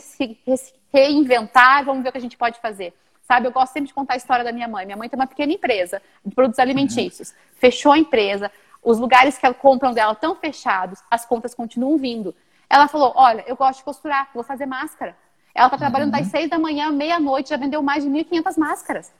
reinventar, 0.91 1.85
vamos 1.85 2.03
ver 2.03 2.09
o 2.09 2.11
que 2.11 2.17
a 2.17 2.21
gente 2.21 2.37
pode 2.37 2.59
fazer. 2.59 2.93
Sabe, 3.23 3.47
eu 3.47 3.51
gosto 3.51 3.73
sempre 3.73 3.87
de 3.87 3.93
contar 3.93 4.15
a 4.15 4.17
história 4.17 4.43
da 4.43 4.51
minha 4.51 4.67
mãe. 4.67 4.85
Minha 4.85 4.97
mãe 4.97 5.07
tem 5.07 5.17
uma 5.17 5.27
pequena 5.27 5.53
empresa 5.53 6.01
de 6.25 6.33
produtos 6.35 6.59
alimentícios. 6.59 7.29
Uhum. 7.29 7.35
Fechou 7.55 7.91
a 7.91 7.97
empresa, 7.97 8.51
os 8.83 8.97
lugares 8.97 9.37
que 9.37 9.45
ela 9.45 9.55
compram 9.55 9.93
dela 9.93 10.13
estão 10.13 10.35
fechados, 10.35 10.99
as 11.09 11.25
contas 11.25 11.53
continuam 11.53 11.97
vindo. 11.97 12.35
Ela 12.69 12.87
falou: 12.87 13.13
Olha, 13.15 13.43
eu 13.47 13.55
gosto 13.55 13.79
de 13.79 13.83
costurar, 13.85 14.29
vou 14.33 14.43
fazer 14.43 14.65
máscara. 14.65 15.15
Ela 15.53 15.67
está 15.67 15.77
trabalhando 15.77 16.13
uhum. 16.13 16.19
das 16.19 16.27
seis 16.27 16.49
da 16.49 16.57
manhã 16.57 16.91
meia-noite, 16.91 17.49
já 17.49 17.57
vendeu 17.57 17.81
mais 17.83 18.03
de 18.03 18.09
1.500 18.09 18.57
máscaras 18.57 19.11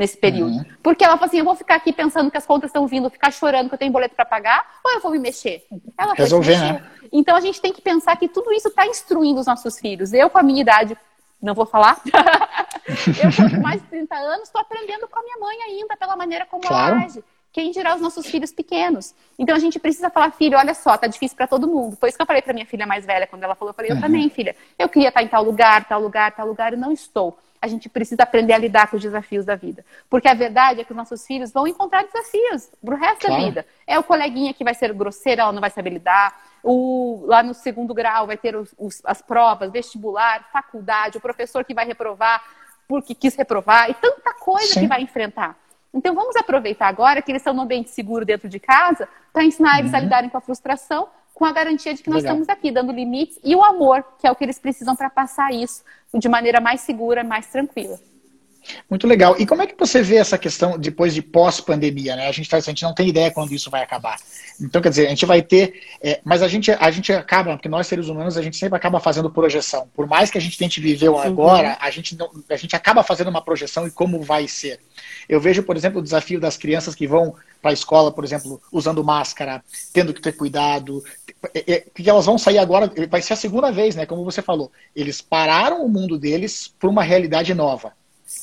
nesse 0.00 0.16
período. 0.16 0.56
Uhum. 0.56 0.64
Porque 0.82 1.04
ela 1.04 1.14
falou 1.14 1.26
assim: 1.26 1.38
eu 1.38 1.44
vou 1.44 1.54
ficar 1.54 1.76
aqui 1.76 1.92
pensando 1.92 2.30
que 2.30 2.36
as 2.36 2.46
contas 2.46 2.68
estão 2.68 2.86
vindo, 2.86 3.10
ficar 3.10 3.30
chorando 3.30 3.68
que 3.68 3.74
eu 3.74 3.78
tenho 3.78 3.92
boleto 3.92 4.14
para 4.14 4.24
pagar, 4.24 4.80
ou 4.84 4.92
eu 4.92 5.00
vou 5.00 5.10
me 5.10 5.18
mexer? 5.18 5.66
Ela 5.98 6.14
Resolver, 6.14 6.58
né? 6.58 6.82
Então 7.12 7.36
a 7.36 7.40
gente 7.40 7.60
tem 7.60 7.72
que 7.72 7.82
pensar 7.82 8.16
que 8.16 8.28
tudo 8.28 8.52
isso 8.52 8.68
está 8.68 8.86
instruindo 8.86 9.40
os 9.40 9.46
nossos 9.46 9.78
filhos. 9.78 10.12
Eu, 10.12 10.30
com 10.30 10.38
a 10.38 10.42
minha 10.42 10.60
idade, 10.60 10.96
não 11.40 11.54
vou 11.54 11.66
falar. 11.66 12.00
eu, 12.90 13.50
com 13.50 13.60
mais 13.60 13.80
de 13.80 13.88
30 13.88 14.14
anos, 14.14 14.42
estou 14.44 14.60
aprendendo 14.60 15.08
com 15.08 15.18
a 15.18 15.22
minha 15.22 15.38
mãe 15.38 15.56
ainda, 15.62 15.96
pela 15.96 16.16
maneira 16.16 16.46
como 16.46 16.62
claro. 16.62 16.96
ela 16.96 17.04
age. 17.04 17.22
Quem 17.52 17.72
dirá 17.72 17.96
os 17.96 18.00
nossos 18.00 18.26
filhos 18.26 18.52
pequenos? 18.52 19.14
Então 19.36 19.56
a 19.56 19.58
gente 19.58 19.78
precisa 19.78 20.08
falar, 20.08 20.30
filho, 20.30 20.56
olha 20.56 20.72
só, 20.72 20.96
tá 20.96 21.08
difícil 21.08 21.36
para 21.36 21.48
todo 21.48 21.66
mundo. 21.66 21.96
Foi 21.96 22.08
isso 22.08 22.16
que 22.16 22.22
eu 22.22 22.26
falei 22.26 22.42
para 22.42 22.52
minha 22.52 22.66
filha 22.66 22.86
mais 22.86 23.04
velha 23.04 23.26
quando 23.26 23.42
ela 23.42 23.56
falou. 23.56 23.70
Eu 23.70 23.74
falei, 23.74 23.90
eu 23.90 23.96
uhum. 23.96 24.00
também, 24.00 24.30
filha. 24.30 24.54
Eu 24.78 24.88
queria 24.88 25.08
estar 25.08 25.22
em 25.22 25.28
tal 25.28 25.42
lugar, 25.42 25.84
tal 25.84 26.00
lugar, 26.00 26.30
tal 26.32 26.46
lugar, 26.46 26.72
e 26.72 26.76
não 26.76 26.92
estou. 26.92 27.36
A 27.60 27.66
gente 27.66 27.88
precisa 27.88 28.22
aprender 28.22 28.52
a 28.52 28.58
lidar 28.58 28.88
com 28.88 28.96
os 28.96 29.02
desafios 29.02 29.44
da 29.44 29.56
vida. 29.56 29.84
Porque 30.08 30.28
a 30.28 30.34
verdade 30.34 30.80
é 30.80 30.84
que 30.84 30.92
os 30.92 30.96
nossos 30.96 31.26
filhos 31.26 31.52
vão 31.52 31.66
encontrar 31.66 32.04
desafios 32.04 32.70
pro 32.82 32.96
resto 32.96 33.26
claro. 33.26 33.42
da 33.42 33.48
vida. 33.48 33.66
É 33.84 33.98
o 33.98 34.04
coleguinha 34.04 34.54
que 34.54 34.62
vai 34.62 34.72
ser 34.72 34.92
grosseiro, 34.94 35.40
ela 35.40 35.52
não 35.52 35.60
vai 35.60 35.70
saber 35.70 35.90
lidar. 35.90 36.40
O, 36.62 37.24
lá 37.26 37.42
no 37.42 37.52
segundo 37.52 37.92
grau 37.92 38.28
vai 38.28 38.36
ter 38.36 38.54
os, 38.54 38.72
os, 38.78 39.02
as 39.04 39.20
provas, 39.20 39.72
vestibular, 39.72 40.48
faculdade, 40.52 41.18
o 41.18 41.20
professor 41.20 41.64
que 41.64 41.74
vai 41.74 41.84
reprovar 41.84 42.42
porque 42.90 43.14
quis 43.14 43.36
reprovar, 43.36 43.88
e 43.88 43.94
tanta 43.94 44.34
coisa 44.34 44.74
Sim. 44.74 44.80
que 44.80 44.86
vai 44.88 45.00
enfrentar. 45.00 45.56
Então 45.94 46.12
vamos 46.12 46.34
aproveitar 46.34 46.88
agora 46.88 47.22
que 47.22 47.30
eles 47.30 47.40
estão 47.40 47.54
no 47.54 47.62
ambiente 47.62 47.88
seguro 47.88 48.24
dentro 48.24 48.48
de 48.48 48.58
casa 48.58 49.08
para 49.32 49.44
ensinar 49.44 49.78
eles 49.78 49.92
uhum. 49.92 49.98
a 49.98 50.00
lidarem 50.00 50.28
com 50.28 50.36
a 50.36 50.40
frustração, 50.40 51.06
com 51.32 51.44
a 51.44 51.52
garantia 51.52 51.94
de 51.94 52.02
que 52.02 52.10
nós 52.10 52.24
Legal. 52.24 52.40
estamos 52.40 52.48
aqui 52.48 52.72
dando 52.72 52.90
limites 52.90 53.38
e 53.44 53.54
o 53.54 53.64
amor, 53.64 54.04
que 54.18 54.26
é 54.26 54.30
o 54.30 54.34
que 54.34 54.42
eles 54.42 54.58
precisam 54.58 54.96
para 54.96 55.08
passar 55.08 55.54
isso 55.54 55.84
de 56.12 56.28
maneira 56.28 56.60
mais 56.60 56.80
segura, 56.80 57.22
mais 57.22 57.46
tranquila. 57.46 57.96
Muito 58.88 59.06
legal. 59.06 59.36
E 59.38 59.46
como 59.46 59.62
é 59.62 59.66
que 59.66 59.74
você 59.78 60.02
vê 60.02 60.16
essa 60.16 60.36
questão 60.36 60.78
depois 60.78 61.14
de 61.14 61.22
pós-pandemia? 61.22 62.16
Né? 62.16 62.28
A, 62.28 62.32
gente 62.32 62.48
faz, 62.48 62.66
a 62.66 62.70
gente 62.70 62.82
não 62.82 62.94
tem 62.94 63.08
ideia 63.08 63.30
quando 63.30 63.52
isso 63.52 63.70
vai 63.70 63.82
acabar. 63.82 64.16
Então, 64.60 64.82
quer 64.82 64.90
dizer, 64.90 65.06
a 65.06 65.10
gente 65.10 65.24
vai 65.24 65.42
ter. 65.42 65.80
É, 66.02 66.20
mas 66.24 66.42
a 66.42 66.48
gente, 66.48 66.70
a 66.70 66.90
gente 66.90 67.12
acaba, 67.12 67.56
porque 67.56 67.68
nós 67.68 67.86
seres 67.86 68.08
humanos, 68.08 68.36
a 68.36 68.42
gente 68.42 68.56
sempre 68.56 68.76
acaba 68.76 69.00
fazendo 69.00 69.30
projeção. 69.30 69.88
Por 69.94 70.06
mais 70.06 70.30
que 70.30 70.38
a 70.38 70.40
gente 70.40 70.58
tente 70.58 70.80
viver 70.80 71.08
o 71.08 71.18
agora, 71.18 71.70
uhum. 71.70 71.76
a, 71.80 71.90
gente 71.90 72.16
não, 72.16 72.30
a 72.48 72.56
gente 72.56 72.76
acaba 72.76 73.02
fazendo 73.02 73.28
uma 73.28 73.42
projeção 73.42 73.86
e 73.86 73.90
como 73.90 74.22
vai 74.22 74.46
ser. 74.46 74.80
Eu 75.28 75.40
vejo, 75.40 75.62
por 75.62 75.76
exemplo, 75.76 76.00
o 76.00 76.02
desafio 76.02 76.40
das 76.40 76.56
crianças 76.56 76.94
que 76.94 77.06
vão 77.06 77.34
para 77.62 77.70
a 77.70 77.74
escola, 77.74 78.10
por 78.10 78.24
exemplo, 78.24 78.60
usando 78.72 79.04
máscara, 79.04 79.62
tendo 79.92 80.12
que 80.14 80.20
ter 80.20 80.32
cuidado, 80.32 81.02
é, 81.54 81.74
é, 81.74 81.80
que 81.94 82.08
elas 82.08 82.26
vão 82.26 82.38
sair 82.38 82.58
agora, 82.58 82.90
vai 83.08 83.22
ser 83.22 83.34
a 83.34 83.36
segunda 83.36 83.70
vez, 83.70 83.94
né? 83.94 84.06
Como 84.06 84.24
você 84.24 84.42
falou. 84.42 84.70
Eles 84.94 85.20
pararam 85.20 85.84
o 85.84 85.88
mundo 85.88 86.18
deles 86.18 86.74
para 86.78 86.88
uma 86.88 87.02
realidade 87.02 87.54
nova. 87.54 87.92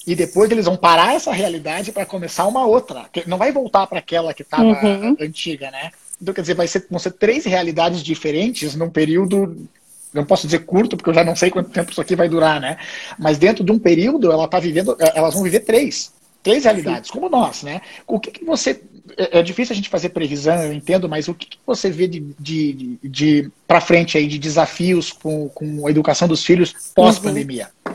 E 0.05 0.15
depois 0.15 0.49
eles 0.49 0.65
vão 0.65 0.77
parar 0.77 1.13
essa 1.15 1.31
realidade 1.31 1.91
para 1.91 2.05
começar 2.05 2.45
uma 2.47 2.65
outra. 2.65 3.05
Que 3.11 3.27
não 3.27 3.37
vai 3.37 3.51
voltar 3.51 3.85
para 3.87 3.99
aquela 3.99 4.33
que 4.33 4.41
estava 4.41 4.63
uhum. 4.63 5.17
antiga, 5.19 5.69
né? 5.69 5.91
Então, 6.21 6.33
quer 6.33 6.41
dizer, 6.41 6.53
vai 6.55 6.67
ser, 6.67 6.87
vão 6.89 6.99
ser 6.99 7.11
três 7.11 7.45
realidades 7.45 8.01
diferentes 8.01 8.75
num 8.75 8.89
período. 8.89 9.67
Não 10.13 10.25
posso 10.25 10.47
dizer 10.47 10.59
curto, 10.59 10.95
porque 10.95 11.09
eu 11.09 11.13
já 11.13 11.23
não 11.23 11.35
sei 11.35 11.51
quanto 11.51 11.69
tempo 11.69 11.91
isso 11.91 12.01
aqui 12.01 12.15
vai 12.15 12.29
durar, 12.29 12.59
né? 12.59 12.77
Mas 13.19 13.37
dentro 13.37 13.63
de 13.63 13.71
um 13.71 13.77
período, 13.77 14.31
ela 14.31 14.47
tá 14.47 14.59
vivendo, 14.59 14.95
é, 14.99 15.11
elas 15.15 15.33
vão 15.33 15.43
viver 15.43 15.59
três. 15.59 16.11
Três 16.41 16.63
realidades, 16.63 17.09
Sim. 17.09 17.13
como 17.13 17.29
nós, 17.29 17.61
né? 17.63 17.81
O 18.07 18.19
que, 18.19 18.31
que 18.31 18.45
você. 18.45 18.81
É, 19.17 19.39
é, 19.39 19.43
difícil 19.43 19.73
a 19.73 19.75
gente 19.75 19.89
fazer 19.89 20.09
previsão, 20.09 20.63
eu 20.63 20.73
entendo, 20.73 21.09
mas 21.09 21.27
o 21.27 21.33
que, 21.33 21.47
que 21.47 21.57
você 21.65 21.89
vê 21.89 22.07
de, 22.07 22.19
de, 22.39 22.73
de, 22.73 22.99
de 23.03 23.51
para 23.67 23.81
frente 23.81 24.17
aí 24.17 24.27
de 24.27 24.39
desafios 24.39 25.11
com, 25.11 25.49
com 25.49 25.85
a 25.85 25.89
educação 25.89 26.27
dos 26.27 26.45
filhos 26.45 26.73
pós-pandemia? 26.95 27.69
Uhum. 27.85 27.93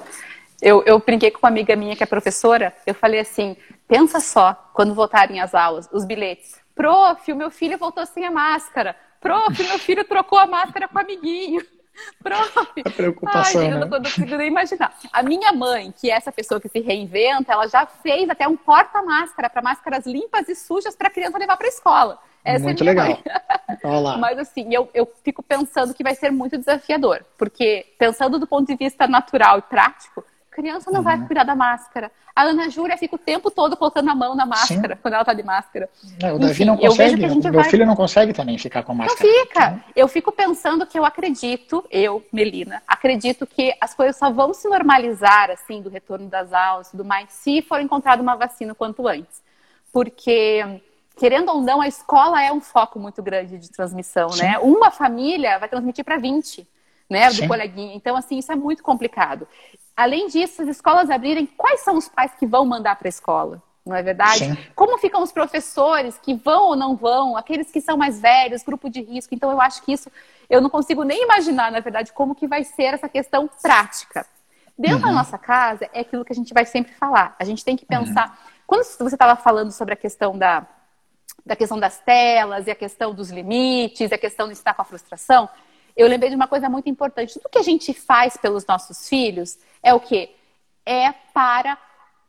Eu, 0.62 0.85
eu 0.87 1.01
brinquei 1.01 1.33
com 1.33 1.40
uma 1.44 1.48
amiga 1.48 1.75
minha 1.75 1.96
que 1.96 2.05
é 2.05 2.07
professora, 2.07 2.72
eu 2.87 2.94
falei 2.94 3.18
assim, 3.18 3.57
pensa 3.88 4.20
só, 4.20 4.55
quando 4.72 4.94
voltarem 4.94 5.40
as 5.40 5.57
aulas, 5.57 5.88
os 5.92 6.05
bilhetes. 6.05 6.62
Prof, 6.72 7.33
o 7.33 7.37
meu 7.37 7.51
filho 7.51 7.77
voltou 7.77 8.07
sem 8.07 8.25
a 8.25 8.31
máscara. 8.31 8.94
Prof, 9.20 9.61
meu 9.61 9.79
filho 9.81 10.05
trocou 10.05 10.38
a 10.38 10.46
máscara 10.46 10.87
com 10.87 10.96
o 10.96 11.01
amiguinho. 11.01 11.61
Prof. 12.22 12.81
A 12.85 12.90
preocupação. 12.90 13.61
Ai, 13.61 13.68
né? 13.70 13.75
eu 13.75 13.81
não, 13.81 13.88
consigo 13.88 14.37
nem 14.37 14.46
imaginar. 14.46 14.96
A 15.12 15.20
minha 15.25 15.53
mãe, 15.53 15.92
que 16.01 16.09
é 16.09 16.14
essa 16.14 16.31
pessoa 16.31 16.61
que 16.61 16.68
se 16.68 16.79
reinventa, 16.79 17.53
ela 17.53 17.66
já 17.66 17.85
fez 17.85 18.31
até 18.31 18.46
um 18.46 18.57
porta-máscara 18.57 19.51
para 19.51 19.62
máscaras 19.62 20.07
limpas 20.07 20.48
e 20.48 20.55
sujas 20.55 20.94
para 20.94 21.09
a 21.09 21.11
criança 21.11 21.38
levar 21.38 21.57
para 21.57 21.66
a 21.66 21.70
escola. 21.70 22.18
Essa 22.44 22.64
é 22.64 22.68
muito 22.68 22.83
é 22.83 22.87
legal. 22.87 23.18
Mas 24.18 24.38
assim, 24.38 24.72
eu, 24.72 24.88
eu 24.94 25.11
fico 25.25 25.42
pensando 25.42 25.92
que 25.92 26.05
vai 26.05 26.14
ser 26.14 26.31
muito 26.31 26.57
desafiador, 26.57 27.25
porque 27.37 27.85
pensando 27.98 28.38
do 28.38 28.46
ponto 28.46 28.66
de 28.66 28.77
vista 28.77 29.09
natural 29.09 29.59
e 29.59 29.62
prático, 29.62 30.25
criança 30.53 30.91
não 30.91 30.99
uhum. 30.99 31.05
vai 31.05 31.27
cuidar 31.27 31.45
da 31.45 31.57
máscara. 31.57 32.12
A 32.37 32.43
Ana 32.43 32.69
Júlia 32.69 32.97
fica 32.97 33.17
o 33.17 33.19
tempo 33.19 33.51
todo 33.51 33.77
colocando 33.77 34.11
a 34.11 34.15
mão 34.15 34.35
na 34.35 34.47
máscara, 34.47 34.95
Sim. 34.95 35.01
quando 35.01 35.15
ela 35.15 35.25
tá 35.25 35.33
de 35.33 35.43
máscara. 35.43 35.88
É, 36.23 36.33
o 36.33 36.38
Davi 36.38 36.53
Enfim, 36.53 36.65
não 36.67 36.77
consegue, 36.77 37.27
meu 37.27 37.53
vai... 37.53 37.65
filho 37.65 37.87
não 37.87 37.97
consegue 37.97 38.33
também 38.33 38.59
ficar 38.59 38.83
com 38.83 38.95
máscara. 38.95 39.29
Não 39.29 39.41
fica. 39.41 39.85
Eu 39.97 40.07
fico 40.07 40.31
pensando 40.31 40.87
que 40.87 40.99
eu 40.99 41.05
acredito, 41.05 41.85
eu, 41.91 42.25
Melina, 42.33 42.83
acredito 42.87 43.47
que 43.47 43.75
as 43.81 43.95
coisas 43.95 44.17
só 44.17 44.31
vão 44.31 44.53
se 44.53 44.69
normalizar, 44.69 45.51
assim, 45.51 45.81
do 45.83 45.88
retorno 45.88 46.29
das 46.29 46.53
aulas 46.53 46.88
e 46.88 46.91
tudo 46.93 47.05
mais, 47.05 47.33
se 47.33 47.62
for 47.62 47.81
encontrada 47.81 48.23
uma 48.23 48.37
vacina 48.37 48.75
quanto 48.75 49.09
antes. 49.09 49.43
Porque 49.91 50.81
querendo 51.17 51.51
ou 51.51 51.61
não, 51.61 51.81
a 51.81 51.88
escola 51.88 52.43
é 52.43 52.53
um 52.53 52.61
foco 52.61 52.99
muito 52.99 53.23
grande 53.23 53.59
de 53.59 53.71
transmissão, 53.71 54.31
Sim. 54.31 54.43
né? 54.43 54.59
Uma 54.59 54.91
família 54.91 55.59
vai 55.59 55.69
transmitir 55.69 56.05
para 56.05 56.17
20, 56.17 56.67
né, 57.12 57.29
do 57.29 57.35
Sim. 57.35 57.48
coleguinha. 57.48 57.94
Então, 57.94 58.16
assim, 58.16 58.38
isso 58.38 58.51
é 58.51 58.57
muito 58.57 58.83
complicado. 58.83 59.46
Além 59.96 60.27
disso, 60.29 60.62
as 60.62 60.68
escolas 60.68 61.11
abrirem, 61.11 61.46
quais 61.46 61.81
são 61.81 61.96
os 61.96 62.09
pais 62.09 62.33
que 62.38 62.46
vão 62.46 62.64
mandar 62.64 62.96
para 62.96 63.07
a 63.07 63.11
escola? 63.11 63.62
Não 63.85 63.94
é 63.94 64.03
verdade? 64.03 64.38
Sim. 64.38 64.57
Como 64.75 64.96
ficam 64.98 65.22
os 65.22 65.33
professores 65.33 66.16
que 66.18 66.35
vão 66.35 66.68
ou 66.68 66.77
não 66.77 66.96
vão, 66.96 67.37
aqueles 67.37 67.70
que 67.70 67.81
são 67.81 67.96
mais 67.96 68.20
velhos, 68.20 68.62
grupo 68.62 68.88
de 68.88 69.03
risco. 69.03 69.35
Então, 69.35 69.51
eu 69.51 69.61
acho 69.61 69.83
que 69.83 69.92
isso, 69.92 70.11
eu 70.48 70.61
não 70.61 70.70
consigo 70.70 71.03
nem 71.03 71.25
imaginar, 71.25 71.70
na 71.70 71.81
verdade, 71.81 72.12
como 72.12 72.35
que 72.35 72.46
vai 72.46 72.64
ser 72.64 72.94
essa 72.94 73.09
questão 73.09 73.51
prática. 73.61 74.25
Dentro 74.79 74.98
uhum. 74.98 75.07
da 75.07 75.12
nossa 75.12 75.37
casa, 75.37 75.88
é 75.92 76.01
aquilo 76.01 76.25
que 76.25 76.33
a 76.33 76.37
gente 76.37 76.55
vai 76.55 76.64
sempre 76.64 76.92
falar. 76.94 77.37
A 77.38 77.44
gente 77.44 77.64
tem 77.64 77.77
que 77.77 77.85
pensar. 77.85 78.29
Uhum. 78.29 78.53
Quando 78.66 78.85
você 78.85 79.14
estava 79.14 79.37
falando 79.37 79.70
sobre 79.70 79.92
a 79.92 79.96
questão 79.96 80.38
da, 80.38 80.66
da 81.44 81.55
questão 81.55 81.79
das 81.79 81.98
telas 81.98 82.66
e 82.66 82.70
a 82.70 82.75
questão 82.75 83.12
dos 83.12 83.31
limites, 83.31 84.11
e 84.11 84.14
a 84.14 84.18
questão 84.18 84.46
de 84.46 84.55
estar 84.55 84.72
com 84.72 84.81
a 84.81 84.85
frustração, 84.85 85.48
eu 85.96 86.09
lembrei 86.09 86.31
de 86.31 86.37
uma 86.37 86.48
coisa 86.48 86.68
muito 86.68 86.88
importante. 86.88 87.35
Tudo 87.35 87.48
que 87.48 87.59
a 87.59 87.62
gente 87.62 87.92
faz 87.92 88.37
pelos 88.37 88.64
nossos 88.66 89.09
filhos 89.09 89.59
é 89.83 89.92
o 89.92 90.00
quê? 90.00 90.35
É 90.85 91.12
para 91.33 91.78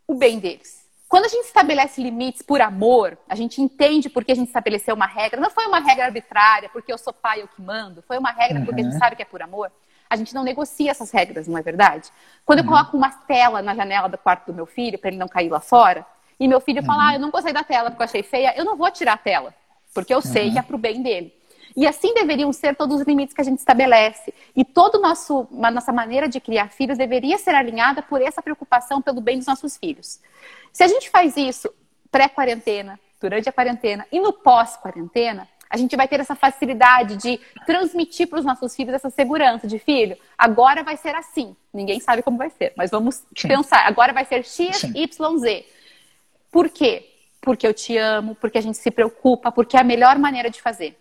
o 0.07 0.13
bem 0.15 0.39
deles. 0.39 0.83
Quando 1.07 1.25
a 1.25 1.27
gente 1.29 1.45
estabelece 1.45 2.01
limites 2.01 2.41
por 2.41 2.59
amor, 2.59 3.17
a 3.29 3.35
gente 3.35 3.61
entende 3.61 4.09
por 4.09 4.25
que 4.25 4.31
a 4.31 4.35
gente 4.35 4.47
estabeleceu 4.47 4.95
uma 4.95 5.05
regra. 5.05 5.39
Não 5.39 5.51
foi 5.51 5.67
uma 5.67 5.79
regra 5.79 6.05
arbitrária, 6.05 6.69
porque 6.69 6.91
eu 6.91 6.97
sou 6.97 7.13
pai, 7.13 7.41
eu 7.41 7.47
que 7.47 7.61
mando. 7.61 8.01
Foi 8.07 8.17
uma 8.17 8.31
regra 8.31 8.59
uhum. 8.59 8.65
porque 8.65 8.81
a 8.81 8.83
gente 8.83 8.93
uhum. 8.93 8.99
sabe 8.99 9.15
que 9.15 9.21
é 9.21 9.25
por 9.25 9.41
amor. 9.41 9.71
A 10.09 10.15
gente 10.15 10.33
não 10.33 10.43
negocia 10.43 10.89
essas 10.89 11.11
regras, 11.11 11.47
não 11.47 11.57
é 11.57 11.61
verdade? 11.61 12.09
Quando 12.43 12.59
uhum. 12.59 12.65
eu 12.65 12.69
coloco 12.69 12.97
uma 12.97 13.11
tela 13.11 13.61
na 13.61 13.75
janela 13.75 14.09
do 14.09 14.17
quarto 14.17 14.47
do 14.47 14.55
meu 14.55 14.65
filho, 14.65 14.97
para 14.97 15.09
ele 15.09 15.17
não 15.17 15.27
cair 15.27 15.49
lá 15.49 15.59
fora, 15.59 16.03
e 16.39 16.47
meu 16.47 16.59
filho 16.59 16.81
uhum. 16.81 16.87
fala, 16.87 17.09
ah, 17.09 17.13
eu 17.13 17.19
não 17.19 17.29
gostei 17.29 17.53
da 17.53 17.63
tela 17.63 17.91
porque 17.91 18.01
eu 18.01 18.05
achei 18.05 18.23
feia, 18.23 18.53
eu 18.57 18.65
não 18.65 18.75
vou 18.75 18.89
tirar 18.89 19.13
a 19.13 19.17
tela, 19.17 19.53
porque 19.93 20.11
eu 20.11 20.21
sei 20.21 20.51
que 20.51 20.57
é 20.57 20.63
para 20.63 20.75
o 20.75 20.79
bem 20.79 21.03
dele. 21.03 21.31
E 21.75 21.87
assim 21.87 22.13
deveriam 22.13 22.53
ser 22.53 22.75
todos 22.75 23.01
os 23.01 23.07
limites 23.07 23.33
que 23.33 23.41
a 23.41 23.43
gente 23.43 23.59
estabelece. 23.59 24.33
E 24.55 24.63
toda 24.63 24.97
a 24.97 25.71
nossa 25.71 25.91
maneira 25.91 26.27
de 26.27 26.39
criar 26.39 26.69
filhos 26.69 26.97
deveria 26.97 27.37
ser 27.37 27.55
alinhada 27.55 28.01
por 28.01 28.21
essa 28.21 28.41
preocupação 28.41 29.01
pelo 29.01 29.21
bem 29.21 29.37
dos 29.37 29.47
nossos 29.47 29.77
filhos. 29.77 30.19
Se 30.71 30.83
a 30.83 30.87
gente 30.87 31.09
faz 31.09 31.35
isso 31.35 31.73
pré-quarentena, 32.11 32.99
durante 33.19 33.47
a 33.47 33.51
quarentena 33.51 34.05
e 34.11 34.19
no 34.19 34.33
pós-quarentena, 34.33 35.47
a 35.69 35.77
gente 35.77 35.95
vai 35.95 36.07
ter 36.07 36.19
essa 36.19 36.35
facilidade 36.35 37.17
de 37.17 37.39
transmitir 37.65 38.27
para 38.27 38.37
os 38.37 38.45
nossos 38.45 38.75
filhos 38.75 38.93
essa 38.93 39.09
segurança 39.09 39.65
de 39.65 39.79
filho. 39.79 40.15
Agora 40.37 40.83
vai 40.83 40.95
ser 40.97 41.15
assim. 41.15 41.55
Ninguém 41.73 41.99
sabe 41.99 42.21
como 42.21 42.37
vai 42.37 42.51
ser, 42.51 42.73
mas 42.77 42.91
vamos 42.91 43.23
Sim. 43.35 43.47
pensar. 43.47 43.87
Agora 43.87 44.13
vai 44.13 44.25
ser 44.25 44.43
X, 44.43 44.77
Sim. 44.77 44.93
Y, 44.93 45.37
Z. 45.39 45.65
Por 46.51 46.69
quê? 46.69 47.09
Porque 47.41 47.65
eu 47.65 47.73
te 47.73 47.97
amo, 47.97 48.35
porque 48.35 48.59
a 48.59 48.61
gente 48.61 48.77
se 48.77 48.91
preocupa, 48.91 49.51
porque 49.51 49.75
é 49.75 49.79
a 49.79 49.83
melhor 49.83 50.19
maneira 50.19 50.49
de 50.51 50.61
fazer. 50.61 50.95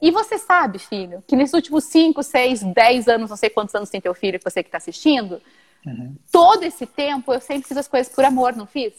E 0.00 0.10
você 0.10 0.38
sabe, 0.38 0.78
filho, 0.78 1.22
que 1.26 1.36
nesses 1.36 1.52
últimos 1.52 1.84
5, 1.84 2.22
6, 2.22 2.62
10 2.62 3.08
anos, 3.08 3.30
não 3.30 3.36
sei 3.36 3.50
quantos 3.50 3.74
anos 3.74 3.90
tem 3.90 4.00
teu 4.00 4.14
filho, 4.14 4.40
você 4.42 4.62
que 4.62 4.68
está 4.68 4.78
assistindo, 4.78 5.42
uhum. 5.84 6.16
todo 6.32 6.62
esse 6.62 6.86
tempo 6.86 7.32
eu 7.32 7.40
sempre 7.40 7.68
fiz 7.68 7.76
as 7.76 7.86
coisas 7.86 8.12
por 8.12 8.24
amor, 8.24 8.56
não 8.56 8.66
fiz? 8.66 8.94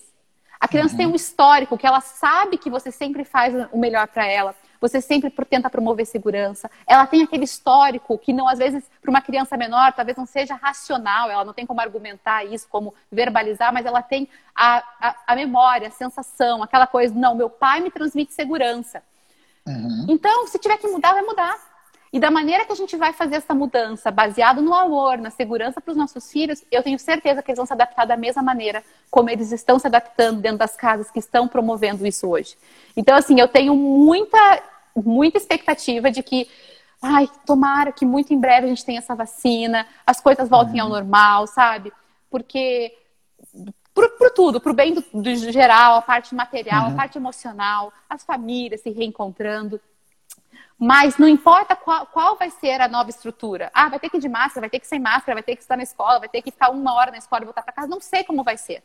A 0.60 0.68
criança 0.68 0.94
uhum. 0.94 0.98
tem 0.98 1.08
um 1.08 1.16
histórico 1.16 1.76
que 1.76 1.88
ela 1.88 2.02
sabe 2.02 2.56
que 2.56 2.70
você 2.70 2.92
sempre 2.92 3.24
faz 3.26 3.52
o 3.72 3.80
melhor 3.80 4.08
para 4.08 4.28
ela, 4.28 4.56
você 4.80 5.02
sempre 5.02 5.32
tenta 5.50 5.72
promover 5.72 6.06
segurança. 6.06 6.70
Ela 6.86 7.08
tem 7.08 7.24
aquele 7.24 7.46
histórico 7.46 8.16
que 8.18 8.32
não, 8.32 8.48
às 8.48 8.60
vezes, 8.60 8.84
para 9.02 9.10
uma 9.10 9.22
criança 9.22 9.58
menor, 9.58 9.94
talvez 9.94 10.16
não 10.16 10.26
seja 10.26 10.54
racional, 10.54 11.32
ela 11.32 11.44
não 11.44 11.54
tem 11.54 11.66
como 11.66 11.82
argumentar 11.82 12.46
isso, 12.46 12.68
como 12.70 12.94
verbalizar, 13.12 13.74
mas 13.74 13.88
ela 13.88 14.04
tem 14.04 14.30
a, 14.56 14.84
a, 15.00 15.16
a 15.28 15.36
memória, 15.36 15.88
a 15.88 15.92
sensação, 15.92 16.62
aquela 16.62 16.86
coisa, 16.86 17.14
não, 17.14 17.34
meu 17.34 17.50
pai 17.50 17.80
me 17.80 17.90
transmite 17.90 18.32
segurança. 18.34 19.04
Uhum. 19.68 20.06
Então, 20.10 20.48
se 20.48 20.58
tiver 20.58 20.78
que 20.78 20.88
mudar, 20.88 21.14
vai 21.14 21.24
mudar. 21.24 21.72
E 22.14 22.20
da 22.20 22.30
maneira 22.30 22.66
que 22.66 22.74
a 22.74 22.76
gente 22.76 22.98
vai 22.98 23.14
fazer 23.14 23.36
essa 23.36 23.54
mudança, 23.54 24.12
baseado 24.12 24.62
no 24.62 24.74
amor, 24.74 25.18
na 25.18 25.30
segurança 25.30 25.80
para 25.80 25.92
os 25.92 25.98
nossos 25.98 26.30
filhos, 26.30 26.62
eu 26.70 26.84
tenho 26.84 27.00
certeza 27.00 27.42
que 27.42 27.50
eles 27.52 27.58
vão 27.58 27.66
se 27.66 27.72
adaptar 27.72 28.06
da 28.06 28.18
mesma 28.18 28.42
maneira 28.42 28.84
como 29.10 29.30
eles 29.30 29.52
estão 29.54 29.80
se 29.80 29.88
adaptando 29.88 30.42
dentro 30.42 30.58
das 30.58 30.76
casas 30.76 31.10
que 31.10 31.20
estão 31.20 31.48
promovendo 31.48 32.06
isso 32.06 32.28
hoje. 32.28 32.58
Então, 32.98 33.16
assim, 33.16 33.40
eu 33.40 33.48
tenho 33.48 33.74
muita, 33.76 34.62
muita 34.94 35.38
expectativa 35.38 36.12
de 36.12 36.22
que, 36.22 36.50
ai, 37.02 37.30
tomara 37.46 37.94
que 37.94 38.06
muito 38.06 38.34
em 38.34 38.40
breve 38.40 38.66
a 38.66 38.70
gente 38.70 38.84
tenha 38.84 39.00
essa 39.00 39.16
vacina, 39.16 39.88
as 40.06 40.20
coisas 40.20 40.50
voltem 40.50 40.82
uhum. 40.82 40.88
ao 40.88 40.90
normal, 40.90 41.48
sabe? 41.48 41.94
Porque 42.30 42.94
por, 44.10 44.32
tudo, 44.32 44.60
para 44.60 44.72
o 44.72 44.76
bem 44.76 44.94
do, 44.94 45.04
do, 45.14 45.36
geral, 45.36 45.96
a 45.96 46.02
parte 46.02 46.34
material, 46.36 46.88
uhum. 46.88 46.94
a 46.94 46.96
parte 46.96 47.18
emocional, 47.18 47.94
as 48.10 48.24
famílias 48.24 48.82
se 48.82 48.90
reencontrando. 48.90 49.80
Mas 50.78 51.18
não 51.18 51.28
importa 51.28 51.76
qual, 51.76 52.08
qual, 52.08 52.36
vai 52.36 52.50
ser 52.50 52.82
a 52.82 52.88
nova 52.88 53.10
estrutura. 53.10 53.70
Ah, 53.74 53.88
vai 53.88 54.00
ter 54.00 54.10
que 54.10 54.18
ir 54.18 54.20
de 54.20 54.28
máscara, 54.28 54.62
vai 54.62 54.70
ter 54.70 54.80
que 54.80 54.86
ir 54.86 54.90
sem 54.90 55.00
máscara, 55.00 55.36
vai 55.36 55.44
ter 55.44 55.56
que 55.56 55.62
estar 55.62 55.78
na 55.78 55.84
escola, 55.84 56.20
vai 56.20 56.30
ter 56.30 56.42
que 56.42 56.52
ficar 56.52 56.72
uma 56.72 56.94
hora 56.96 57.12
na 57.12 57.18
escola 57.18 57.44
e 57.44 57.46
voltar 57.46 57.62
para 57.62 57.74
casa. 57.74 57.88
Não 57.88 58.02
sei 58.02 58.24
como 58.24 58.44
vai 58.44 58.58
ser. 58.58 58.84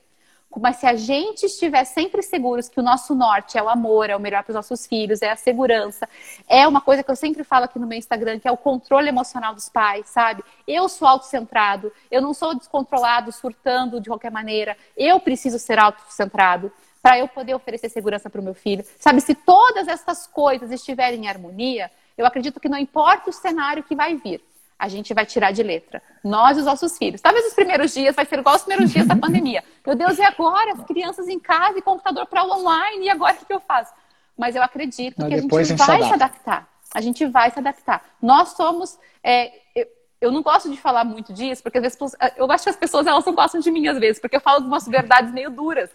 Mas 0.59 0.77
se 0.77 0.87
a 0.87 0.95
gente 0.95 1.45
estiver 1.45 1.85
sempre 1.85 2.23
seguros 2.23 2.69
que 2.69 2.81
o 2.81 2.83
nosso 2.83 3.15
norte 3.15 3.59
é 3.59 3.63
o 3.63 3.69
amor, 3.69 4.09
é 4.09 4.17
o 4.17 4.21
melhor 4.21 4.43
para 4.43 4.53
os 4.53 4.57
nossos 4.57 4.87
filhos, 4.87 5.21
é 5.21 5.31
a 5.31 5.37
segurança, 5.37 6.09
é 6.49 6.67
uma 6.67 6.81
coisa 6.81 7.03
que 7.03 7.11
eu 7.11 7.17
sempre 7.17 7.45
falo 7.45 7.67
aqui 7.67 7.79
no 7.79 7.87
meu 7.87 7.99
Instagram, 7.99 8.39
que 8.39 8.49
é 8.49 8.51
o 8.53 8.57
controle 8.57 9.09
emocional 9.09 9.55
dos 9.55 9.69
pais, 9.69 10.07
sabe? 10.09 10.43
Eu 10.67 10.89
sou 10.89 11.07
autocentrado, 11.07 11.93
eu 12.11 12.23
não 12.23 12.33
sou 12.33 12.55
descontrolado, 12.55 13.31
surtando 13.33 14.01
de 14.01 14.09
qualquer 14.09 14.31
maneira. 14.31 14.77
Eu 14.97 15.21
preciso 15.21 15.59
ser 15.59 15.79
autocentrado 15.79 16.73
para 17.03 17.19
eu 17.19 17.29
poder 17.29 17.55
oferecer 17.55 17.89
segurança 17.89 18.29
para 18.29 18.41
o 18.41 18.45
meu 18.45 18.55
filho. 18.55 18.85
Sabe, 18.99 19.21
se 19.21 19.35
todas 19.35 19.87
essas 19.87 20.27
coisas 20.27 20.73
estiverem 20.73 21.25
em 21.25 21.29
harmonia, 21.29 21.91
eu 22.17 22.27
acredito 22.27 22.59
que 22.59 22.69
não 22.69 22.79
importa 22.79 23.31
o 23.31 23.33
cenário 23.33 23.85
que 23.85 23.95
vai 23.95 24.17
vir, 24.17 24.43
a 24.79 24.89
gente 24.89 25.15
vai 25.15 25.25
tirar 25.25 25.53
de 25.53 25.63
letra. 25.63 26.03
Nós 26.23 26.57
e 26.57 26.61
os 26.61 26.67
nossos 26.67 26.99
filhos. 26.99 27.21
Talvez 27.21 27.47
os 27.47 27.55
primeiros 27.55 27.93
dias 27.95 28.15
vai 28.15 28.27
ser 28.27 28.39
igual 28.39 28.57
os 28.57 28.63
primeiros 28.63 28.93
dias 28.93 29.07
da 29.07 29.17
pandemia. 29.17 29.65
Meu 29.87 29.97
Deus, 29.97 30.19
e 30.19 30.23
agora? 30.23 30.73
As 30.73 30.85
crianças 30.85 31.29
em 31.29 31.39
casa 31.39 31.79
e 31.79 31.83
computador 31.83 32.27
para 32.27 32.45
online, 32.45 33.07
e 33.07 33.11
agora 33.11 33.37
o 33.41 33.47
que 33.47 33.53
eu 33.53 33.61
faço? 33.61 33.93
Mas 34.37 34.55
eu 34.55 34.63
acredito 34.63 35.17
Mas 35.19 35.29
que 35.29 35.35
a 35.35 35.63
gente 35.65 35.75
vai 35.77 36.03
se 36.03 36.13
adaptar. 36.13 36.69
A 36.95 37.01
gente 37.01 37.27
vai 37.27 37.51
se 37.51 37.59
adaptar. 37.59 38.05
Nós 38.21 38.51
somos. 38.51 38.99
É, 39.23 39.51
eu, 39.75 39.87
eu, 40.21 40.33
não 40.33 40.43
gosto 40.43 40.71
de 40.71 40.77
falar 40.77 41.05
muito 41.05 41.33
disso, 41.33 41.63
porque 41.63 41.79
às 41.79 41.83
vezes 41.83 41.99
eu 42.37 42.51
acho 42.51 42.65
que 42.65 42.71
as 42.71 42.77
pessoas 42.77 43.07
elas 43.07 43.25
não 43.25 43.35
gostam 43.35 43.61
de 43.61 43.71
mim 43.71 43.89
às 43.89 43.99
vezes, 43.99 44.21
porque 44.21 44.37
eu 44.37 44.41
falo 44.41 44.59
algumas 44.59 44.87
verdades 44.87 45.33
meio 45.33 45.51
duras. 45.51 45.91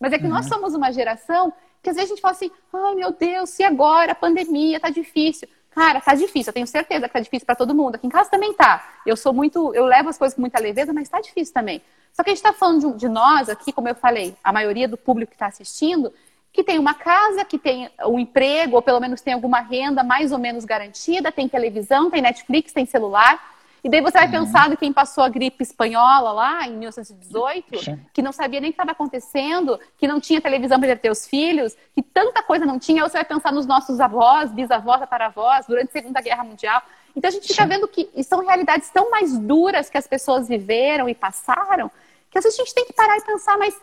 Mas 0.00 0.12
é 0.12 0.18
que 0.18 0.24
uhum. 0.24 0.30
nós 0.30 0.46
somos 0.46 0.74
uma 0.74 0.90
geração 0.90 1.52
que 1.82 1.90
às 1.90 1.96
vezes 1.96 2.10
a 2.10 2.14
gente 2.14 2.22
fala 2.22 2.32
assim: 2.32 2.50
ai 2.72 2.94
meu 2.94 3.12
Deus, 3.12 3.58
e 3.58 3.64
agora? 3.64 4.12
A 4.12 4.16
pandemia 4.16 4.80
tá 4.80 4.88
difícil. 4.88 5.48
Cara, 5.74 6.00
tá 6.00 6.14
difícil, 6.14 6.50
eu 6.50 6.54
tenho 6.54 6.66
certeza 6.66 7.06
que 7.06 7.12
tá 7.12 7.20
difícil 7.20 7.46
para 7.46 7.54
todo 7.54 7.74
mundo. 7.74 7.94
Aqui 7.94 8.06
em 8.06 8.10
casa 8.10 8.30
também 8.30 8.52
tá. 8.52 8.84
Eu 9.06 9.16
sou 9.16 9.32
muito, 9.32 9.74
eu 9.74 9.86
levo 9.86 10.08
as 10.08 10.18
coisas 10.18 10.34
com 10.34 10.40
muita 10.42 10.60
leveza, 10.60 10.92
mas 10.92 11.08
tá 11.08 11.20
difícil 11.20 11.54
também. 11.54 11.80
Só 12.12 12.22
que 12.22 12.30
a 12.30 12.34
gente 12.34 12.44
está 12.44 12.52
falando 12.52 12.92
de, 12.92 12.98
de, 12.98 13.08
nós 13.08 13.48
aqui, 13.48 13.72
como 13.72 13.88
eu 13.88 13.94
falei, 13.94 14.36
a 14.44 14.52
maioria 14.52 14.86
do 14.86 14.98
público 14.98 15.30
que 15.30 15.36
está 15.36 15.46
assistindo, 15.46 16.12
que 16.52 16.62
tem 16.62 16.78
uma 16.78 16.92
casa, 16.92 17.44
que 17.44 17.58
tem 17.58 17.88
um 18.04 18.18
emprego, 18.18 18.76
ou 18.76 18.82
pelo 18.82 19.00
menos 19.00 19.22
tem 19.22 19.32
alguma 19.32 19.60
renda 19.60 20.04
mais 20.04 20.30
ou 20.30 20.38
menos 20.38 20.66
garantida, 20.66 21.32
tem 21.32 21.48
televisão, 21.48 22.10
tem 22.10 22.20
Netflix, 22.20 22.72
tem 22.72 22.84
celular. 22.84 23.51
E 23.84 23.88
daí 23.88 24.00
você 24.00 24.12
vai 24.12 24.26
uhum. 24.26 24.32
pensar 24.32 24.72
em 24.72 24.76
quem 24.76 24.92
passou 24.92 25.24
a 25.24 25.28
gripe 25.28 25.62
espanhola 25.62 26.30
lá 26.30 26.68
em 26.68 26.76
1918, 26.76 27.78
Sim. 27.78 28.00
que 28.12 28.22
não 28.22 28.30
sabia 28.30 28.60
nem 28.60 28.70
o 28.70 28.72
que 28.72 28.76
estava 28.76 28.92
acontecendo, 28.92 29.78
que 29.98 30.06
não 30.06 30.20
tinha 30.20 30.40
televisão 30.40 30.78
para 30.78 30.94
ter 30.94 31.10
os 31.10 31.26
filhos, 31.26 31.76
que 31.92 32.00
tanta 32.00 32.42
coisa 32.42 32.64
não 32.64 32.78
tinha. 32.78 33.02
Ou 33.02 33.08
você 33.08 33.18
vai 33.18 33.24
pensar 33.24 33.52
nos 33.52 33.66
nossos 33.66 33.98
avós, 33.98 34.52
bisavós, 34.52 35.00
tataravós, 35.00 35.66
durante 35.66 35.88
a 35.88 35.92
Segunda 35.92 36.20
Guerra 36.20 36.44
Mundial. 36.44 36.80
Então 37.16 37.28
a 37.28 37.32
gente 37.32 37.48
fica 37.48 37.64
Sim. 37.64 37.68
vendo 37.68 37.88
que 37.88 38.08
são 38.22 38.46
realidades 38.46 38.88
tão 38.90 39.10
mais 39.10 39.36
duras 39.36 39.90
que 39.90 39.98
as 39.98 40.06
pessoas 40.06 40.46
viveram 40.46 41.08
e 41.08 41.14
passaram, 41.14 41.90
que 42.30 42.38
às 42.38 42.44
vezes 42.44 42.58
a 42.58 42.62
gente 42.62 42.74
tem 42.74 42.86
que 42.86 42.92
parar 42.92 43.16
e 43.16 43.22
pensar, 43.22 43.58
mas 43.58 43.76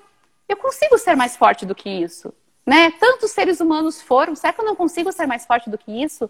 eu 0.47 0.55
consigo 0.55 0.97
ser 0.97 1.15
mais 1.15 1.35
forte 1.35 1.65
do 1.65 1.75
que 1.75 1.89
isso? 1.89 2.33
Né? 2.65 2.91
Tantos 2.91 3.31
seres 3.31 3.59
humanos 3.59 4.01
foram, 4.01 4.33
será 4.33 4.53
que 4.53 4.61
eu 4.61 4.65
não 4.65 4.75
consigo 4.75 5.11
ser 5.11 5.27
mais 5.27 5.45
forte 5.45 5.69
do 5.69 5.77
que 5.77 5.91
isso? 5.91 6.29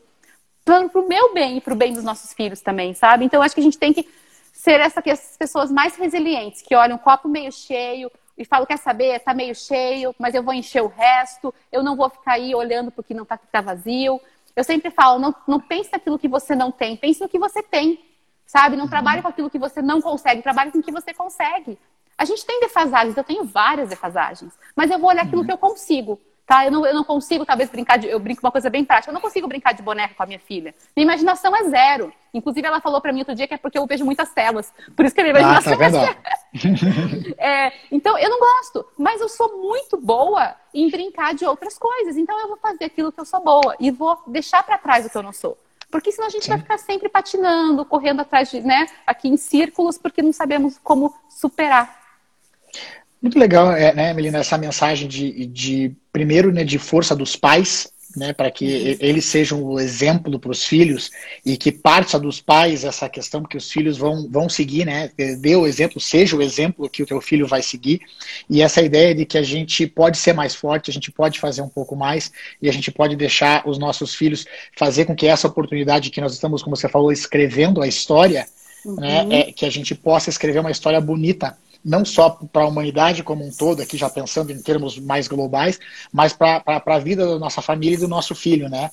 Para 0.64 0.99
o 0.99 1.07
meu 1.07 1.34
bem 1.34 1.57
e 1.57 1.62
para 1.62 1.74
o 1.74 1.78
bem 1.78 1.93
dos 1.93 2.03
nossos 2.03 2.34
filhos 2.34 2.62
também, 2.62 2.93
sabe? 2.93 3.26
Então, 3.26 3.41
acho 3.41 3.55
que 3.55 3.62
a 3.62 3.64
gente 3.64 3.78
tem 3.78 3.93
que 3.93 4.07
ser 4.53 4.80
essa, 4.80 5.01
essas 5.05 5.38
pessoas 5.38 5.72
mais 5.72 5.95
resilientes, 5.95 6.62
que 6.62 6.76
olham 6.76 6.97
o 6.97 6.99
copo 6.99 7.28
meio 7.28 7.51
cheio 7.51 8.12
e 8.38 8.45
falam, 8.45 8.66
quer 8.66 8.78
saber, 8.78 9.16
está 9.16 9.34
meio 9.34 9.55
cheio, 9.55 10.14
mas 10.20 10.36
eu 10.36 10.43
vou 10.43 10.53
encher 10.53 10.82
o 10.82 10.88
resto, 10.88 11.53
eu 11.72 11.84
não 11.84 11.95
vou 11.95 12.10
ficar 12.10 12.34
aí 12.34 12.53
olhando 12.53 12.91
porque 12.91 13.14
não 13.14 13.24
está 13.24 13.38
tá 13.38 13.62
vazio. 13.62 14.20
Eu 14.55 14.64
sempre 14.64 14.91
falo, 14.91 15.20
não, 15.20 15.36
não 15.47 15.60
pense 15.60 15.89
naquilo 15.91 16.20
que 16.20 16.28
você 16.28 16.55
não 16.55 16.72
tem, 16.72 16.95
pense 16.95 17.22
no 17.22 17.30
que 17.30 17.39
você 17.39 17.64
tem, 17.64 18.03
sabe? 18.45 18.76
Não 18.76 18.84
uhum. 18.84 18.89
trabalhe 18.89 19.22
com 19.22 19.28
aquilo 19.28 19.49
que 19.49 19.60
você 19.60 19.82
não 19.82 20.01
consegue, 20.01 20.41
trabalhe 20.41 20.72
com 20.72 20.80
o 20.80 20.84
que 20.84 20.91
você 20.91 21.14
consegue. 21.14 21.78
A 22.18 22.26
gente 22.26 22.45
tem 22.45 22.60
defasagens, 22.60 23.16
eu 23.16 23.24
tenho 23.24 23.45
várias 23.45 23.89
defasagens, 23.89 24.51
mas 24.76 24.91
eu 24.91 24.99
vou 24.99 25.10
olhar 25.10 25.24
aquilo 25.24 25.41
uhum. 25.41 25.47
que 25.47 25.53
eu 25.53 25.57
consigo. 25.57 26.20
Tá? 26.50 26.66
Eu, 26.66 26.72
não, 26.72 26.84
eu 26.84 26.95
não 26.95 27.04
consigo, 27.04 27.45
talvez, 27.45 27.70
brincar 27.70 28.00
de. 28.00 28.08
Eu 28.08 28.20
brinco 28.20 28.41
uma 28.43 28.52
coisa 28.52 28.72
bem 28.72 28.84
prática. 28.84 29.12
Eu 29.12 29.14
não 29.14 29.22
consigo 29.22 29.47
brincar 29.47 29.72
de 29.72 29.84
boneca 29.84 30.16
com 30.16 30.24
a 30.24 30.26
minha 30.26 30.39
filha. 30.39 30.74
Minha 30.97 31.04
imaginação 31.04 31.56
é 31.56 31.70
zero. 31.70 32.12
Inclusive, 32.34 32.66
ela 32.66 32.82
falou 32.82 33.00
para 33.00 33.14
mim 33.14 33.20
outro 33.20 33.36
dia 33.36 33.47
que 33.47 33.54
é 33.54 33.58
porque 33.58 33.78
eu 33.78 33.86
vejo 33.86 34.04
muitas 34.04 34.32
telas. 34.34 34.74
Por 34.95 35.06
isso 35.06 35.14
que 35.14 35.22
a 35.22 35.26
minha 35.26 35.39
imaginação 35.39 35.74
ah, 35.74 35.78
tá 35.78 35.86
é 35.86 35.89
zero. 35.91 37.36
é, 37.38 37.74
então, 37.91 38.18
eu 38.18 38.32
não 38.32 38.39
gosto. 38.39 38.84
Mas 38.97 39.22
eu 39.22 39.30
sou 39.30 39.62
muito 39.62 39.95
boa 39.95 40.56
em 40.74 40.89
brincar 40.89 41.36
de 41.36 41.45
outras 41.45 41.78
coisas. 41.78 42.18
Então, 42.18 42.39
eu 42.39 42.47
vou 42.47 42.58
fazer 42.58 42.86
aquilo 42.86 43.12
que 43.12 43.20
eu 43.20 43.26
sou 43.26 43.43
boa. 43.43 43.76
E 43.80 43.91
vou 43.91 44.20
deixar 44.26 44.64
para 44.64 44.80
trás 44.80 45.06
o 45.06 45.10
que 45.12 45.18
eu 45.20 45.22
não 45.22 45.32
sou. 45.32 45.56
Porque 45.91 46.12
senão 46.12 46.28
a 46.28 46.32
gente 46.32 46.45
Sim. 46.45 46.50
vai 46.50 46.60
ficar 46.62 46.80
sempre 46.80 47.10
patinando, 47.10 47.86
correndo 47.86 48.22
atrás 48.22 48.50
de, 48.50 48.60
né, 48.62 48.88
aqui 49.06 49.28
em 49.28 49.38
círculos, 49.38 50.00
porque 50.00 50.24
não 50.24 50.34
sabemos 50.34 50.80
como 50.84 51.14
superar. 51.30 51.99
Muito 53.22 53.38
legal, 53.38 53.72
é, 53.74 53.93
né, 53.93 54.13
Melina, 54.13 54.39
essa 54.39 54.57
mensagem 54.57 55.07
de, 55.07 55.45
de 55.47 55.91
primeiro, 56.11 56.53
né, 56.53 56.63
de 56.63 56.80
força 56.80 57.13
dos 57.13 57.36
pais, 57.36 57.91
né, 58.15 58.34
para 58.34 58.49
que 58.49 58.65
uhum. 58.65 58.97
eles 58.99 59.26
sejam 59.26 59.63
o 59.63 59.80
exemplo 59.80 60.39
para 60.39 60.51
os 60.51 60.65
filhos 60.65 61.11
e 61.45 61.55
que 61.55 61.72
parta 61.72 62.17
dos 62.17 62.41
pais 62.41 62.84
essa 62.84 63.07
questão 63.07 63.43
que 63.43 63.57
os 63.57 63.70
filhos 63.70 63.97
vão, 63.97 64.28
vão 64.30 64.49
seguir, 64.49 64.86
né, 64.86 65.11
dê 65.39 65.55
o 65.55 65.67
exemplo, 65.67 65.99
seja 65.99 66.36
o 66.36 66.41
exemplo 66.41 66.89
que 66.89 67.03
o 67.03 67.05
teu 67.05 67.22
filho 67.22 67.45
vai 67.45 67.61
seguir 67.61 68.01
e 68.49 68.61
essa 68.61 68.82
ideia 68.82 69.13
de 69.13 69.26
que 69.26 69.38
a 69.38 69.43
gente 69.43 69.86
pode 69.86 70.17
ser 70.17 70.34
mais 70.34 70.55
forte, 70.55 70.89
a 70.89 70.93
gente 70.93 71.11
pode 71.11 71.39
fazer 71.39 71.61
um 71.61 71.70
pouco 71.70 71.95
mais 71.95 72.32
e 72.61 72.67
a 72.67 72.74
gente 72.74 72.89
pode 72.89 73.15
deixar 73.15 73.67
os 73.67 73.78
nossos 73.78 74.15
filhos 74.15 74.45
fazer 74.76 75.05
com 75.05 75.15
que 75.15 75.28
essa 75.28 75.47
oportunidade 75.47 76.09
que 76.09 76.22
nós 76.22 76.34
estamos, 76.34 76.63
como 76.63 76.76
você 76.76 76.89
falou, 76.89 77.11
escrevendo 77.11 77.82
a 77.82 77.88
história, 77.88 78.47
né, 78.86 79.22
uhum. 79.22 79.28
né, 79.28 79.39
é, 79.39 79.51
que 79.51 79.65
a 79.65 79.70
gente 79.70 79.93
possa 79.93 80.30
escrever 80.30 80.59
uma 80.59 80.72
história 80.72 80.99
bonita 80.99 81.55
não 81.84 82.03
só 82.03 82.30
para 82.30 82.63
a 82.63 82.67
humanidade 82.67 83.23
como 83.23 83.45
um 83.45 83.51
todo, 83.51 83.82
aqui 83.82 83.97
já 83.97 84.09
pensando 84.09 84.51
em 84.51 84.61
termos 84.61 84.99
mais 84.99 85.27
globais, 85.27 85.80
mas 86.11 86.34
para 86.34 86.63
a 86.65 86.99
vida 86.99 87.25
da 87.25 87.39
nossa 87.39 87.61
família 87.61 87.95
e 87.95 87.99
do 87.99 88.07
nosso 88.07 88.36
filho, 88.36 88.69
né? 88.69 88.89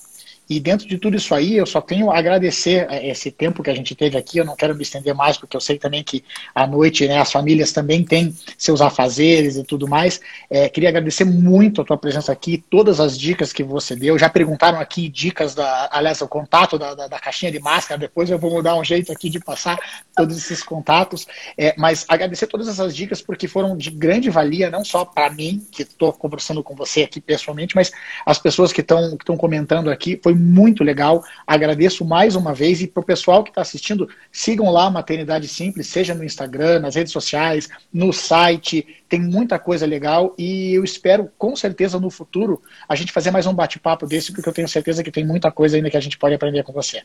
E 0.49 0.59
dentro 0.59 0.87
de 0.87 0.97
tudo 0.97 1.17
isso 1.17 1.35
aí, 1.35 1.57
eu 1.57 1.65
só 1.65 1.81
tenho 1.81 2.09
a 2.09 2.17
agradecer 2.17 2.87
é, 2.89 3.09
esse 3.09 3.31
tempo 3.31 3.61
que 3.61 3.69
a 3.69 3.75
gente 3.75 3.93
teve 3.95 4.17
aqui. 4.17 4.37
Eu 4.37 4.45
não 4.45 4.55
quero 4.55 4.75
me 4.75 4.81
estender 4.81 5.13
mais, 5.13 5.37
porque 5.37 5.57
eu 5.57 5.61
sei 5.61 5.77
também 5.77 6.03
que 6.03 6.23
à 6.55 6.65
noite 6.65 7.07
né, 7.07 7.19
as 7.19 7.31
famílias 7.31 7.73
também 7.73 8.03
têm 8.03 8.33
seus 8.57 8.79
afazeres 8.79 9.57
e 9.57 9.63
tudo 9.63 9.87
mais. 9.87 10.21
É, 10.49 10.69
queria 10.69 10.89
agradecer 10.89 11.25
muito 11.25 11.81
a 11.81 11.85
tua 11.85 11.97
presença 11.97 12.31
aqui, 12.31 12.63
todas 12.69 12.99
as 12.99 13.17
dicas 13.17 13.51
que 13.51 13.63
você 13.63 13.95
deu. 13.95 14.17
Já 14.17 14.29
perguntaram 14.29 14.79
aqui 14.79 15.09
dicas, 15.09 15.53
da, 15.53 15.89
aliás, 15.91 16.21
o 16.21 16.27
contato 16.27 16.77
da, 16.79 16.95
da, 16.95 17.07
da 17.07 17.19
caixinha 17.19 17.51
de 17.51 17.59
máscara. 17.59 17.99
Depois 17.99 18.29
eu 18.29 18.39
vou 18.39 18.51
mudar 18.51 18.75
um 18.75 18.83
jeito 18.83 19.11
aqui 19.11 19.29
de 19.29 19.39
passar 19.39 19.77
todos 20.15 20.37
esses 20.37 20.63
contatos. 20.63 21.27
É, 21.57 21.75
mas 21.77 22.05
agradecer 22.07 22.47
todas 22.47 22.67
essas 22.69 22.95
dicas, 22.95 23.21
porque 23.21 23.47
foram 23.47 23.75
de 23.75 23.91
grande 23.91 24.29
valia, 24.29 24.69
não 24.69 24.85
só 24.85 25.03
para 25.03 25.29
mim, 25.29 25.65
que 25.71 25.83
estou 25.83 26.13
conversando 26.13 26.63
com 26.63 26.73
você 26.73 27.03
aqui 27.03 27.19
pessoalmente, 27.19 27.75
mas 27.75 27.91
as 28.25 28.39
pessoas 28.39 28.71
que 28.71 28.81
estão 28.81 29.37
comentando 29.37 29.89
aqui. 29.89 30.19
Foi 30.23 30.36
muito 30.37 30.83
legal. 30.83 31.23
Agradeço 31.45 32.05
mais 32.05 32.35
uma 32.35 32.53
vez 32.53 32.81
e 32.81 32.87
para 32.87 33.01
o 33.01 33.05
pessoal 33.05 33.43
que 33.43 33.49
está 33.49 33.61
assistindo, 33.61 34.07
sigam 34.31 34.71
lá 34.71 34.85
a 34.85 34.91
Maternidade 34.91 35.47
Simples, 35.47 35.87
seja 35.87 36.13
no 36.13 36.23
Instagram, 36.23 36.79
nas 36.79 36.95
redes 36.95 37.11
sociais, 37.11 37.67
no 37.91 38.13
site. 38.13 39.03
Tem 39.09 39.19
muita 39.19 39.57
coisa 39.59 39.85
legal 39.85 40.33
e 40.37 40.73
eu 40.73 40.83
espero, 40.83 41.29
com 41.37 41.55
certeza, 41.55 41.99
no 41.99 42.09
futuro, 42.09 42.61
a 42.87 42.95
gente 42.95 43.11
fazer 43.11 43.31
mais 43.31 43.45
um 43.45 43.53
bate-papo 43.53 44.05
desse, 44.05 44.31
porque 44.31 44.47
eu 44.47 44.53
tenho 44.53 44.67
certeza 44.67 45.03
que 45.03 45.11
tem 45.11 45.25
muita 45.25 45.51
coisa 45.51 45.77
ainda 45.77 45.89
que 45.89 45.97
a 45.97 46.01
gente 46.01 46.17
pode 46.17 46.35
aprender 46.35 46.63
com 46.63 46.73
você. 46.73 47.03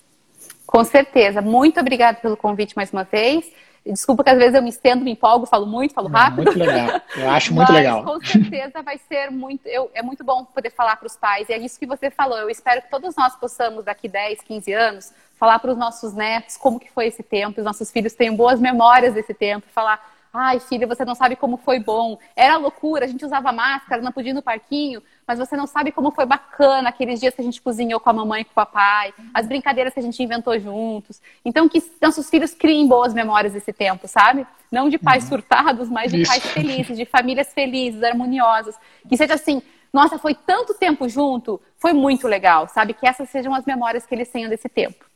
Com 0.67 0.85
certeza. 0.85 1.43
Muito 1.43 1.79
obrigada 1.81 2.19
pelo 2.19 2.37
convite 2.37 2.75
mais 2.75 2.91
uma 2.93 3.05
vez. 3.05 3.45
Desculpa 3.85 4.23
que 4.23 4.31
às 4.31 4.39
vezes 4.39 4.55
eu 4.55 4.63
me 4.63 4.69
estendo, 4.69 5.05
me 5.05 5.11
empolgo, 5.11 5.45
falo 5.45 5.67
muito, 5.67 5.93
falo 5.93 6.09
rápido. 6.09 6.45
Muito 6.45 6.59
legal. 6.59 7.01
Eu 7.17 7.31
acho 7.31 7.53
muito 7.53 7.73
Mas, 7.73 7.79
legal. 7.79 8.05
Com 8.05 8.25
certeza 8.25 8.83
vai 8.83 8.99
ser 9.09 9.31
muito. 9.31 9.67
Eu, 9.67 9.91
é 9.93 10.03
muito 10.03 10.23
bom 10.23 10.45
poder 10.45 10.71
falar 10.71 10.97
para 10.97 11.07
os 11.07 11.17
pais. 11.17 11.49
E 11.49 11.53
é 11.53 11.59
isso 11.59 11.79
que 11.79 11.87
você 11.87 12.11
falou. 12.11 12.39
Eu 12.39 12.49
espero 12.49 12.81
que 12.83 12.91
todos 12.91 13.17
nós 13.17 13.35
possamos, 13.35 13.85
daqui 13.85 14.09
10, 14.09 14.43
15 14.43 14.73
anos, 14.73 15.13
falar 15.37 15.59
para 15.59 15.73
os 15.73 15.77
nossos 15.77 16.15
netos 16.15 16.57
como 16.57 16.79
que 16.79 16.91
foi 16.93 17.09
esse 17.09 17.23
tempo, 17.23 17.59
os 17.59 17.65
nossos 17.65 17.91
filhos 17.91 18.15
tenham 18.15 18.37
boas 18.37 18.61
memórias 18.61 19.15
desse 19.15 19.35
tempo, 19.35 19.67
falar 19.75 20.01
Ai, 20.35 20.59
filha, 20.61 20.87
você 20.87 21.05
não 21.05 21.15
sabe 21.15 21.37
como 21.37 21.59
foi 21.59 21.79
bom. 21.79 22.19
Era 22.35 22.57
loucura, 22.57 23.05
a 23.05 23.09
gente 23.09 23.23
usava 23.23 23.53
máscara, 23.53 24.01
não 24.01 24.11
podia 24.11 24.31
ir 24.31 24.35
no 24.35 24.41
parquinho, 24.41 25.03
mas 25.33 25.39
você 25.39 25.57
não 25.57 25.67
sabe 25.67 25.91
como 25.91 26.11
foi 26.11 26.27
bacana 26.27 26.91
aqueles 26.91 27.19
dias 27.19 27.35
que 27.35 27.41
a 27.41 27.45
gente 27.45 27.63
cozinhou 27.63 27.99
com 27.99 28.11
a 28.11 28.13
mamãe 28.13 28.43
e 28.43 28.45
com 28.45 28.51
o 28.51 28.55
papai, 28.55 29.15
as 29.33 29.47
brincadeiras 29.47 29.95
que 29.95 29.99
a 29.99 30.03
gente 30.03 30.23
inventou 30.23 30.59
juntos. 30.61 31.23
Então, 31.43 31.67
que 31.71 31.83
nossos 32.03 32.29
filhos 32.29 32.53
criem 32.53 32.87
boas 32.87 33.15
memórias 33.15 33.55
desse 33.55 33.73
tempo, 33.73 34.07
sabe? 34.07 34.47
Não 34.71 34.91
de 34.91 34.99
pais 34.99 35.25
uhum. 35.25 35.31
surtados, 35.31 35.89
mas 35.89 36.13
de 36.13 36.21
Isso. 36.21 36.31
pais 36.31 36.45
felizes, 36.49 36.99
de 36.99 37.07
famílias 37.07 37.51
felizes, 37.55 38.03
harmoniosas. 38.03 38.77
Que 39.09 39.17
seja 39.17 39.33
assim, 39.33 39.63
nossa, 39.91 40.19
foi 40.19 40.35
tanto 40.35 40.75
tempo 40.75 41.09
junto, 41.09 41.59
foi 41.79 41.95
muito 41.95 42.29
legal, 42.29 42.69
sabe? 42.69 42.93
Que 42.93 43.07
essas 43.07 43.31
sejam 43.31 43.55
as 43.55 43.65
memórias 43.65 44.05
que 44.05 44.15
eles 44.15 44.29
tenham 44.29 44.51
desse 44.51 44.69
tempo. 44.69 45.07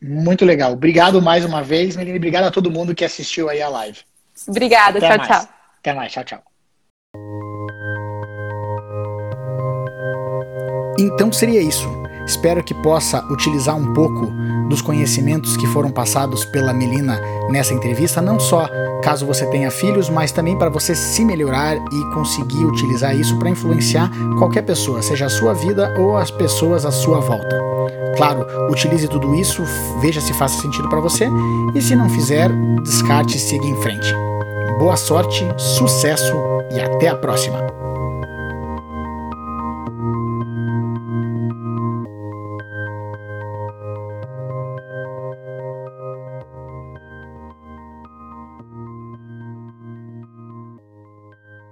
Muito 0.00 0.44
legal. 0.44 0.72
Obrigado 0.72 1.20
mais 1.20 1.44
uma 1.44 1.64
vez, 1.64 1.96
Melina. 1.96 2.16
Obrigado 2.16 2.44
a 2.44 2.50
todo 2.52 2.70
mundo 2.70 2.94
que 2.94 3.04
assistiu 3.04 3.48
aí 3.48 3.60
a 3.60 3.68
live. 3.68 3.98
Obrigada, 4.46 4.98
Até 4.98 5.08
tchau, 5.08 5.18
mais. 5.18 5.28
tchau. 5.28 5.48
Até 5.80 5.94
mais, 5.94 6.12
tchau, 6.12 6.22
tchau. 6.22 6.53
Então 10.98 11.32
seria 11.32 11.60
isso. 11.60 11.88
Espero 12.26 12.62
que 12.62 12.72
possa 12.72 13.22
utilizar 13.30 13.76
um 13.76 13.92
pouco 13.92 14.32
dos 14.68 14.80
conhecimentos 14.80 15.56
que 15.56 15.66
foram 15.66 15.90
passados 15.90 16.44
pela 16.46 16.72
Melina 16.72 17.20
nessa 17.50 17.74
entrevista, 17.74 18.22
não 18.22 18.40
só 18.40 18.66
caso 19.02 19.26
você 19.26 19.44
tenha 19.46 19.70
filhos, 19.70 20.08
mas 20.08 20.32
também 20.32 20.56
para 20.56 20.70
você 20.70 20.94
se 20.94 21.22
melhorar 21.24 21.76
e 21.76 22.14
conseguir 22.14 22.64
utilizar 22.64 23.14
isso 23.14 23.38
para 23.38 23.50
influenciar 23.50 24.10
qualquer 24.38 24.62
pessoa, 24.62 25.02
seja 25.02 25.26
a 25.26 25.30
sua 25.30 25.52
vida 25.52 25.94
ou 25.98 26.16
as 26.16 26.30
pessoas 26.30 26.86
à 26.86 26.90
sua 26.90 27.20
volta. 27.20 27.60
Claro, 28.16 28.46
utilize 28.70 29.06
tudo 29.08 29.34
isso, 29.34 29.62
veja 30.00 30.20
se 30.20 30.32
faz 30.34 30.52
sentido 30.52 30.88
para 30.88 31.00
você 31.00 31.28
e 31.74 31.82
se 31.82 31.94
não 31.94 32.08
fizer, 32.08 32.50
descarte 32.82 33.36
e 33.36 33.40
siga 33.40 33.66
em 33.66 33.76
frente. 33.82 34.14
Boa 34.78 34.96
sorte, 34.96 35.46
sucesso 35.58 36.32
e 36.74 36.80
até 36.80 37.08
a 37.08 37.16
próxima! 37.16 37.83